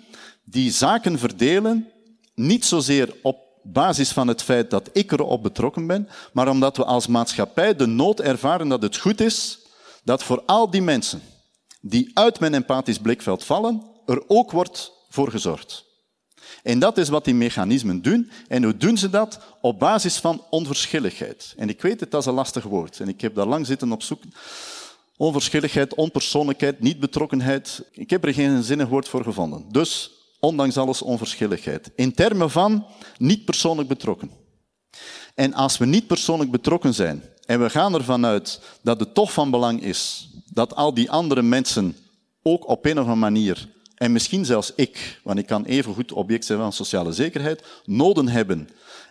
die 0.43 0.71
zaken 0.71 1.19
verdelen, 1.19 1.87
niet 2.35 2.65
zozeer 2.65 3.15
op 3.21 3.37
basis 3.63 4.11
van 4.11 4.27
het 4.27 4.41
feit 4.41 4.69
dat 4.69 4.89
ik 4.91 5.11
erop 5.11 5.43
betrokken 5.43 5.87
ben, 5.87 6.09
maar 6.33 6.47
omdat 6.47 6.77
we 6.77 6.85
als 6.85 7.07
maatschappij 7.07 7.75
de 7.75 7.85
nood 7.85 8.19
ervaren 8.19 8.67
dat 8.67 8.81
het 8.81 8.97
goed 8.97 9.21
is 9.21 9.59
dat 10.03 10.23
voor 10.23 10.43
al 10.45 10.69
die 10.69 10.81
mensen 10.81 11.21
die 11.85 12.11
uit 12.13 12.39
mijn 12.39 12.53
empathisch 12.53 12.97
blikveld 12.99 13.43
vallen, 13.43 13.83
er 14.05 14.23
ook 14.27 14.51
wordt 14.51 14.91
voor 15.09 15.31
gezorgd. 15.31 15.85
En 16.63 16.79
dat 16.79 16.97
is 16.97 17.09
wat 17.09 17.25
die 17.25 17.33
mechanismen 17.33 18.01
doen. 18.01 18.31
En 18.47 18.63
hoe 18.63 18.77
doen 18.77 18.97
ze 18.97 19.09
dat? 19.09 19.39
Op 19.61 19.79
basis 19.79 20.17
van 20.17 20.43
onverschilligheid. 20.49 21.53
En 21.57 21.69
ik 21.69 21.81
weet 21.81 21.99
het, 21.99 22.11
dat 22.11 22.21
is 22.21 22.27
een 22.27 22.33
lastig 22.33 22.63
woord. 22.63 22.99
En 22.99 23.07
ik 23.07 23.21
heb 23.21 23.35
daar 23.35 23.45
lang 23.45 23.65
zitten 23.65 23.91
op 23.91 24.03
zoek. 24.03 24.21
Onverschilligheid, 25.17 25.95
onpersoonlijkheid, 25.95 26.79
niet-betrokkenheid. 26.79 27.83
Ik 27.91 28.09
heb 28.09 28.25
er 28.25 28.33
geen 28.33 28.63
zinnig 28.63 28.87
woord 28.87 29.07
voor 29.07 29.23
gevonden. 29.23 29.65
Dus, 29.71 30.11
ondanks 30.39 30.77
alles, 30.77 31.01
onverschilligheid. 31.01 31.91
In 31.95 32.13
termen 32.13 32.49
van 32.49 32.85
niet 33.17 33.45
persoonlijk 33.45 33.87
betrokken. 33.87 34.31
En 35.35 35.53
als 35.53 35.77
we 35.77 35.85
niet 35.85 36.07
persoonlijk 36.07 36.51
betrokken 36.51 36.93
zijn 36.93 37.23
en 37.45 37.61
we 37.61 37.69
gaan 37.69 37.93
ervan 37.93 38.25
uit 38.25 38.61
dat 38.81 38.99
het 38.99 39.13
toch 39.13 39.33
van 39.33 39.51
belang 39.51 39.83
is 39.83 40.29
dat 40.53 40.75
al 40.75 40.93
die 40.93 41.11
andere 41.11 41.41
mensen 41.41 41.95
ook 42.43 42.67
op 42.67 42.85
een 42.85 42.91
of 42.91 42.97
andere 42.97 43.15
manier, 43.15 43.69
en 43.95 44.11
misschien 44.11 44.45
zelfs 44.45 44.71
ik, 44.75 45.19
want 45.23 45.39
ik 45.39 45.45
kan 45.45 45.65
even 45.65 45.93
goed 45.93 46.11
object 46.11 46.45
zijn 46.45 46.59
van 46.59 46.73
sociale 46.73 47.11
zekerheid, 47.11 47.63
noden 47.85 48.27
hebben 48.27 48.69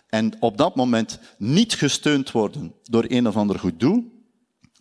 en 0.09 0.31
op 0.39 0.57
dat 0.57 0.75
moment 0.75 1.19
niet 1.37 1.73
gesteund 1.73 2.31
worden 2.31 2.73
door 2.83 3.05
een 3.07 3.27
of 3.27 3.35
ander 3.35 3.59
goed 3.59 3.79
doel, 3.79 4.03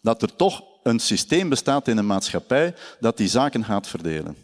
dat 0.03 0.23
er 0.23 0.37
toch 0.37 0.63
een 0.83 0.99
systeem 0.99 1.49
bestaat 1.49 1.89
in 1.89 1.99
een 1.99 2.07
maatschappij 2.07 2.75
dat 3.01 3.17
die 3.17 3.29
zaken 3.29 3.65
gaat 3.65 3.89
verdelen. 3.89 4.37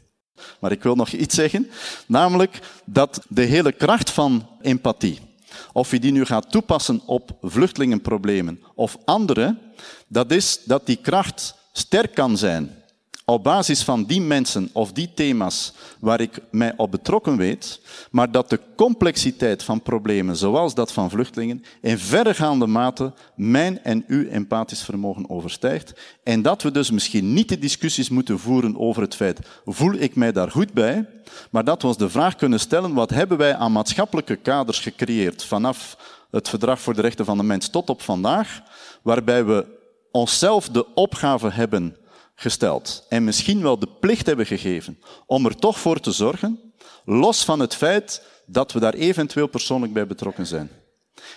Maar 0.61 0.73
ik 0.73 0.83
wil 0.83 0.95
nog 0.95 1.12
iets 1.12 1.35
zeggen, 1.35 1.71
namelijk 2.07 2.61
dat 2.85 3.25
de 3.29 3.43
hele 3.43 3.73
kracht 3.73 4.11
van 4.11 4.49
empathie, 4.61 5.19
of 5.73 5.91
je 5.91 6.01
die 6.01 6.12
nu 6.12 6.25
gaat 6.25 6.51
toepassen 6.51 7.03
op 7.07 7.37
vluchtelingenproblemen 7.41 8.62
of 8.75 8.97
andere, 9.05 9.59
dat 10.07 10.31
is 10.31 10.61
dat 10.64 10.87
die 10.87 10.97
kracht 10.97 11.55
sterk 11.79 12.14
kan 12.14 12.37
zijn 12.37 12.79
op 13.29 13.45
basis 13.45 13.83
van 13.83 14.05
die 14.05 14.20
mensen 14.20 14.70
of 14.72 14.93
die 14.93 15.11
thema's 15.14 15.72
waar 15.99 16.20
ik 16.20 16.39
mij 16.51 16.72
op 16.76 16.91
betrokken 16.91 17.37
weet, 17.37 17.81
maar 18.11 18.31
dat 18.31 18.51
de 18.51 18.61
complexiteit 18.76 19.62
van 19.62 19.83
problemen, 19.83 20.37
zoals 20.37 20.74
dat 20.74 20.93
van 20.93 21.11
vluchtelingen, 21.11 21.64
in 21.81 21.99
verregaande 21.99 22.66
mate 22.66 23.12
mijn 23.35 23.85
en 23.85 24.05
uw 24.07 24.29
empathisch 24.29 24.83
vermogen 24.83 25.31
overstijgt. 25.31 25.93
En 26.22 26.43
dat 26.43 26.62
we 26.62 26.70
dus 26.70 26.91
misschien 26.91 27.33
niet 27.33 27.49
de 27.49 27.59
discussies 27.59 28.09
moeten 28.09 28.39
voeren 28.39 28.79
over 28.79 29.03
het 29.03 29.14
feit, 29.14 29.39
voel 29.64 29.93
ik 29.93 30.14
mij 30.14 30.33
daar 30.33 30.51
goed 30.51 30.72
bij, 30.72 31.07
maar 31.51 31.64
dat 31.64 31.83
we 31.83 31.89
ons 31.89 31.97
de 31.97 32.11
vraag 32.11 32.37
kunnen 32.37 32.61
stellen, 32.61 32.95
wat 32.95 33.11
hebben 33.11 33.39
wij 33.39 33.55
aan 33.55 33.72
maatschappelijke 33.72 34.37
kaders 34.37 34.79
gecreëerd 34.79 35.45
vanaf 35.45 35.97
het 36.31 36.49
Verdrag 36.49 36.81
voor 36.81 36.95
de 36.95 37.01
Rechten 37.01 37.24
van 37.24 37.37
de 37.37 37.45
Mens 37.45 37.68
tot 37.68 37.91
op 37.91 38.03
vandaag, 38.03 38.61
waarbij 39.03 39.45
we 39.45 39.76
onszelf 40.11 40.68
de 40.68 40.94
opgave 40.94 41.50
hebben 41.50 41.96
gesteld 42.34 43.06
en 43.09 43.24
misschien 43.24 43.62
wel 43.62 43.78
de 43.78 43.88
plicht 44.00 44.26
hebben 44.26 44.46
gegeven 44.46 44.98
om 45.26 45.46
er 45.46 45.56
toch 45.56 45.78
voor 45.78 46.00
te 46.00 46.12
zorgen, 46.12 46.72
los 47.04 47.44
van 47.44 47.61
het 47.61 47.74
feit 47.74 48.22
dat 48.46 48.72
we 48.72 48.80
daar 48.80 48.94
eventueel 48.94 49.46
persoonlijk 49.46 49.92
bij 49.92 50.06
betrokken 50.06 50.46
zijn. 50.46 50.70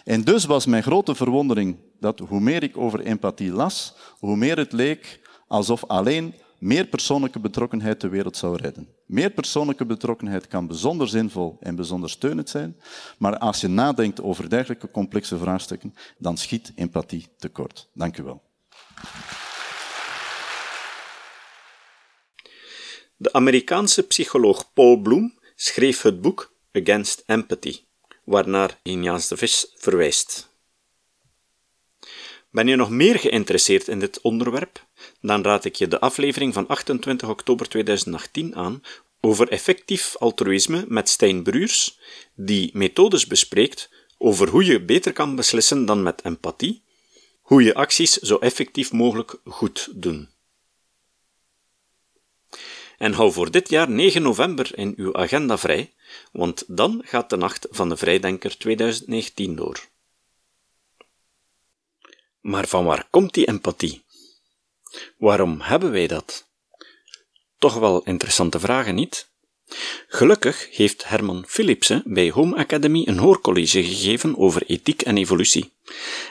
En 0.04 0.24
dus 0.24 0.46
was 0.46 0.66
mijn 0.66 0.84
grote 0.84 1.16
verwondering 1.16 1.78
dat 2.00 2.20
hoe 2.20 2.40
meer 2.40 2.64
ik 2.64 2.78
over 2.78 3.00
empathie 3.00 3.52
las, 3.52 3.94
hoe 4.20 4.36
meer 4.36 4.58
het 4.58 4.72
leek 4.72 5.20
alsof 5.48 5.86
alleen 5.86 6.34
meer 6.60 6.86
persoonlijke 6.88 7.40
betrokkenheid 7.40 8.02
de 8.02 8.10
wereld 8.10 8.38
zou 8.38 8.58
redden. 8.58 8.88
Meer 9.06 9.30
persoonlijke 9.30 9.86
betrokkenheid 9.86 10.48
kan 10.48 10.68
bijzonder 10.68 11.08
zinvol 11.08 11.58
en 11.60 11.76
bijzonder 11.76 12.10
steunend 12.10 12.50
zijn, 12.50 12.76
maar 13.18 13.38
als 13.38 13.62
je 13.62 13.68
nadenkt 13.68 14.22
over 14.22 14.50
dergelijke 14.50 14.92
complexe 14.92 15.38
vraagstukken, 15.38 15.94
dan 16.18 16.38
schiet 16.38 16.72
empathie 16.76 17.28
tekort. 17.38 17.90
Dank 17.94 18.18
u 18.18 18.24
wel. 18.24 18.51
De 23.18 23.34
Amerikaanse 23.34 24.08
psycholoog 24.08 24.74
Paul 24.74 24.98
Bloom 24.98 25.40
schreef 25.56 26.02
het 26.02 26.22
boek 26.22 26.54
Against 26.74 27.24
Empathy, 27.26 27.80
waarnaar 28.24 28.80
Ignaz 28.84 29.28
de 29.28 29.38
Vis 29.38 29.72
verwijst. 29.76 30.50
Ben 32.52 32.68
je 32.68 32.76
nog 32.76 32.90
meer 32.90 33.20
geïnteresseerd 33.20 33.88
in 33.88 34.00
dit 34.00 34.22
onderwerp? 34.22 34.86
Dan 35.22 35.44
raad 35.44 35.66
ik 35.66 35.76
je 35.76 35.88
de 35.88 36.00
aflevering 36.00 36.54
van 36.54 36.68
28 36.68 37.30
oktober 37.30 37.70
2018 37.70 38.56
aan 38.56 38.84
over 39.20 39.50
effectief 39.50 40.16
altruïsme 40.18 40.86
met 40.88 41.10
Stijn 41.10 41.44
Bruurs, 41.44 42.00
die 42.36 42.70
methodes 42.74 43.28
bespreekt 43.28 43.90
over 44.18 44.50
hoe 44.50 44.66
je 44.66 44.86
beter 44.86 45.14
kan 45.14 45.36
beslissen 45.36 45.86
dan 45.86 46.04
met 46.04 46.24
empathie, 46.24 46.84
hoe 47.52 47.64
je 47.64 47.74
acties 47.74 48.14
zo 48.14 48.38
effectief 48.38 48.92
mogelijk 48.92 49.36
goed 49.46 49.88
doen. 49.92 50.30
En 52.98 53.14
hou 53.14 53.32
voor 53.32 53.52
dit 53.52 53.70
jaar 53.70 53.90
9 53.90 54.22
november 54.22 54.78
in 54.78 54.94
uw 54.98 55.16
agenda 55.16 55.58
vrij, 55.58 55.94
want 56.32 56.64
dan 56.68 57.02
gaat 57.06 57.30
de 57.30 57.36
Nacht 57.36 57.68
van 57.70 57.90
de 57.90 57.98
Vrijdenker 57.98 58.58
2019 58.58 59.56
door. 59.56 59.88
Maar 62.42 62.68
van 62.68 62.86
waar 62.86 63.08
komt 63.10 63.34
die 63.34 63.48
empathie? 63.48 64.04
Waarom 65.18 65.62
hebben 65.62 65.92
wij 65.92 66.08
dat? 66.08 66.48
Toch 67.58 67.74
wel 67.74 68.04
interessante 68.04 68.60
vragen, 68.60 68.96
niet? 68.96 69.31
Gelukkig 70.08 70.68
heeft 70.72 71.08
Herman 71.08 71.44
Philipsen 71.48 72.04
bij 72.06 72.30
Home 72.30 72.56
Academy 72.56 73.08
een 73.08 73.18
hoorcollege 73.18 73.84
gegeven 73.84 74.38
over 74.38 74.64
ethiek 74.66 75.02
en 75.02 75.18
evolutie. 75.18 75.74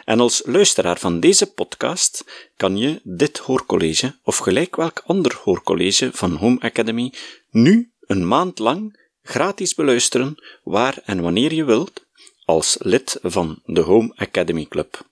En 0.04 0.20
als 0.20 0.42
luisteraar 0.44 0.98
van 0.98 1.20
deze 1.20 1.52
podcast 1.52 2.24
kan 2.56 2.76
je 2.76 3.00
dit 3.02 3.38
hoorcollege, 3.38 4.18
of 4.22 4.36
gelijk 4.36 4.76
welk 4.76 5.02
ander 5.06 5.38
hoorcollege 5.42 6.10
van 6.12 6.34
Home 6.34 6.60
Academy, 6.60 7.12
nu 7.50 7.92
een 8.00 8.28
maand 8.28 8.58
lang 8.58 8.98
gratis 9.22 9.74
beluisteren, 9.74 10.34
waar 10.62 11.02
en 11.04 11.20
wanneer 11.20 11.54
je 11.54 11.64
wilt, 11.64 12.06
als 12.44 12.76
lid 12.80 13.18
van 13.22 13.62
de 13.64 13.80
Home 13.80 14.12
Academy 14.16 14.66
Club. 14.68 15.08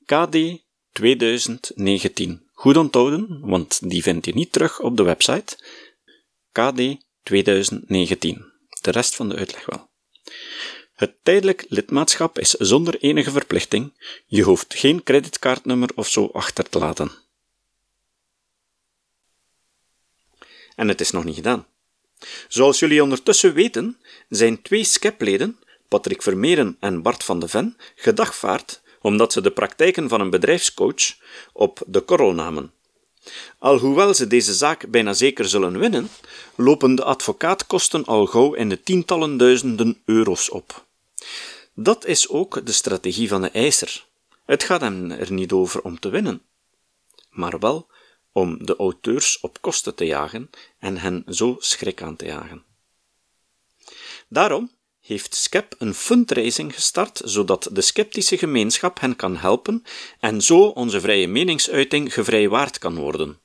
KD 0.06 0.64
2019. 0.92 2.50
Goed 2.54 2.78
onthouden, 2.78 3.40
want 3.40 3.90
die 3.90 4.04
vind 4.04 4.26
je 4.26 4.34
niet 4.34 4.52
terug 4.52 4.80
op 4.80 4.98
de 4.98 5.04
website. 5.04 5.58
KD 6.52 7.06
2019. 7.24 8.54
De 8.82 8.92
rest 8.92 9.16
van 9.16 9.30
de 9.30 9.36
uitleg 9.36 9.66
wel. 9.66 9.90
Het 10.94 11.16
tijdelijk 11.24 11.66
lidmaatschap 11.70 12.40
is 12.40 12.50
zonder 12.50 13.00
enige 13.00 13.32
verplichting. 13.32 13.94
Je 14.26 14.42
hoeft 14.42 14.74
geen 14.74 15.04
creditcardnummer 15.04 15.90
of 15.96 16.10
zo 16.10 16.26
achter 16.26 16.70
te 16.70 16.80
laten. 16.80 17.25
En 20.76 20.88
het 20.88 21.02
is 21.02 21.12
nog 21.12 21.24
niet 21.24 21.36
gedaan. 21.36 21.66
Zoals 22.48 22.80
jullie 22.80 23.04
ondertussen 23.04 23.54
weten, 23.54 23.98
zijn 24.30 24.62
twee 24.62 24.84
SCEP-leden, 24.84 25.60
Patrick 25.88 26.22
Vermeeren 26.22 26.78
en 26.80 27.02
Bart 27.02 27.24
van 27.24 27.40
de 27.40 27.48
Ven, 27.48 27.78
gedagvaard 27.96 28.84
omdat 29.02 29.34
ze 29.34 29.42
de 29.42 29.52
praktijken 29.52 30.10
van 30.10 30.22
een 30.22 30.30
bedrijfscoach 30.30 31.18
op 31.54 31.82
de 31.88 32.02
korrel 32.02 32.34
namen. 32.34 32.72
Alhoewel 33.60 34.14
ze 34.14 34.28
deze 34.28 34.54
zaak 34.54 34.90
bijna 34.90 35.14
zeker 35.14 35.46
zullen 35.46 35.80
winnen, 35.80 36.10
lopen 36.56 36.96
de 36.96 37.04
advocaatkosten 37.04 38.06
al 38.06 38.26
gauw 38.26 38.54
in 38.54 38.70
de 38.70 38.84
tientallen 38.84 39.38
duizenden 39.38 40.02
euro's 40.06 40.52
op. 40.52 40.86
Dat 41.74 42.06
is 42.06 42.30
ook 42.30 42.66
de 42.66 42.72
strategie 42.72 43.28
van 43.28 43.42
de 43.42 43.50
eiser. 43.50 44.06
Het 44.46 44.64
gaat 44.64 44.82
hem 44.82 45.12
er 45.12 45.32
niet 45.32 45.52
over 45.52 45.82
om 45.82 46.00
te 46.00 46.10
winnen, 46.10 46.42
maar 47.30 47.60
wel 47.60 47.88
om 48.36 48.66
de 48.66 48.76
auteurs 48.76 49.40
op 49.40 49.62
kosten 49.62 49.96
te 49.96 50.06
jagen 50.06 50.50
en 50.80 50.98
hen 50.98 51.24
zo 51.28 51.56
schrik 51.60 52.02
aan 52.02 52.16
te 52.16 52.26
jagen. 52.26 52.64
Daarom 54.28 54.72
heeft 55.02 55.36
SCEP 55.36 55.76
een 55.78 55.94
fundraising 55.94 56.74
gestart, 56.74 57.22
zodat 57.24 57.70
de 57.72 57.82
sceptische 57.82 58.38
gemeenschap 58.38 59.00
hen 59.00 59.16
kan 59.16 59.38
helpen 59.38 59.84
en 60.20 60.42
zo 60.42 60.62
onze 60.62 61.00
vrije 61.00 61.28
meningsuiting 61.28 62.14
gevrijwaard 62.14 62.78
kan 62.78 62.96
worden. 62.96 63.40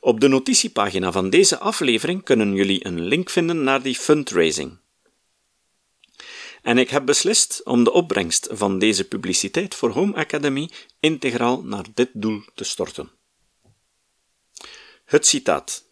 Op 0.00 0.20
de 0.20 0.28
notitiepagina 0.28 1.12
van 1.12 1.30
deze 1.30 1.58
aflevering 1.58 2.24
kunnen 2.24 2.54
jullie 2.54 2.86
een 2.86 3.00
link 3.00 3.30
vinden 3.30 3.62
naar 3.62 3.82
die 3.82 3.96
fundraising. 3.96 4.78
En 6.62 6.78
ik 6.78 6.90
heb 6.90 7.06
beslist 7.06 7.60
om 7.64 7.84
de 7.84 7.92
opbrengst 7.92 8.48
van 8.50 8.78
deze 8.78 9.08
publiciteit 9.08 9.74
voor 9.74 9.90
Home 9.90 10.14
Academy 10.14 10.70
integraal 10.98 11.62
naar 11.62 11.84
dit 11.94 12.10
doel 12.12 12.42
te 12.54 12.64
storten. 12.64 13.19
Het 15.10 15.26
citaat. 15.26 15.84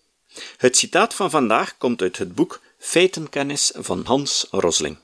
Het 0.57 0.77
citaat 0.77 1.15
van 1.15 1.31
vandaag 1.31 1.77
komt 1.79 2.03
uit 2.03 2.19
het 2.19 2.35
boek 2.35 2.61
Feitenkennis 2.79 3.73
van 3.75 4.05
Hans 4.05 4.47
Rosling. 4.51 4.97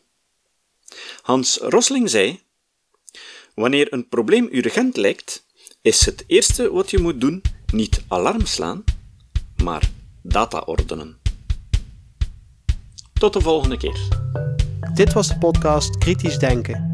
Hans 1.22 1.56
Rosling 1.56 2.10
zei: 2.10 2.42
Wanneer 3.54 3.92
een 3.92 4.08
probleem 4.08 4.48
urgent 4.52 4.96
lijkt, 4.96 5.44
is 5.80 6.06
het 6.06 6.24
eerste 6.26 6.72
wat 6.72 6.90
je 6.90 6.98
moet 6.98 7.20
doen 7.20 7.42
niet 7.72 8.02
alarm 8.08 8.46
slaan, 8.46 8.84
maar 9.62 9.90
data 10.22 10.58
ordenen. 10.58 11.20
Tot 13.12 13.32
de 13.32 13.40
volgende 13.40 13.76
keer. 13.76 14.08
Dit 14.94 15.12
was 15.12 15.28
de 15.28 15.38
podcast 15.38 15.98
Kritisch 15.98 16.38
Denken. 16.38 16.93